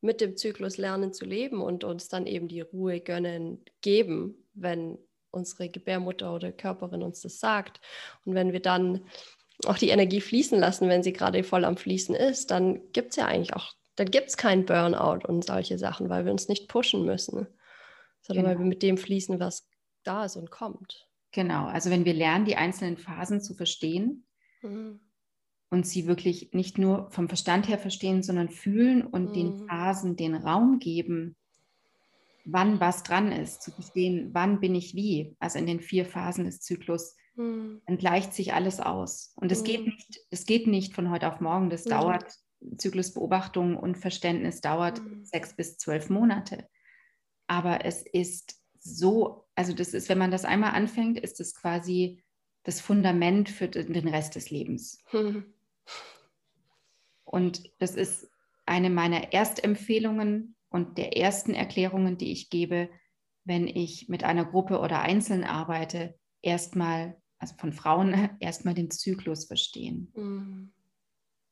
mit 0.00 0.20
dem 0.20 0.36
Zyklus 0.36 0.76
lernen 0.76 1.12
zu 1.12 1.24
leben 1.24 1.62
und 1.62 1.82
uns 1.82 2.08
dann 2.08 2.26
eben 2.26 2.46
die 2.46 2.60
Ruhe 2.60 3.00
gönnen, 3.00 3.64
geben, 3.80 4.46
wenn 4.52 4.98
unsere 5.30 5.68
Gebärmutter 5.68 6.34
oder 6.34 6.52
Körperin 6.52 7.02
uns 7.02 7.22
das 7.22 7.40
sagt. 7.40 7.80
Und 8.24 8.34
wenn 8.34 8.52
wir 8.52 8.60
dann 8.60 9.06
auch 9.66 9.78
die 9.78 9.88
Energie 9.88 10.20
fließen 10.20 10.58
lassen, 10.58 10.88
wenn 10.88 11.02
sie 11.02 11.12
gerade 11.12 11.42
voll 11.42 11.64
am 11.64 11.76
Fließen 11.76 12.14
ist, 12.14 12.50
dann 12.50 12.92
gibt 12.92 13.10
es 13.10 13.16
ja 13.16 13.26
eigentlich 13.26 13.54
auch, 13.54 13.72
dann 13.96 14.10
gibt 14.10 14.28
es 14.28 14.36
kein 14.36 14.66
Burnout 14.66 15.26
und 15.26 15.44
solche 15.44 15.78
Sachen, 15.78 16.08
weil 16.08 16.24
wir 16.24 16.32
uns 16.32 16.48
nicht 16.48 16.68
pushen 16.68 17.04
müssen, 17.04 17.46
sondern 18.20 18.44
genau. 18.44 18.48
weil 18.48 18.58
wir 18.58 18.68
mit 18.68 18.82
dem 18.82 18.98
fließen, 18.98 19.40
was 19.40 19.68
da 20.02 20.24
ist 20.24 20.36
und 20.36 20.50
kommt. 20.50 21.08
Genau, 21.32 21.66
also 21.66 21.90
wenn 21.90 22.04
wir 22.04 22.14
lernen, 22.14 22.44
die 22.44 22.56
einzelnen 22.56 22.96
Phasen 22.96 23.40
zu 23.40 23.54
verstehen 23.54 24.26
mhm. 24.62 25.00
Und 25.74 25.84
sie 25.84 26.06
wirklich 26.06 26.52
nicht 26.52 26.78
nur 26.78 27.10
vom 27.10 27.26
Verstand 27.26 27.68
her 27.68 27.78
verstehen, 27.78 28.22
sondern 28.22 28.48
fühlen 28.48 29.02
und 29.02 29.30
mhm. 29.30 29.32
den 29.32 29.66
Phasen 29.66 30.14
den 30.14 30.36
Raum 30.36 30.78
geben, 30.78 31.34
wann 32.44 32.78
was 32.78 33.02
dran 33.02 33.32
ist, 33.32 33.60
zu 33.60 33.72
verstehen, 33.72 34.30
wann 34.32 34.60
bin 34.60 34.76
ich 34.76 34.94
wie, 34.94 35.34
also 35.40 35.58
in 35.58 35.66
den 35.66 35.80
vier 35.80 36.06
Phasen 36.06 36.44
des 36.44 36.60
Zyklus, 36.60 37.16
mhm. 37.34 37.82
dann 37.86 37.98
gleicht 37.98 38.32
sich 38.34 38.54
alles 38.54 38.78
aus. 38.78 39.32
Und 39.34 39.50
es 39.50 39.64
geht 39.64 39.84
nicht, 39.84 40.20
es 40.30 40.46
geht 40.46 40.68
nicht 40.68 40.94
von 40.94 41.10
heute 41.10 41.26
auf 41.26 41.40
morgen, 41.40 41.70
das 41.70 41.82
dauert, 41.82 42.24
Zyklusbeobachtung 42.78 43.76
und 43.76 43.98
Verständnis 43.98 44.60
dauert 44.60 45.02
sechs 45.24 45.56
bis 45.56 45.76
zwölf 45.76 46.08
Monate. 46.08 46.68
Aber 47.48 47.84
es 47.84 48.04
ist 48.06 48.60
so, 48.78 49.44
also 49.56 49.72
das 49.72 49.92
ist, 49.92 50.08
wenn 50.08 50.18
man 50.18 50.30
das 50.30 50.44
einmal 50.44 50.70
anfängt, 50.70 51.18
ist 51.18 51.40
es 51.40 51.52
quasi 51.52 52.22
das 52.62 52.80
Fundament 52.80 53.50
für 53.50 53.66
den 53.68 54.08
Rest 54.08 54.36
des 54.36 54.50
Lebens. 54.50 55.02
Und 57.24 57.70
das 57.80 57.94
ist 57.94 58.30
eine 58.66 58.90
meiner 58.90 59.32
Erstempfehlungen 59.32 60.56
und 60.68 60.98
der 60.98 61.16
ersten 61.16 61.54
Erklärungen, 61.54 62.16
die 62.18 62.32
ich 62.32 62.50
gebe, 62.50 62.88
wenn 63.44 63.66
ich 63.66 64.08
mit 64.08 64.24
einer 64.24 64.44
Gruppe 64.44 64.80
oder 64.80 65.00
einzeln 65.02 65.44
arbeite, 65.44 66.18
erstmal, 66.42 67.20
also 67.38 67.54
von 67.56 67.72
Frauen, 67.72 68.30
erstmal 68.40 68.74
den 68.74 68.90
Zyklus 68.90 69.46
verstehen. 69.46 70.12
Mhm. 70.14 70.72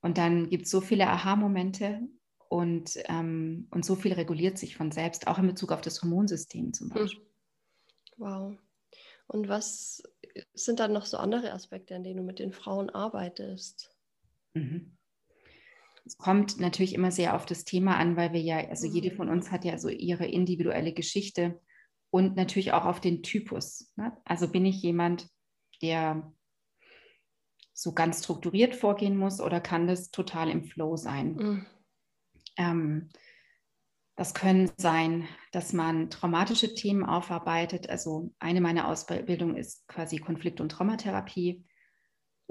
Und 0.01 0.19
dann 0.19 0.51
gibt 0.51 0.65
es 0.65 0.71
so 0.71 0.81
viele 0.81 1.07
Aha-Momente 1.09 2.01
und, 2.49 2.99
ähm, 3.07 3.69
und 3.71 3.85
so 3.85 3.95
viel 3.95 4.13
reguliert 4.13 4.59
sich 4.59 4.77
von 4.77 4.91
selbst, 4.91 5.27
auch 5.27 5.39
in 5.39 5.47
Bezug 5.47 5.73
auf 5.73 5.81
das 5.81 6.03
Hormonsystem 6.03 6.73
zum 6.73 6.91
hm. 6.91 6.95
Beispiel. 6.95 7.27
Wow. 8.17 8.59
Und 9.29 9.49
was 9.49 10.03
sind 10.53 10.81
dann 10.81 10.93
noch 10.93 11.07
so 11.07 11.17
andere 11.17 11.53
Aspekte, 11.53 11.95
an 11.95 12.03
denen 12.03 12.19
du 12.19 12.23
mit 12.23 12.39
den 12.39 12.53
Frauen 12.53 12.91
arbeitest? 12.91 13.92
Mhm. 14.55 14.97
Es 16.05 16.19
kommt 16.19 16.59
natürlich 16.59 16.95
immer 16.95 17.13
sehr 17.13 17.37
auf 17.37 17.47
das 17.47 17.65
Thema 17.65 17.97
an, 17.97 18.17
weil 18.17 18.33
wir 18.33 18.41
ja, 18.41 18.59
also 18.69 18.89
mhm. 18.89 18.95
jede 18.95 19.11
von 19.13 19.29
uns 19.29 19.51
hat 19.51 19.65
ja 19.65 19.79
so 19.79 19.89
ihre 19.89 20.27
individuelle 20.27 20.93
Geschichte 20.93 21.61
und 22.11 22.37
natürlich 22.37 22.73
auch 22.73 22.85
auf 22.85 23.01
den 23.01 23.23
Typus. 23.23 23.93
Ne? 23.97 24.17
Also 24.25 24.49
bin 24.49 24.67
ich 24.67 24.83
jemand, 24.83 25.29
der 25.81 26.33
so 27.73 27.93
ganz 27.93 28.23
strukturiert 28.23 28.75
vorgehen 28.75 29.17
muss 29.17 29.41
oder 29.41 29.61
kann 29.61 29.87
das 29.87 30.11
total 30.11 30.51
im 30.51 30.65
Flow 30.65 30.97
sein? 30.97 31.35
Mhm. 31.35 31.67
Ähm, 32.57 33.09
das 34.17 34.35
können 34.35 34.71
sein, 34.77 35.27
dass 35.53 35.73
man 35.73 36.11
traumatische 36.11 36.75
Themen 36.75 37.05
aufarbeitet. 37.05 37.89
Also 37.89 38.33
eine 38.39 38.61
meiner 38.61 38.89
Ausbildungen 38.89 39.57
ist 39.57 39.89
quasi 39.89 40.19
Konflikt- 40.19 40.61
und 40.61 40.69
Traumatherapie. 40.69 41.65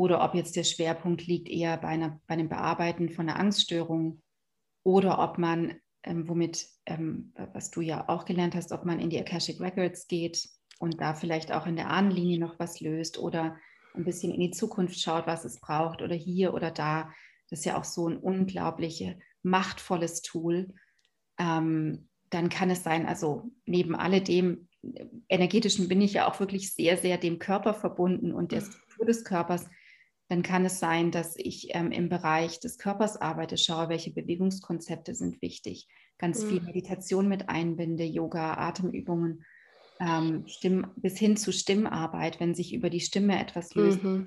Oder 0.02 0.24
ob 0.24 0.34
jetzt 0.34 0.56
der 0.56 0.64
Schwerpunkt 0.64 1.28
liegt 1.28 1.48
eher 1.48 1.78
bei, 1.78 1.90
einer, 1.90 2.20
bei 2.26 2.34
einem 2.34 2.50
Bearbeiten 2.50 3.12
von 3.12 3.30
einer 3.30 3.40
Angststörung. 3.40 4.24
Oder 4.82 5.20
ob 5.20 5.38
man, 5.38 5.76
ähm, 6.02 6.28
womit, 6.28 6.66
ähm, 6.88 7.36
was 7.54 7.70
du 7.70 7.82
ja 7.82 8.10
auch 8.10 8.26
gelernt 8.26 8.56
hast, 8.56 8.72
ob 8.72 8.84
man 8.84 9.00
in 9.00 9.12
die 9.12 9.20
Akashic 9.20 9.62
Records 9.62 10.08
geht 10.08 10.50
und 10.80 11.00
da 11.00 11.14
vielleicht 11.14 11.52
auch 11.52 11.68
in 11.68 11.76
der 11.76 11.92
Ahnenlinie 11.92 12.40
noch 12.40 12.58
was 12.58 12.80
löst 12.80 13.20
oder 13.20 13.58
ein 13.94 14.04
bisschen 14.04 14.32
in 14.32 14.40
die 14.40 14.50
Zukunft 14.50 15.00
schaut, 15.00 15.28
was 15.28 15.46
es 15.46 15.60
braucht 15.60 16.02
oder 16.02 16.16
hier 16.16 16.56
oder 16.56 16.72
da. 16.72 17.14
Das 17.52 17.60
ist 17.60 17.66
ja 17.66 17.78
auch 17.78 17.84
so 17.84 18.10
ein 18.10 18.18
unglaublich 18.18 19.08
machtvolles 19.44 20.24
Tool. 20.24 20.74
Ähm, 21.38 22.10
dann 22.32 22.50
kann 22.50 22.72
es 22.72 22.82
sein, 22.82 23.06
also 23.06 23.52
neben 23.68 23.94
alledem 23.94 24.68
energetischen 25.30 25.88
bin 25.88 26.02
ich 26.02 26.14
ja 26.14 26.28
auch 26.28 26.40
wirklich 26.40 26.74
sehr, 26.74 26.98
sehr 26.98 27.20
dem 27.20 27.38
Körper 27.38 27.76
verbunden 27.76 28.34
und 28.34 28.52
der. 28.52 28.62
Struktur 29.02 29.06
des 29.06 29.24
Körpers. 29.24 29.70
Dann 30.32 30.44
kann 30.44 30.64
es 30.64 30.80
sein, 30.80 31.12
dass 31.12 31.36
ich 31.36 31.76
ähm, 31.76 31.92
im 31.92 32.08
Bereich 32.08 32.62
des 32.62 32.78
Körpers 32.78 33.18
arbeite, 33.18 33.58
schaue, 33.58 33.90
welche 33.90 34.12
Bewegungskonzepte 34.12 35.14
sind 35.14 35.42
wichtig, 35.42 35.90
ganz 36.18 36.42
mhm. 36.42 36.48
viel 36.48 36.62
Meditation 36.62 37.28
mit 37.28 37.50
einbinde, 37.50 38.06
Yoga, 38.06 38.54
Atemübungen, 38.54 39.44
ähm, 40.00 40.48
Stimm, 40.48 40.88
bis 40.96 41.18
hin 41.18 41.36
zu 41.36 41.52
Stimmarbeit, 41.52 42.40
wenn 42.40 42.56
sich 42.56 42.74
über 42.74 42.90
die 42.90 43.02
Stimme 43.02 43.42
etwas 43.42 43.76
löst. 43.76 44.02
Mhm. 44.02 44.26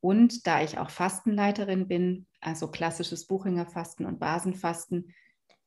Und 0.00 0.46
da 0.46 0.62
ich 0.62 0.78
auch 0.78 0.88
Fastenleiterin 0.88 1.86
bin, 1.86 2.26
also 2.40 2.68
klassisches 2.68 3.26
Buchinger 3.26 3.66
Fasten 3.66 4.06
und 4.06 4.18
Basenfasten, 4.18 5.12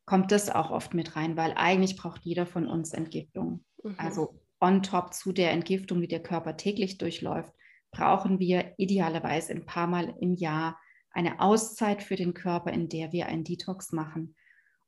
kommt 0.07 0.31
das 0.31 0.49
auch 0.49 0.71
oft 0.71 0.95
mit 0.95 1.15
rein, 1.15 1.37
weil 1.37 1.53
eigentlich 1.55 1.95
braucht 1.95 2.25
jeder 2.25 2.47
von 2.47 2.65
uns 2.65 2.91
Entgiftung. 2.91 3.63
Mhm. 3.83 3.93
Also 3.99 4.41
on 4.59 4.81
top 4.81 5.13
zu 5.13 5.31
der 5.31 5.51
Entgiftung, 5.51 6.01
die 6.01 6.07
der 6.07 6.23
Körper 6.23 6.57
täglich 6.57 6.97
durchläuft, 6.97 7.53
brauchen 7.91 8.39
wir 8.39 8.73
idealerweise 8.77 9.53
ein 9.53 9.65
paar 9.65 9.87
Mal 9.87 10.15
im 10.19 10.35
Jahr 10.35 10.79
eine 11.11 11.39
Auszeit 11.39 12.03
für 12.03 12.15
den 12.15 12.33
Körper, 12.33 12.71
in 12.71 12.89
der 12.89 13.11
wir 13.11 13.27
einen 13.27 13.43
Detox 13.43 13.91
machen. 13.91 14.35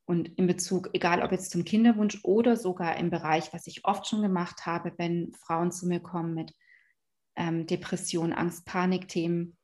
Und 0.06 0.28
in 0.38 0.48
Bezug, 0.48 0.90
egal 0.94 1.22
ob 1.24 1.32
jetzt 1.32 1.52
zum 1.52 1.64
Kinderwunsch 1.64 2.20
oder 2.24 2.58
sogar 2.58 2.98
im 2.98 3.10
Bereich, 3.10 3.54
was 3.54 3.68
ich 3.68 3.86
oft 3.86 4.08
schon 4.08 4.22
gemacht 4.22 4.66
habe, 4.66 4.94
wenn 4.98 5.34
Frauen 5.34 5.72
zu 5.72 5.88
mir 5.88 6.00
kommen 6.00 6.34
mit 6.34 6.54
ähm, 7.36 7.66
Depression, 7.66 8.34
Angst, 8.34 8.66
Panikthemen, 8.66 9.58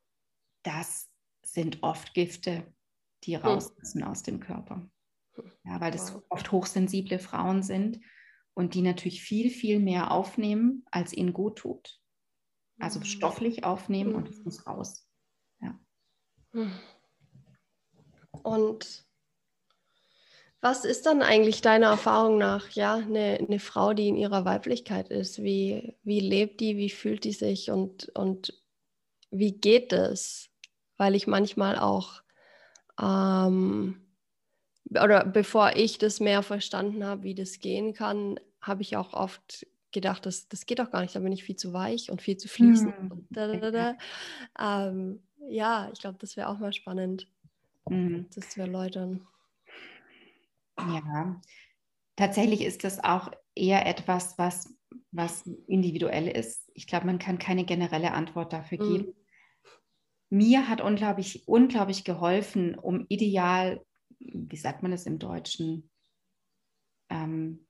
das 0.63 1.09
sind 1.43 1.83
oft 1.83 2.13
Gifte, 2.13 2.73
die 3.23 3.35
hm. 3.37 3.43
raus 3.43 3.73
müssen 3.77 4.03
aus 4.03 4.23
dem 4.23 4.39
Körper. 4.39 4.89
Ja, 5.63 5.79
weil 5.79 5.91
das 5.91 6.19
oft 6.29 6.51
hochsensible 6.51 7.19
Frauen 7.19 7.61
sind 7.61 7.99
und 8.53 8.73
die 8.73 8.81
natürlich 8.81 9.21
viel, 9.21 9.49
viel 9.49 9.79
mehr 9.79 10.11
aufnehmen, 10.11 10.83
als 10.89 11.13
ihnen 11.13 11.33
gut 11.33 11.59
tut. 11.59 11.99
Also 12.79 12.99
mhm. 12.99 13.05
stofflich 13.05 13.63
aufnehmen 13.63 14.11
mhm. 14.11 14.15
und 14.17 14.29
es 14.29 14.43
muss 14.43 14.67
raus. 14.67 15.07
Ja. 15.61 15.79
Hm. 16.51 16.71
Und 18.43 19.05
was 20.61 20.85
ist 20.85 21.05
dann 21.05 21.21
eigentlich 21.21 21.61
deiner 21.61 21.87
Erfahrung 21.87 22.37
nach, 22.37 22.69
ja, 22.69 22.95
eine, 22.95 23.37
eine 23.39 23.59
Frau, 23.59 23.93
die 23.93 24.07
in 24.07 24.15
ihrer 24.15 24.45
Weiblichkeit 24.45 25.09
ist? 25.09 25.41
Wie, 25.41 25.95
wie 26.03 26.19
lebt 26.19 26.59
die, 26.59 26.77
wie 26.77 26.89
fühlt 26.89 27.23
die 27.23 27.31
sich 27.31 27.71
und, 27.71 28.09
und 28.15 28.53
wie 29.31 29.53
geht 29.53 29.93
es? 29.93 30.49
Weil 30.97 31.15
ich 31.15 31.27
manchmal 31.27 31.77
auch 31.77 32.21
ähm, 32.99 34.07
oder 34.91 35.25
bevor 35.25 35.75
ich 35.75 35.97
das 35.97 36.19
mehr 36.19 36.43
verstanden 36.43 37.05
habe, 37.05 37.23
wie 37.23 37.35
das 37.35 37.59
gehen 37.59 37.93
kann, 37.93 38.39
habe 38.61 38.81
ich 38.81 38.95
auch 38.95 39.13
oft 39.13 39.67
gedacht, 40.01 40.25
das, 40.25 40.47
das 40.47 40.65
geht 40.65 40.79
doch 40.79 40.91
gar 40.91 41.01
nicht, 41.01 41.15
da 41.15 41.19
bin 41.19 41.31
ich 41.31 41.43
viel 41.43 41.55
zu 41.55 41.73
weich 41.73 42.11
und 42.11 42.21
viel 42.21 42.37
zu 42.37 42.47
fließend. 42.47 42.93
Da, 43.29 43.95
ähm, 44.59 45.21
ja, 45.49 45.89
ich 45.93 45.99
glaube, 45.99 46.17
das 46.19 46.37
wäre 46.37 46.49
auch 46.49 46.59
mal 46.59 46.73
spannend, 46.73 47.27
mhm. 47.89 48.27
das 48.33 48.49
zu 48.49 48.61
erläutern. 48.61 49.25
Ja, 50.79 51.41
tatsächlich 52.15 52.61
ist 52.61 52.83
das 52.83 53.03
auch 53.03 53.31
eher 53.55 53.85
etwas, 53.85 54.37
was, 54.37 54.73
was 55.11 55.47
individuell 55.67 56.27
ist. 56.27 56.69
Ich 56.73 56.87
glaube, 56.87 57.07
man 57.07 57.19
kann 57.19 57.39
keine 57.39 57.65
generelle 57.65 58.13
Antwort 58.13 58.53
dafür 58.53 58.83
mhm. 58.83 58.91
geben. 58.91 59.13
Mir 60.29 60.67
hat 60.67 60.81
unglaublich, 60.81 61.47
unglaublich 61.47 62.03
geholfen, 62.03 62.75
um 62.75 63.05
ideal 63.07 63.81
wie 64.19 64.57
sagt 64.57 64.81
man 64.81 64.91
das 64.91 65.05
im 65.05 65.19
Deutschen? 65.19 65.89
Ähm, 67.09 67.66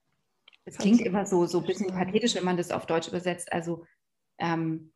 es 0.68 0.78
klingt 0.78 1.02
immer 1.02 1.26
so, 1.26 1.46
so 1.46 1.60
ein 1.62 1.66
bisschen 1.66 1.88
pathetisch, 1.88 2.36
wenn 2.36 2.44
man 2.44 2.58
das 2.58 2.72
auf 2.72 2.86
Deutsch 2.86 3.08
übersetzt. 3.08 3.52
Also 3.54 3.86
ähm, 4.38 4.92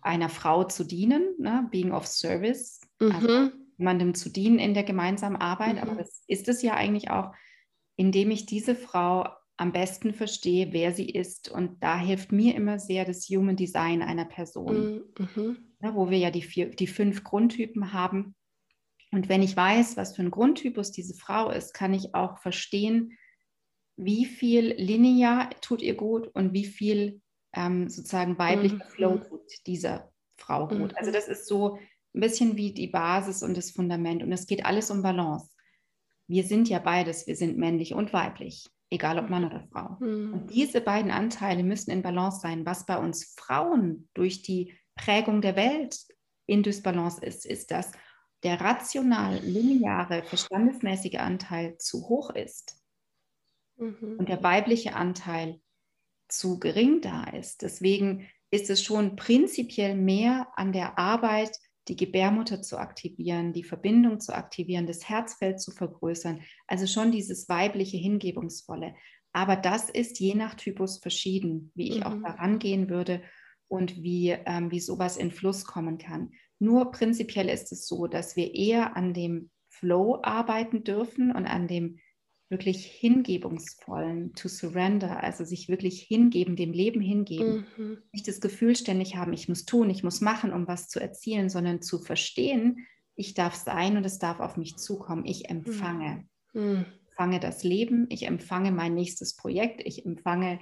einer 0.00 0.30
Frau 0.30 0.64
zu 0.64 0.84
dienen, 0.84 1.34
ne? 1.38 1.68
being 1.70 1.92
of 1.92 2.06
service, 2.06 2.80
also 2.98 3.12
mhm. 3.12 3.28
also 3.28 3.56
jemandem 3.76 4.14
zu 4.14 4.30
dienen 4.30 4.58
in 4.58 4.72
der 4.72 4.84
gemeinsamen 4.84 5.36
Arbeit. 5.36 5.76
Mhm. 5.76 5.82
Aber 5.82 5.94
das 5.96 6.22
ist 6.26 6.48
es 6.48 6.62
ja 6.62 6.74
eigentlich 6.74 7.10
auch, 7.10 7.34
indem 7.96 8.30
ich 8.30 8.46
diese 8.46 8.74
Frau 8.74 9.28
am 9.58 9.72
besten 9.72 10.14
verstehe, 10.14 10.72
wer 10.72 10.94
sie 10.94 11.10
ist. 11.10 11.50
Und 11.50 11.82
da 11.82 11.98
hilft 11.98 12.32
mir 12.32 12.54
immer 12.54 12.78
sehr 12.78 13.04
das 13.04 13.28
Human 13.28 13.56
Design 13.56 14.00
einer 14.00 14.24
Person, 14.24 15.04
mhm. 15.18 15.28
mhm. 15.36 15.56
ne? 15.80 15.94
wo 15.94 16.08
wir 16.08 16.16
ja 16.16 16.30
die, 16.30 16.42
vier, 16.42 16.70
die 16.70 16.86
fünf 16.86 17.22
Grundtypen 17.22 17.92
haben. 17.92 18.34
Und 19.12 19.28
wenn 19.28 19.42
ich 19.42 19.54
weiß, 19.54 19.98
was 19.98 20.16
für 20.16 20.22
ein 20.22 20.30
Grundtypus 20.30 20.90
diese 20.90 21.14
Frau 21.14 21.50
ist, 21.50 21.74
kann 21.74 21.92
ich 21.92 22.14
auch 22.14 22.38
verstehen, 22.38 23.18
wie 24.04 24.24
viel 24.24 24.72
linear 24.78 25.50
tut 25.60 25.82
ihr 25.82 25.94
gut 25.94 26.28
und 26.28 26.54
wie 26.54 26.64
viel 26.64 27.20
ähm, 27.52 27.88
sozusagen 27.90 28.38
weiblicher 28.38 28.76
mhm. 28.76 28.90
Flow 28.90 29.18
tut 29.18 29.42
dieser 29.66 30.10
Frau 30.38 30.68
gut. 30.68 30.92
Mhm. 30.92 30.96
Also 30.96 31.10
das 31.12 31.28
ist 31.28 31.46
so 31.46 31.76
ein 32.14 32.20
bisschen 32.20 32.56
wie 32.56 32.72
die 32.72 32.86
Basis 32.86 33.42
und 33.42 33.56
das 33.56 33.70
Fundament 33.70 34.22
und 34.22 34.32
es 34.32 34.46
geht 34.46 34.64
alles 34.64 34.90
um 34.90 35.02
Balance. 35.02 35.50
Wir 36.26 36.44
sind 36.44 36.68
ja 36.68 36.78
beides, 36.78 37.26
wir 37.26 37.36
sind 37.36 37.58
männlich 37.58 37.92
und 37.92 38.12
weiblich, 38.12 38.68
egal 38.88 39.18
ob 39.18 39.28
Mann 39.28 39.44
oder 39.44 39.66
Frau. 39.70 39.96
Mhm. 40.00 40.32
Und 40.32 40.50
diese 40.50 40.80
beiden 40.80 41.10
Anteile 41.10 41.62
müssen 41.62 41.90
in 41.90 42.02
Balance 42.02 42.40
sein, 42.40 42.64
was 42.64 42.86
bei 42.86 42.96
uns 42.96 43.34
Frauen 43.36 44.08
durch 44.14 44.42
die 44.42 44.72
Prägung 44.96 45.42
der 45.42 45.56
Welt 45.56 45.98
in 46.46 46.62
Dysbalance 46.62 47.22
ist, 47.24 47.44
ist, 47.44 47.70
dass 47.70 47.92
der 48.44 48.58
rational 48.60 49.38
lineare, 49.40 50.22
verstandesmäßige 50.22 51.16
Anteil 51.16 51.76
zu 51.76 52.08
hoch 52.08 52.30
ist 52.30 52.79
mhm. 53.80 54.16
und 54.18 54.28
der 54.28 54.42
weibliche 54.42 54.94
Anteil 54.94 55.60
zu 56.28 56.58
gering 56.58 57.00
da 57.00 57.24
ist. 57.24 57.62
Deswegen 57.62 58.28
ist 58.50 58.70
es 58.70 58.82
schon 58.82 59.16
prinzipiell 59.16 59.96
mehr 59.96 60.48
an 60.56 60.72
der 60.72 60.98
Arbeit, 60.98 61.56
die 61.88 61.96
Gebärmutter 61.96 62.62
zu 62.62 62.78
aktivieren, 62.78 63.52
die 63.52 63.64
Verbindung 63.64 64.20
zu 64.20 64.34
aktivieren, 64.34 64.86
das 64.86 65.08
Herzfeld 65.08 65.60
zu 65.60 65.72
vergrößern. 65.72 66.40
Also 66.66 66.86
schon 66.86 67.10
dieses 67.10 67.48
weibliche, 67.48 67.96
hingebungsvolle. 67.96 68.94
Aber 69.32 69.56
das 69.56 69.88
ist 69.90 70.20
je 70.20 70.34
nach 70.34 70.54
Typus 70.54 70.98
verschieden, 70.98 71.72
wie 71.74 71.90
ich 71.90 71.98
mhm. 71.98 72.02
auch 72.02 72.22
daran 72.22 72.58
gehen 72.58 72.88
würde 72.88 73.22
und 73.68 74.02
wie, 74.02 74.30
ähm, 74.30 74.70
wie 74.70 74.80
sowas 74.80 75.16
in 75.16 75.30
Fluss 75.30 75.64
kommen 75.64 75.98
kann. 75.98 76.32
Nur 76.58 76.90
prinzipiell 76.90 77.48
ist 77.48 77.72
es 77.72 77.86
so, 77.86 78.06
dass 78.06 78.36
wir 78.36 78.54
eher 78.54 78.96
an 78.96 79.14
dem 79.14 79.50
Flow 79.68 80.18
arbeiten 80.22 80.84
dürfen 80.84 81.32
und 81.32 81.46
an 81.46 81.68
dem 81.68 81.98
wirklich 82.50 82.84
hingebungsvollen, 82.84 84.34
to 84.34 84.48
surrender, 84.48 85.22
also 85.22 85.44
sich 85.44 85.68
wirklich 85.68 86.02
hingeben, 86.02 86.56
dem 86.56 86.72
Leben 86.72 87.00
hingeben. 87.00 87.66
Mhm. 87.76 87.98
Nicht 88.12 88.28
das 88.28 88.40
Gefühl 88.40 88.74
ständig 88.74 89.16
haben, 89.16 89.32
ich 89.32 89.48
muss 89.48 89.64
tun, 89.64 89.88
ich 89.88 90.02
muss 90.02 90.20
machen, 90.20 90.52
um 90.52 90.66
was 90.66 90.88
zu 90.88 91.00
erzielen, 91.00 91.48
sondern 91.48 91.80
zu 91.80 92.00
verstehen, 92.00 92.86
ich 93.14 93.34
darf 93.34 93.54
sein 93.54 93.96
und 93.96 94.04
es 94.04 94.18
darf 94.18 94.40
auf 94.40 94.56
mich 94.56 94.76
zukommen. 94.76 95.24
Ich 95.24 95.48
empfange. 95.48 96.26
Mhm. 96.52 96.84
empfange 97.08 97.38
das 97.38 97.62
Leben, 97.62 98.06
ich 98.08 98.26
empfange 98.26 98.72
mein 98.72 98.94
nächstes 98.94 99.36
Projekt, 99.36 99.82
ich 99.84 100.04
empfange 100.04 100.58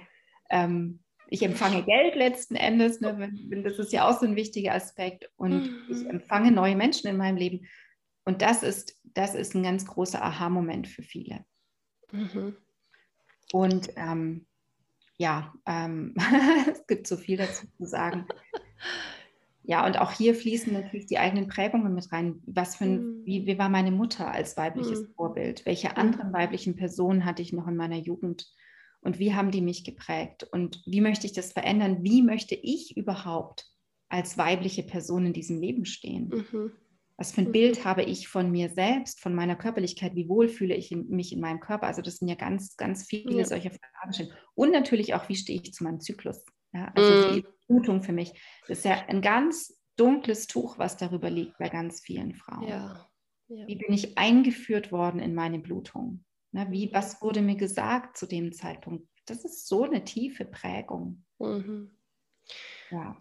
ähm, 0.51 0.99
ich 1.29 1.43
empfange 1.43 1.83
Geld 1.85 2.15
letzten 2.15 2.55
Endes, 2.55 3.01
ne, 3.01 3.31
das 3.63 3.79
ist 3.79 3.93
ja 3.93 4.07
auch 4.07 4.19
so 4.19 4.25
ein 4.25 4.35
wichtiger 4.35 4.73
Aspekt. 4.73 5.29
Und 5.37 5.63
mhm. 5.63 5.83
ich 5.89 6.05
empfange 6.05 6.51
neue 6.51 6.75
Menschen 6.75 7.07
in 7.07 7.17
meinem 7.17 7.37
Leben. 7.37 7.67
Und 8.25 8.41
das 8.41 8.63
ist, 8.63 8.99
das 9.03 9.35
ist 9.35 9.55
ein 9.55 9.63
ganz 9.63 9.85
großer 9.85 10.23
Aha-Moment 10.23 10.87
für 10.87 11.03
viele. 11.03 11.45
Mhm. 12.11 12.55
Und 13.51 13.89
ähm, 13.95 14.45
ja, 15.17 15.53
ähm, 15.65 16.15
es 16.71 16.85
gibt 16.87 17.07
so 17.07 17.17
viel 17.17 17.37
dazu 17.37 17.67
zu 17.77 17.85
sagen. 17.85 18.25
Ja, 19.63 19.85
und 19.85 19.99
auch 19.99 20.11
hier 20.11 20.33
fließen 20.33 20.73
natürlich 20.73 21.05
die 21.05 21.19
eigenen 21.19 21.47
Prägungen 21.47 21.93
mit 21.93 22.11
rein. 22.11 22.41
Was 22.45 22.77
für 22.77 22.85
ein, 22.85 23.19
mhm. 23.19 23.25
wie, 23.25 23.45
wie 23.45 23.59
war 23.59 23.69
meine 23.69 23.91
Mutter 23.91 24.31
als 24.31 24.57
weibliches 24.57 25.01
mhm. 25.01 25.13
Vorbild? 25.15 25.65
Welche 25.65 25.97
anderen 25.97 26.33
weiblichen 26.33 26.75
Personen 26.75 27.25
hatte 27.25 27.41
ich 27.41 27.53
noch 27.53 27.67
in 27.67 27.75
meiner 27.75 27.97
Jugend? 27.97 28.51
und 29.01 29.19
wie 29.19 29.33
haben 29.33 29.51
die 29.51 29.61
mich 29.61 29.83
geprägt 29.83 30.43
und 30.51 30.81
wie 30.85 31.01
möchte 31.01 31.25
ich 31.25 31.33
das 31.33 31.53
verändern? 31.53 32.03
Wie 32.03 32.21
möchte 32.21 32.55
ich 32.55 32.97
überhaupt 32.97 33.65
als 34.09 34.37
weibliche 34.37 34.83
Person 34.83 35.27
in 35.27 35.33
diesem 35.33 35.59
Leben 35.59 35.85
stehen? 35.85 36.31
Was 37.19 37.33
für 37.33 37.41
ein 37.41 37.47
mhm. 37.47 37.51
Bild 37.51 37.83
habe 37.83 38.03
ich 38.03 38.29
von 38.29 38.49
mir 38.49 38.69
selbst, 38.69 39.19
von 39.19 39.35
meiner 39.35 39.57
Körperlichkeit? 39.57 40.15
Wie 40.15 40.29
wohl 40.29 40.47
fühle 40.47 40.73
ich 40.73 40.91
mich 40.91 41.33
in 41.33 41.41
meinem 41.41 41.59
Körper? 41.59 41.85
Also 41.85 42.01
das 42.01 42.17
sind 42.17 42.29
ja 42.29 42.35
ganz, 42.35 42.77
ganz 42.77 43.05
viele 43.05 43.39
ja. 43.39 43.45
solche 43.45 43.71
Fragen. 43.71 44.31
Und 44.55 44.71
natürlich 44.71 45.13
auch, 45.13 45.27
wie 45.27 45.35
stehe 45.35 45.59
ich 45.61 45.73
zu 45.73 45.83
meinem 45.83 45.99
Zyklus? 45.99 46.45
Ja, 46.71 46.91
also 46.95 47.27
mhm. 47.27 47.33
die 47.35 47.45
Blutung 47.67 48.03
für 48.03 48.13
mich 48.13 48.31
das 48.67 48.79
ist 48.79 48.85
ja 48.85 49.03
ein 49.07 49.21
ganz 49.21 49.79
dunkles 49.97 50.47
Tuch, 50.47 50.77
was 50.79 50.95
darüber 50.95 51.29
liegt 51.29 51.57
bei 51.57 51.67
ganz 51.67 51.99
vielen 51.99 52.33
Frauen. 52.35 52.67
Ja. 52.67 53.09
Ja. 53.49 53.67
Wie 53.67 53.75
bin 53.75 53.91
ich 53.91 54.17
eingeführt 54.17 54.91
worden 54.91 55.19
in 55.19 55.33
meine 55.35 55.59
Blutung? 55.59 56.23
Na, 56.51 56.71
wie, 56.71 56.93
was 56.93 57.21
wurde 57.21 57.41
mir 57.41 57.55
gesagt 57.55 58.17
zu 58.17 58.27
dem 58.27 58.53
Zeitpunkt? 58.53 59.07
Das 59.25 59.43
ist 59.43 59.67
so 59.67 59.83
eine 59.83 60.03
tiefe 60.03 60.45
Prägung. 60.45 61.25
Mhm. 61.39 61.91
Ja. 62.91 63.17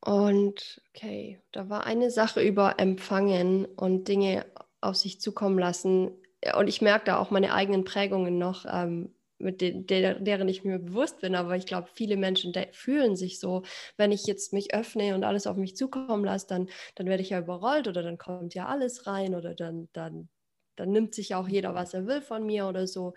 Und 0.00 0.80
okay, 0.94 1.40
da 1.52 1.68
war 1.68 1.84
eine 1.84 2.10
Sache 2.10 2.40
über 2.42 2.78
Empfangen 2.78 3.64
und 3.66 4.08
Dinge 4.08 4.46
auf 4.80 4.96
sich 4.96 5.20
zukommen 5.20 5.58
lassen. 5.58 6.12
Und 6.56 6.68
ich 6.68 6.80
merke 6.82 7.06
da 7.06 7.18
auch 7.18 7.30
meine 7.30 7.52
eigenen 7.52 7.84
Prägungen 7.84 8.38
noch, 8.38 8.64
ähm, 8.70 9.14
mit 9.40 9.60
den, 9.60 9.86
der, 9.86 10.14
deren 10.20 10.48
ich 10.48 10.64
mir 10.64 10.78
bewusst 10.78 11.20
bin. 11.20 11.34
Aber 11.34 11.56
ich 11.56 11.66
glaube, 11.66 11.88
viele 11.92 12.16
Menschen 12.16 12.52
fühlen 12.72 13.16
sich 13.16 13.38
so, 13.40 13.62
wenn 13.96 14.12
ich 14.12 14.26
jetzt 14.26 14.52
mich 14.52 14.74
öffne 14.74 15.14
und 15.14 15.24
alles 15.24 15.46
auf 15.46 15.56
mich 15.56 15.76
zukommen 15.76 16.24
lasse, 16.24 16.46
dann, 16.48 16.68
dann 16.96 17.06
werde 17.06 17.22
ich 17.22 17.30
ja 17.30 17.40
überrollt 17.40 17.88
oder 17.88 18.02
dann 18.02 18.18
kommt 18.18 18.54
ja 18.54 18.66
alles 18.66 19.06
rein 19.06 19.34
oder 19.34 19.54
dann, 19.54 19.88
dann 19.92 20.28
dann 20.76 20.92
nimmt 20.92 21.12
sich 21.12 21.34
auch 21.34 21.48
jeder, 21.48 21.74
was 21.74 21.92
er 21.92 22.06
will 22.06 22.20
von 22.20 22.46
mir 22.46 22.68
oder 22.68 22.86
so. 22.86 23.14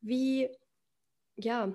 Wie, 0.00 0.48
ja, 1.36 1.74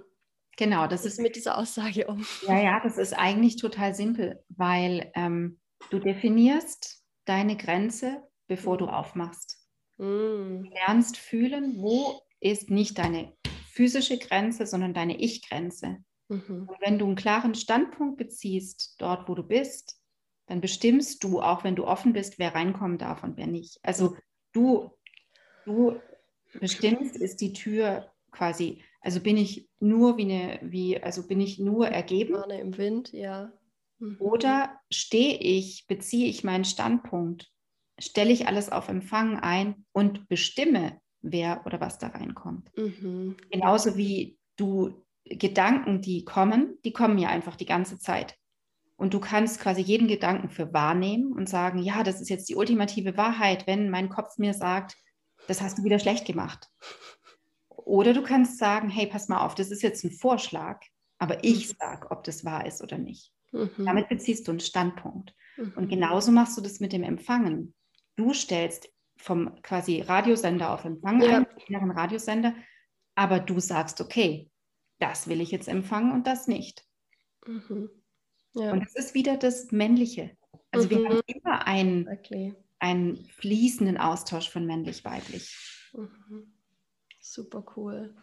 genau, 0.60 0.86
das 0.86 1.06
ist 1.06 1.20
mit 1.20 1.36
dieser 1.36 1.58
Aussage 1.58 2.06
um. 2.06 2.26
Ja, 2.48 2.60
ja, 2.62 2.80
das 2.84 2.98
ist 2.98 3.14
eigentlich 3.14 3.56
total 3.56 3.96
simpel, 3.96 4.44
weil 4.50 5.12
ähm, 5.16 5.60
du 5.90 5.98
definierst 5.98 7.04
deine 7.26 7.58
Grenze, 7.58 8.22
bevor 8.48 8.78
du 8.78 8.86
aufmachst. 8.86 9.58
Mm. 9.98 10.04
Du 10.04 10.70
lernst 10.86 11.18
fühlen, 11.18 11.78
wo 11.78 12.22
ist 12.40 12.70
nicht 12.70 12.98
deine 12.98 13.34
physische 13.72 14.18
Grenze, 14.18 14.68
sondern 14.68 14.94
deine 14.94 15.18
Ich-Grenze. 15.20 15.98
Mhm. 16.28 16.68
Und 16.70 16.78
wenn 16.82 17.00
du 17.00 17.06
einen 17.06 17.16
klaren 17.16 17.56
Standpunkt 17.56 18.18
beziehst, 18.18 18.96
dort, 19.00 19.28
wo 19.28 19.36
du 19.36 19.44
bist, 19.44 20.00
dann 20.48 20.62
bestimmst 20.62 21.24
du, 21.24 21.42
auch 21.42 21.64
wenn 21.64 21.76
du 21.76 21.86
offen 21.86 22.14
bist, 22.14 22.40
wer 22.40 22.54
reinkommen 22.56 22.98
darf 22.98 23.24
und 23.24 23.38
wer 23.38 23.48
nicht. 23.48 23.80
Also 23.84 24.16
du 24.52 24.92
du 25.66 26.00
bestimmst, 26.60 27.16
ist 27.16 27.42
die 27.42 27.54
Tür 27.54 28.12
quasi, 28.32 28.84
also 29.02 29.20
bin 29.22 29.38
ich 29.38 29.70
nur 29.80 30.18
wie 30.18 30.24
eine, 30.24 30.60
wie, 30.62 31.02
also 31.02 31.28
bin 31.28 31.40
ich 31.40 31.60
nur 31.60 31.88
ergeben. 31.88 32.36
Fahne 32.36 32.60
im 32.60 32.78
Wind, 32.78 33.14
ja. 33.14 33.52
Mhm. 34.00 34.18
Oder 34.20 34.80
stehe 34.92 35.38
ich, 35.38 35.86
beziehe 35.88 36.28
ich 36.28 36.44
meinen 36.44 36.66
Standpunkt, 36.66 37.52
stelle 38.00 38.32
ich 38.32 38.48
alles 38.48 38.72
auf 38.72 38.90
Empfang 38.90 39.40
ein 39.40 39.86
und 39.92 40.28
bestimme, 40.28 41.00
wer 41.22 41.66
oder 41.66 41.80
was 41.82 41.98
da 41.98 42.08
reinkommt. 42.08 42.72
Mhm. 42.78 43.36
Genauso 43.52 43.98
wie 43.98 44.38
du 44.56 45.06
Gedanken, 45.26 46.02
die 46.02 46.26
kommen, 46.26 46.78
die 46.84 46.94
kommen 46.94 47.18
ja 47.18 47.30
einfach 47.30 47.56
die 47.56 47.66
ganze 47.66 48.00
Zeit. 48.00 48.36
Und 48.96 49.14
du 49.14 49.20
kannst 49.20 49.62
quasi 49.62 49.82
jeden 49.82 50.10
Gedanken 50.10 50.50
für 50.50 50.74
wahrnehmen 50.74 51.32
und 51.32 51.48
sagen, 51.48 51.80
ja, 51.80 52.04
das 52.04 52.20
ist 52.20 52.30
jetzt 52.30 52.50
die 52.50 52.56
ultimative 52.56 53.16
Wahrheit, 53.16 53.66
wenn 53.66 53.90
mein 53.90 54.10
Kopf 54.10 54.38
mir 54.38 54.54
sagt, 54.54 54.96
das 55.48 55.62
hast 55.62 55.78
du 55.78 55.84
wieder 55.84 56.00
schlecht 56.00 56.26
gemacht. 56.26 56.68
Oder 57.90 58.14
du 58.14 58.22
kannst 58.22 58.60
sagen, 58.60 58.88
hey, 58.88 59.08
pass 59.08 59.30
mal 59.30 59.44
auf, 59.44 59.56
das 59.56 59.72
ist 59.72 59.82
jetzt 59.82 60.04
ein 60.04 60.12
Vorschlag, 60.12 60.80
aber 61.18 61.44
ich 61.44 61.70
mhm. 61.70 61.76
sage, 61.80 62.12
ob 62.12 62.24
das 62.24 62.46
wahr 62.46 62.68
ist 62.68 62.84
oder 62.84 63.00
nicht. 63.00 63.34
Mhm. 63.52 63.72
Damit 63.78 64.10
beziehst 64.10 64.48
du 64.48 64.52
einen 64.52 64.60
Standpunkt. 64.60 65.34
Mhm. 65.58 65.74
Und 65.76 65.90
genauso 65.90 66.32
machst 66.32 66.56
du 66.56 66.62
das 66.62 66.80
mit 66.80 66.94
dem 66.94 67.02
Empfangen. 67.02 67.74
Du 68.16 68.34
stellst 68.34 68.90
vom 69.18 69.60
quasi 69.64 70.02
Radiosender 70.02 70.72
auf 70.72 70.86
Empfang 70.86 71.20
ja. 71.22 71.38
ein, 71.38 71.48
inneren 71.68 71.92
Radiosender, 71.92 72.54
aber 73.16 73.40
du 73.40 73.60
sagst, 73.60 74.00
okay, 74.02 74.52
das 75.00 75.28
will 75.28 75.42
ich 75.42 75.50
jetzt 75.50 75.68
empfangen 75.68 76.12
und 76.12 76.28
das 76.28 76.48
nicht. 76.48 76.86
Mhm. 77.48 77.90
Ja. 78.54 78.72
Und 78.72 78.82
das 78.82 78.96
ist 78.96 79.16
wieder 79.16 79.36
das 79.36 79.72
Männliche. 79.72 80.38
Also 80.72 80.90
wir 80.92 81.00
mhm. 81.00 81.10
haben 81.10 81.22
immer 81.26 81.66
ein, 81.66 82.08
okay 82.08 82.56
einen 82.80 83.26
fließenden 83.26 83.98
Austausch 83.98 84.50
von 84.50 84.66
männlich-weiblich. 84.66 85.56
Mhm. 85.94 86.54
Super 87.32 87.64
cool. 87.76 88.16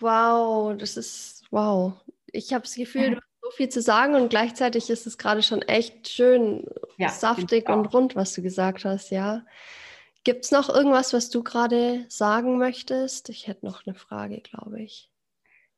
Wow, 0.00 0.76
das 0.76 0.96
ist 0.96 1.44
wow. 1.50 1.92
Ich 2.32 2.52
habe 2.52 2.62
das 2.62 2.74
Gefühl, 2.74 3.10
du 3.10 3.16
hast 3.16 3.40
so 3.42 3.50
viel 3.52 3.68
zu 3.68 3.80
sagen 3.80 4.16
und 4.16 4.28
gleichzeitig 4.28 4.90
ist 4.90 5.06
es 5.06 5.18
gerade 5.18 5.42
schon 5.42 5.62
echt 5.62 6.08
schön 6.08 6.66
ja, 6.96 7.10
saftig 7.10 7.68
und 7.68 7.86
rund, 7.86 8.16
was 8.16 8.32
du 8.32 8.42
gesagt 8.42 8.84
hast, 8.84 9.10
ja. 9.10 9.44
Gibt 10.24 10.44
es 10.44 10.50
noch 10.50 10.68
irgendwas, 10.68 11.12
was 11.12 11.30
du 11.30 11.44
gerade 11.44 12.06
sagen 12.08 12.58
möchtest? 12.58 13.28
Ich 13.28 13.46
hätte 13.46 13.66
noch 13.66 13.86
eine 13.86 13.94
Frage, 13.94 14.40
glaube 14.40 14.82
ich. 14.82 15.10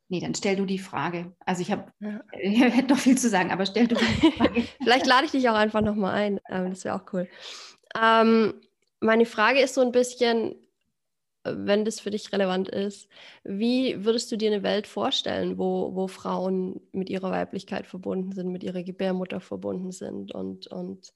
Nee, 0.09 0.21
dann 0.21 0.35
stell 0.35 0.57
du 0.57 0.65
die 0.65 0.79
Frage. 0.79 1.35
Also 1.45 1.61
ich 1.61 1.71
habe 1.71 1.93
ja. 2.01 2.23
ich 2.41 2.59
hätte 2.59 2.95
noch 2.95 2.99
viel 2.99 3.19
zu 3.19 3.29
sagen, 3.29 3.51
aber 3.51 3.67
stell 3.67 3.87
du 3.87 3.97
die 3.97 4.31
Frage. 4.37 4.65
Vielleicht 4.83 5.05
lade 5.05 5.27
ich 5.27 5.33
dich 5.33 5.47
auch 5.51 5.57
einfach 5.57 5.83
nochmal 5.83 6.15
ein. 6.15 6.41
Ähm, 6.49 6.71
das 6.71 6.87
wäre 6.87 6.95
auch 6.95 7.13
cool. 7.13 7.29
Ähm, 8.01 8.55
meine 9.01 9.27
Frage 9.27 9.61
ist 9.61 9.75
so 9.75 9.83
ein 9.83 9.93
bisschen, 9.93 10.55
wenn 11.55 11.85
das 11.85 12.01
für 12.01 12.11
dich 12.11 12.33
relevant 12.33 12.69
ist, 12.69 13.09
wie 13.45 14.05
würdest 14.05 14.31
du 14.33 14.37
dir 14.37 14.53
eine 14.53 14.63
Welt 14.63 14.87
vorstellen, 14.87 15.59
wo, 15.59 15.95
wo 15.95 16.09
Frauen 16.09 16.81
mit 16.93 17.11
ihrer 17.11 17.31
Weiblichkeit 17.31 17.87
verbunden 17.87 18.33
sind, 18.33 18.51
mit 18.51 18.65
ihrer 18.65 18.83
Gebärmutter 18.83 19.41
verbunden 19.41 19.93
sind 19.93 20.33
und, 20.33 20.67
und 20.69 21.13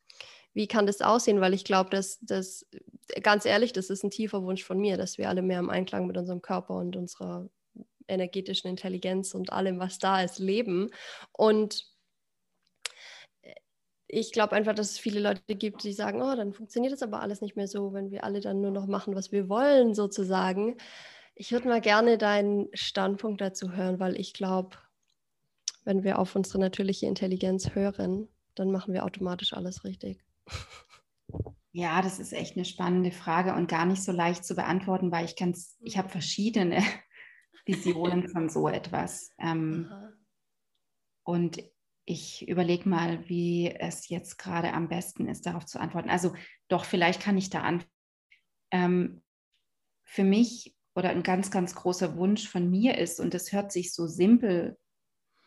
wie 0.53 0.66
kann 0.66 0.87
das 0.87 1.01
aussehen? 1.01 1.41
Weil 1.41 1.55
ich 1.55 1.64
glaube, 1.64 1.91
dass 1.91 2.18
das, 2.20 2.66
ganz 3.22 3.45
ehrlich, 3.45 3.72
das 3.72 3.91
ist 3.91 4.03
ein 4.03 4.11
tiefer 4.11 4.43
Wunsch 4.43 4.64
von 4.64 4.78
mir, 4.78 4.97
dass 4.97 5.16
wir 5.16 5.28
alle 5.28 5.43
mehr 5.43 5.61
im 5.61 5.70
Einklang 5.70 6.07
mit 6.07 6.16
unserem 6.16 6.43
Körper 6.43 6.74
und 6.74 6.97
unserer 6.97 7.49
energetischen 8.09 8.68
Intelligenz 8.68 9.35
und 9.35 9.53
allem, 9.53 9.78
was 9.78 9.99
da 9.99 10.22
ist, 10.22 10.39
leben. 10.39 10.91
Und 11.33 11.87
ich 14.12 14.32
glaube 14.32 14.56
einfach, 14.56 14.74
dass 14.74 14.90
es 14.90 14.98
viele 14.98 15.20
Leute 15.20 15.54
gibt, 15.54 15.84
die 15.84 15.92
sagen, 15.92 16.20
oh, 16.20 16.34
dann 16.34 16.52
funktioniert 16.52 16.92
das 16.92 17.02
aber 17.02 17.20
alles 17.20 17.40
nicht 17.40 17.56
mehr 17.56 17.68
so, 17.68 17.92
wenn 17.92 18.11
wir 18.11 18.24
alle 18.24 18.40
dann 18.40 18.61
nur 18.61 18.70
noch 18.70 18.86
machen, 18.86 19.14
was 19.14 19.30
wir 19.30 19.48
wollen, 19.48 19.94
sozusagen. 19.94 20.76
Ich 21.34 21.52
würde 21.52 21.68
mal 21.68 21.80
gerne 21.80 22.18
deinen 22.18 22.68
Standpunkt 22.74 23.40
dazu 23.40 23.72
hören, 23.72 24.00
weil 24.00 24.18
ich 24.18 24.32
glaube, 24.32 24.76
wenn 25.84 26.02
wir 26.02 26.18
auf 26.18 26.34
unsere 26.36 26.58
natürliche 26.58 27.06
Intelligenz 27.06 27.74
hören, 27.74 28.28
dann 28.54 28.70
machen 28.70 28.92
wir 28.92 29.04
automatisch 29.04 29.52
alles 29.52 29.84
richtig. 29.84 30.22
Ja, 31.72 32.02
das 32.02 32.18
ist 32.18 32.32
echt 32.32 32.56
eine 32.56 32.64
spannende 32.64 33.12
Frage 33.12 33.54
und 33.54 33.68
gar 33.68 33.86
nicht 33.86 34.02
so 34.02 34.11
leicht 34.11 34.44
zu 34.44 34.56
beantworten, 34.56 35.12
weil 35.12 35.24
ich 35.24 35.36
ganz, 35.36 35.76
ich 35.80 35.96
habe 35.96 36.08
verschiedene 36.08 36.82
Visionen 37.64 38.28
von 38.28 38.48
so 38.48 38.68
etwas. 38.68 39.30
Ähm, 39.38 39.88
und 41.22 41.62
ich 42.11 42.48
überlege 42.48 42.88
mal, 42.88 43.28
wie 43.28 43.70
es 43.70 44.08
jetzt 44.08 44.36
gerade 44.36 44.72
am 44.72 44.88
besten 44.88 45.28
ist, 45.28 45.46
darauf 45.46 45.64
zu 45.64 45.78
antworten. 45.80 46.11
Also 46.11 46.34
doch, 46.66 46.84
vielleicht 46.84 47.22
kann 47.22 47.38
ich 47.38 47.50
da 47.50 47.62
antworten. 47.62 47.92
Ähm, 48.72 49.22
für 50.02 50.24
mich 50.24 50.74
oder 50.96 51.11
ein 51.11 51.22
ganz, 51.22 51.52
ganz 51.52 51.76
großer 51.76 52.16
Wunsch 52.16 52.48
von 52.48 52.68
mir 52.68 52.98
ist, 52.98 53.20
und 53.20 53.32
das 53.32 53.52
hört 53.52 53.70
sich 53.70 53.94
so 53.94 54.08
simpel 54.08 54.76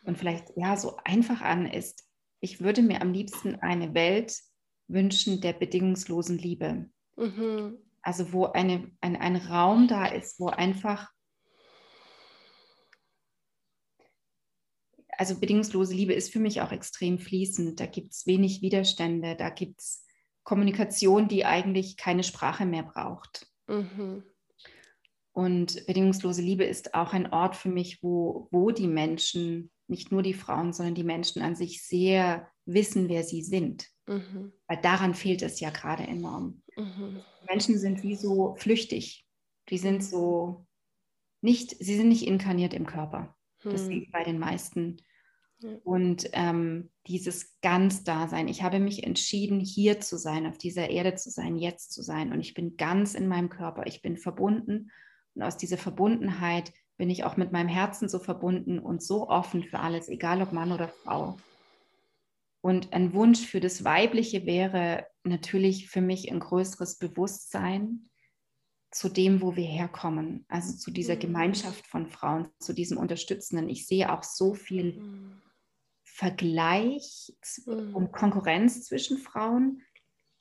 und 0.04 0.16
vielleicht 0.16 0.52
ja 0.56 0.78
so 0.78 0.96
einfach 1.04 1.42
an, 1.42 1.66
ist, 1.66 2.08
ich 2.40 2.60
würde 2.60 2.80
mir 2.80 3.02
am 3.02 3.12
liebsten 3.12 3.56
eine 3.56 3.92
Welt 3.92 4.34
wünschen 4.88 5.42
der 5.42 5.52
bedingungslosen 5.52 6.38
Liebe. 6.38 6.88
Mhm. 7.16 7.76
Also 8.00 8.32
wo 8.32 8.46
eine, 8.46 8.90
ein, 9.02 9.16
ein 9.16 9.36
Raum 9.36 9.86
da 9.86 10.06
ist, 10.06 10.40
wo 10.40 10.48
einfach, 10.48 11.10
also 15.18 15.38
bedingungslose 15.38 15.94
Liebe 15.94 16.12
ist 16.12 16.32
für 16.32 16.38
mich 16.38 16.60
auch 16.60 16.72
extrem 16.72 17.18
fließend. 17.18 17.78
Da 17.80 17.86
gibt 17.86 18.12
es 18.12 18.26
wenig 18.26 18.62
Widerstände, 18.62 19.36
da 19.36 19.50
gibt 19.50 19.80
es 19.80 20.04
Kommunikation, 20.42 21.28
die 21.28 21.44
eigentlich 21.44 21.96
keine 21.96 22.22
Sprache 22.22 22.66
mehr 22.66 22.82
braucht. 22.82 23.46
Mhm. 23.66 24.24
Und 25.32 25.84
bedingungslose 25.86 26.42
Liebe 26.42 26.64
ist 26.64 26.94
auch 26.94 27.12
ein 27.12 27.32
Ort 27.32 27.56
für 27.56 27.68
mich, 27.68 28.02
wo, 28.02 28.48
wo 28.50 28.70
die 28.70 28.86
Menschen, 28.86 29.70
nicht 29.88 30.12
nur 30.12 30.22
die 30.22 30.34
Frauen, 30.34 30.72
sondern 30.72 30.94
die 30.94 31.04
Menschen 31.04 31.42
an 31.42 31.56
sich 31.56 31.84
sehr 31.84 32.48
wissen, 32.66 33.08
wer 33.08 33.24
sie 33.24 33.42
sind. 33.42 33.88
Mhm. 34.06 34.52
Weil 34.68 34.80
daran 34.80 35.14
fehlt 35.14 35.42
es 35.42 35.60
ja 35.60 35.70
gerade 35.70 36.04
enorm. 36.04 36.62
Mhm. 36.76 37.20
Menschen 37.48 37.78
sind 37.78 38.02
wie 38.02 38.14
so 38.14 38.54
flüchtig. 38.56 39.26
Die 39.70 39.78
sind 39.78 40.04
so 40.04 40.66
nicht, 41.40 41.76
sie 41.78 41.96
sind 41.96 42.08
nicht 42.08 42.26
inkarniert 42.26 42.72
im 42.72 42.86
Körper. 42.86 43.36
Das 43.72 43.86
sehe 43.86 44.02
ich 44.02 44.10
bei 44.10 44.24
den 44.24 44.38
meisten. 44.38 44.98
Und 45.82 46.28
ähm, 46.32 46.90
dieses 47.06 47.58
Ganz-Dasein. 47.62 48.48
Ich 48.48 48.62
habe 48.62 48.80
mich 48.80 49.04
entschieden, 49.04 49.60
hier 49.60 50.00
zu 50.00 50.18
sein, 50.18 50.46
auf 50.46 50.58
dieser 50.58 50.90
Erde 50.90 51.14
zu 51.14 51.30
sein, 51.30 51.56
jetzt 51.56 51.92
zu 51.92 52.02
sein. 52.02 52.32
Und 52.32 52.40
ich 52.40 52.54
bin 52.54 52.76
ganz 52.76 53.14
in 53.14 53.28
meinem 53.28 53.48
Körper. 53.48 53.86
Ich 53.86 54.02
bin 54.02 54.16
verbunden. 54.16 54.90
Und 55.34 55.42
aus 55.42 55.56
dieser 55.56 55.78
Verbundenheit 55.78 56.72
bin 56.96 57.10
ich 57.10 57.24
auch 57.24 57.36
mit 57.36 57.50
meinem 57.50 57.68
Herzen 57.68 58.08
so 58.08 58.18
verbunden 58.18 58.78
und 58.78 59.02
so 59.02 59.28
offen 59.28 59.64
für 59.64 59.80
alles, 59.80 60.08
egal 60.08 60.42
ob 60.42 60.52
Mann 60.52 60.72
oder 60.72 60.88
Frau. 60.88 61.36
Und 62.60 62.92
ein 62.92 63.12
Wunsch 63.12 63.46
für 63.46 63.60
das 63.60 63.84
Weibliche 63.84 64.46
wäre 64.46 65.06
natürlich 65.22 65.88
für 65.88 66.00
mich 66.00 66.30
ein 66.30 66.40
größeres 66.40 66.98
Bewusstsein 66.98 68.08
zu 68.94 69.08
dem, 69.08 69.42
wo 69.42 69.56
wir 69.56 69.66
herkommen, 69.66 70.44
also 70.48 70.76
zu 70.76 70.90
dieser 70.90 71.16
mhm. 71.16 71.20
Gemeinschaft 71.20 71.86
von 71.86 72.06
Frauen, 72.06 72.48
zu 72.58 72.72
diesem 72.72 72.96
Unterstützenden. 72.96 73.68
Ich 73.68 73.86
sehe 73.86 74.12
auch 74.12 74.22
so 74.22 74.54
viel 74.54 75.00
mhm. 75.00 75.42
Vergleich 76.04 77.34
mhm. 77.66 77.94
und 77.94 78.12
Konkurrenz 78.12 78.84
zwischen 78.84 79.18
Frauen. 79.18 79.82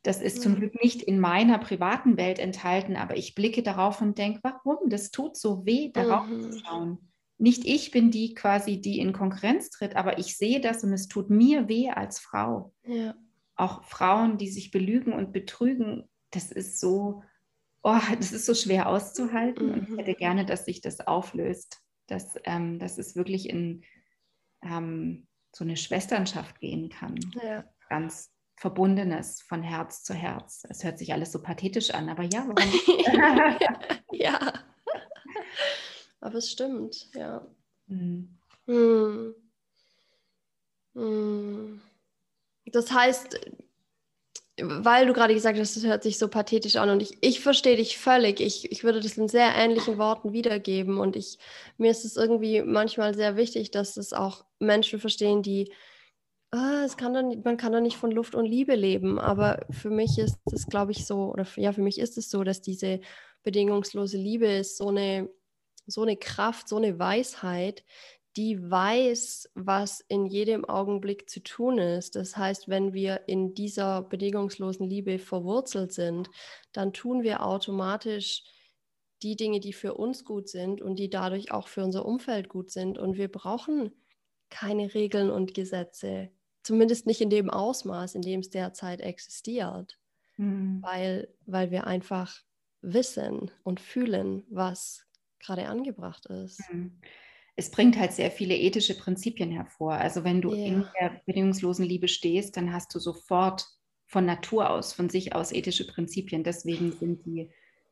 Das 0.04 0.22
ist 0.22 0.42
zum 0.42 0.56
Glück 0.56 0.82
nicht 0.84 1.02
in 1.02 1.20
meiner 1.20 1.58
privaten 1.60 2.18
Welt 2.18 2.38
enthalten, 2.38 2.98
aber 2.98 3.16
ich 3.16 3.36
blicke 3.36 3.64
darauf 3.64 4.02
und 4.02 4.18
denke, 4.18 4.42
warum? 4.44 4.90
Das 4.90 5.12
tut 5.12 5.38
so 5.38 5.66
weh, 5.66 5.92
darauf 5.94 6.28
zu 6.28 6.60
schauen 6.60 7.10
nicht 7.44 7.66
ich 7.66 7.92
bin 7.92 8.10
die 8.10 8.34
quasi, 8.34 8.80
die 8.80 9.00
in 9.00 9.12
Konkurrenz 9.12 9.70
tritt, 9.70 9.98
aber 9.98 10.18
ich 10.18 10.38
sehe 10.38 10.62
das 10.62 10.84
und 10.84 10.94
es 10.94 11.10
tut 11.10 11.30
mir 11.30 11.68
weh 11.68 11.90
als 11.90 12.20
Frau. 12.20 12.74
Ja. 12.86 13.16
Auch 13.56 13.84
Frauen, 13.84 14.38
die 14.38 14.50
sich 14.50 14.72
belügen 14.72 15.12
und 15.12 15.34
betrügen, 15.34 16.10
das 16.32 16.52
ist 16.52 16.80
so, 16.80 17.24
oh, 17.84 18.00
das 18.18 18.32
ist 18.32 18.46
so 18.46 18.56
schwer 18.56 18.88
auszuhalten 18.88 19.68
mhm. 19.68 19.74
und 19.74 19.84
ich 19.84 19.90
mhm. 19.90 19.98
hätte 20.00 20.16
gerne, 20.16 20.46
dass 20.46 20.66
sich 20.66 20.82
das 20.82 21.02
auflöst, 21.02 21.82
dass, 22.08 22.36
ähm, 22.46 22.80
dass 22.80 22.98
es 22.98 23.16
wirklich 23.16 23.50
in 23.50 23.84
ähm, 24.64 25.28
so 25.52 25.64
eine 25.64 25.78
Schwesternschaft 25.78 26.60
gehen 26.60 26.90
kann. 26.90 27.16
Ja. 27.44 27.66
Ganz 27.90 28.32
Verbundenes 28.56 29.42
von 29.42 29.62
Herz 29.62 30.04
zu 30.04 30.14
Herz. 30.14 30.64
Es 30.70 30.84
hört 30.84 30.98
sich 30.98 31.14
alles 31.14 31.32
so 31.32 31.42
pathetisch 31.42 31.92
an, 31.92 32.10
aber 32.10 32.24
ja, 32.24 32.48
warum? 32.48 32.56
ja. 34.12 34.54
Aber 36.22 36.36
es 36.36 36.52
stimmt, 36.52 37.10
ja. 37.14 37.46
Mhm. 37.88 38.40
Hm. 38.66 39.36
Hm. 40.94 41.82
Das 42.66 42.92
heißt, 42.92 43.40
weil 44.62 45.08
du 45.08 45.14
gerade 45.14 45.34
gesagt 45.34 45.58
hast, 45.58 45.76
es 45.76 45.86
hört 45.86 46.04
sich 46.04 46.20
so 46.20 46.28
pathetisch 46.28 46.76
an 46.76 46.90
und 46.90 47.02
ich, 47.02 47.18
ich 47.22 47.40
verstehe 47.40 47.78
dich 47.78 47.98
völlig. 47.98 48.40
Ich, 48.40 48.72
ich 48.72 48.84
würde 48.84 49.00
das 49.00 49.18
in 49.18 49.28
sehr 49.28 49.56
ähnlichen 49.56 49.98
Worten 49.98 50.34
wiedergeben 50.34 51.00
und 51.00 51.16
ich, 51.16 51.40
mir 51.78 51.90
ist 51.90 52.06
es 52.06 52.18
irgendwie 52.18 52.62
manchmal 52.62 53.16
sehr 53.16 53.36
wichtig, 53.36 53.72
dass 53.72 53.98
es 53.98 54.14
auch 54.14 54.46
Menschen 54.60 55.00
verstehen, 55.00 55.42
die, 55.42 55.72
ah, 56.52 56.84
es 56.86 56.98
kann 56.98 57.14
dann, 57.14 57.42
man 57.44 57.58
kann 57.58 57.72
doch 57.74 57.82
nicht 57.82 57.98
von 57.98 58.12
Luft 58.12 58.36
und 58.36 58.46
Liebe 58.46 58.76
leben, 58.76 59.20
aber 59.20 59.66
für 59.72 59.90
mich 59.90 60.20
ist 60.20 60.40
es, 60.52 60.68
glaube 60.68 60.92
ich, 60.92 61.06
so, 61.06 61.32
oder 61.32 61.48
ja, 61.56 61.74
für 61.74 61.82
mich 61.82 62.00
ist 62.00 62.18
es 62.18 62.30
so, 62.30 62.44
dass 62.44 62.62
diese 62.62 63.00
bedingungslose 63.44 64.18
Liebe 64.18 64.48
ist 64.48 64.78
so 64.78 64.90
eine 64.90 65.30
so 65.86 66.02
eine 66.02 66.18
Kraft, 66.18 66.68
so 66.70 66.78
eine 66.78 66.98
Weisheit, 67.00 67.84
die 68.36 68.70
weiß, 68.70 69.52
was 69.54 70.00
in 70.02 70.26
jedem 70.26 70.66
Augenblick 70.66 71.30
zu 71.30 71.42
tun 71.42 71.78
ist. 71.78 72.16
Das 72.16 72.36
heißt, 72.36 72.68
wenn 72.68 72.94
wir 72.94 73.28
in 73.28 73.54
dieser 73.54 74.02
bedingungslosen 74.02 74.90
Liebe 74.90 75.20
verwurzelt 75.20 75.94
sind, 75.94 76.30
dann 76.72 76.94
tun 76.94 77.22
wir 77.22 77.46
automatisch 77.46 78.44
die 79.22 79.36
Dinge, 79.36 79.60
die 79.60 79.74
für 79.74 79.94
uns 79.94 80.26
gut 80.26 80.50
sind 80.50 80.82
und 80.82 80.98
die 80.98 81.10
dadurch 81.10 81.52
auch 81.52 81.68
für 81.68 81.84
unser 81.84 82.06
Umfeld 82.06 82.50
gut 82.50 82.72
sind. 82.72 82.98
Und 82.98 83.18
wir 83.18 83.32
brauchen 83.32 83.92
keine 84.50 84.94
Regeln 84.94 85.30
und 85.30 85.54
Gesetze, 85.54 86.30
zumindest 86.64 87.06
nicht 87.06 87.22
in 87.22 87.30
dem 87.30 87.50
Ausmaß, 87.50 88.16
in 88.16 88.22
dem 88.22 88.42
es 88.42 88.50
derzeit 88.50 89.02
existiert, 89.02 90.00
mhm. 90.38 90.80
weil, 90.82 91.34
weil 91.46 91.72
wir 91.72 91.86
einfach 91.88 92.42
wissen 92.82 93.52
und 93.64 93.80
fühlen, 93.80 94.44
was 94.50 95.06
gerade 95.40 95.68
angebracht 95.68 96.26
ist. 96.26 96.62
Mhm. 96.72 97.00
Es 97.56 97.70
bringt 97.70 98.00
halt 98.00 98.14
sehr 98.14 98.32
viele 98.32 98.58
ethische 98.58 98.98
Prinzipien 98.98 99.52
hervor. 99.52 99.94
Also 99.94 100.24
wenn 100.24 100.42
du 100.42 100.54
yeah. 100.54 100.68
in 100.68 100.88
der 101.00 101.22
bedingungslosen 101.26 101.86
Liebe 101.86 102.08
stehst, 102.08 102.58
dann 102.58 102.74
hast 102.74 102.94
du 102.96 103.00
sofort 103.00 103.68
von 104.08 104.26
Natur 104.26 104.70
aus, 104.70 104.94
von 104.94 105.10
sich 105.10 105.36
aus 105.36 105.52
ethische 105.52 105.88
Prinzipien. 105.88 106.44
Deswegen 106.44 106.92
sind 106.92 107.26
die, 107.26 107.52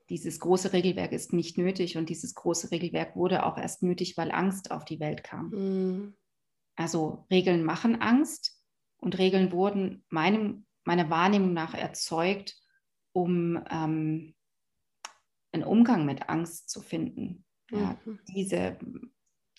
dieses 0.10 0.40
große 0.40 0.74
Regelwerk 0.74 1.12
ist 1.12 1.34
nicht 1.34 1.58
nötig 1.58 1.98
und 1.98 2.10
dieses 2.10 2.36
große 2.36 2.72
Regelwerk 2.72 3.16
wurde 3.16 3.46
auch 3.46 3.58
erst 3.58 3.84
nötig, 3.84 4.18
weil 4.18 4.32
Angst 4.32 4.72
auf 4.72 4.86
die 4.86 5.00
Welt 5.00 5.24
kam. 5.24 5.50
Mm. 5.50 6.14
Also 6.76 7.26
Regeln 7.30 7.64
machen 7.64 8.02
Angst 8.02 8.60
und 8.98 9.18
Regeln 9.18 9.52
wurden 9.52 10.04
meinem, 10.10 10.66
meiner 10.84 11.10
Wahrnehmung 11.10 11.54
nach 11.54 11.74
erzeugt, 11.74 12.56
um 13.14 13.60
ähm, 13.70 14.34
einen 15.52 15.64
Umgang 15.64 16.06
mit 16.06 16.30
Angst 16.30 16.70
zu 16.70 16.82
finden. 16.82 17.46
Ja, 17.72 17.98
mhm. 18.06 18.20
diese, 18.28 18.78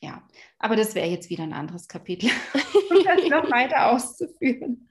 ja, 0.03 0.29
aber 0.59 0.75
das 0.75 0.95
wäre 0.95 1.09
jetzt 1.09 1.31
wieder 1.31 1.45
ein 1.45 1.53
anderes 1.53 1.87
Kapitel, 1.87 2.29
um 2.91 3.05
das 3.05 3.29
noch 3.29 3.51
weiter 3.51 3.93
auszuführen. 3.93 4.89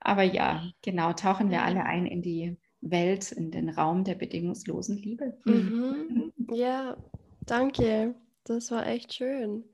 Aber 0.00 0.22
ja, 0.22 0.68
genau, 0.82 1.12
tauchen 1.14 1.50
wir 1.50 1.62
alle 1.62 1.84
ein 1.84 2.06
in 2.06 2.22
die 2.22 2.58
Welt, 2.80 3.32
in 3.32 3.50
den 3.50 3.70
Raum 3.70 4.04
der 4.04 4.14
bedingungslosen 4.14 4.96
Liebe. 4.96 5.38
Mhm. 5.44 6.32
Ja, 6.52 6.98
danke. 7.46 8.14
Das 8.44 8.70
war 8.70 8.86
echt 8.86 9.14
schön. 9.14 9.64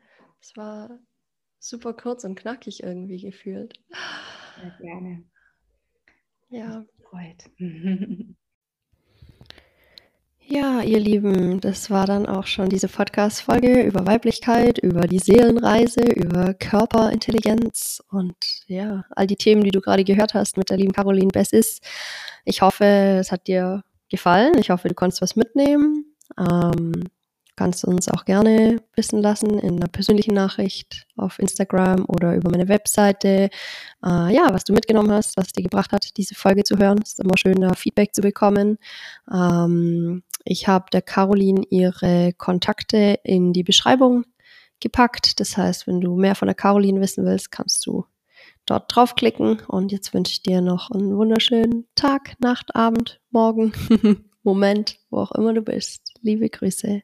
Es 0.41 0.57
war 0.57 1.01
super 1.59 1.95
kurz 1.95 2.23
und 2.23 2.37
knackig 2.37 2.85
irgendwie 2.85 3.21
gefühlt. 3.21 3.75
Sehr 4.57 4.79
gerne. 4.81 5.25
Ja. 6.49 6.87
Freut. 7.11 7.51
Ja, 10.53 10.81
ihr 10.81 10.99
Lieben, 10.99 11.61
das 11.61 11.91
war 11.91 12.07
dann 12.07 12.27
auch 12.27 12.45
schon 12.49 12.69
diese 12.69 12.89
Podcast-Folge 12.89 13.83
über 13.83 14.05
Weiblichkeit, 14.05 14.79
über 14.79 15.03
die 15.03 15.21
Seelenreise, 15.21 16.03
über 16.03 16.55
Körperintelligenz 16.55 18.03
und 18.11 18.35
ja, 18.67 19.05
all 19.11 19.29
die 19.29 19.37
Themen, 19.37 19.63
die 19.63 19.71
du 19.71 19.81
gerade 19.81 20.03
gehört 20.03 20.35
hast 20.35 20.57
mit 20.57 20.69
der 20.71 20.79
lieben 20.79 20.91
Caroline 20.91 21.29
Bessis. 21.29 21.79
Ich 22.45 22.63
hoffe, 22.63 22.85
es 22.85 23.31
hat 23.31 23.47
dir 23.47 23.85
gefallen. 24.09 24.55
Ich 24.59 24.71
hoffe, 24.71 24.89
du 24.89 24.95
konntest 24.95 25.23
was 25.23 25.37
mitnehmen. 25.37 26.17
Ähm, 26.37 27.05
kannst 27.55 27.85
uns 27.85 28.09
auch 28.09 28.25
gerne 28.25 28.79
wissen 28.97 29.23
lassen 29.23 29.57
in 29.59 29.77
einer 29.77 29.87
persönlichen 29.87 30.35
Nachricht 30.35 31.07
auf 31.17 31.39
Instagram 31.39 32.07
oder 32.09 32.35
über 32.35 32.51
meine 32.51 32.69
Webseite. 32.69 33.51
Äh, 34.05 34.35
ja, 34.35 34.49
was 34.51 34.65
du 34.65 34.73
mitgenommen 34.73 35.13
hast, 35.13 35.37
was 35.37 35.53
dir 35.53 35.63
gebracht 35.63 35.93
hat, 35.93 36.17
diese 36.17 36.35
Folge 36.35 36.65
zu 36.65 36.77
hören. 36.77 36.99
Es 37.05 37.11
ist 37.11 37.21
immer 37.21 37.37
schön, 37.37 37.61
da 37.61 37.75
Feedback 37.75 38.15
zu 38.15 38.23
bekommen. 38.23 38.79
Ähm, 39.33 40.25
ich 40.45 40.69
habe 40.69 40.87
der 40.93 41.03
Caroline 41.03 41.63
ihre 41.71 42.33
Kontakte 42.33 43.19
in 43.25 43.53
die 43.53 43.63
Beschreibung 43.63 44.25
gepackt. 44.81 45.41
Das 45.41 45.57
heißt, 45.57 45.87
wenn 45.87 46.01
du 46.01 46.17
mehr 46.17 46.35
von 46.35 46.47
der 46.47 46.55
Caroline 46.55 47.01
wissen 47.01 47.25
willst, 47.25 47.53
kannst 47.53 47.87
du 47.87 48.07
dort 48.67 48.95
draufklicken. 48.95 49.61
Und 49.69 49.93
jetzt 49.93 50.15
wünsche 50.15 50.33
ich 50.33 50.43
dir 50.43 50.61
noch 50.61 50.91
einen 50.91 51.17
wunderschönen 51.17 51.87
Tag, 51.95 52.37
Nacht, 52.41 52.75
Abend, 52.75 53.21
Morgen, 53.31 53.73
Moment, 54.43 54.99
wo 55.11 55.19
auch 55.19 55.33
immer 55.33 55.53
du 55.53 55.63
bist. 55.63 56.15
Liebe 56.23 56.49
Grüße. 56.49 57.03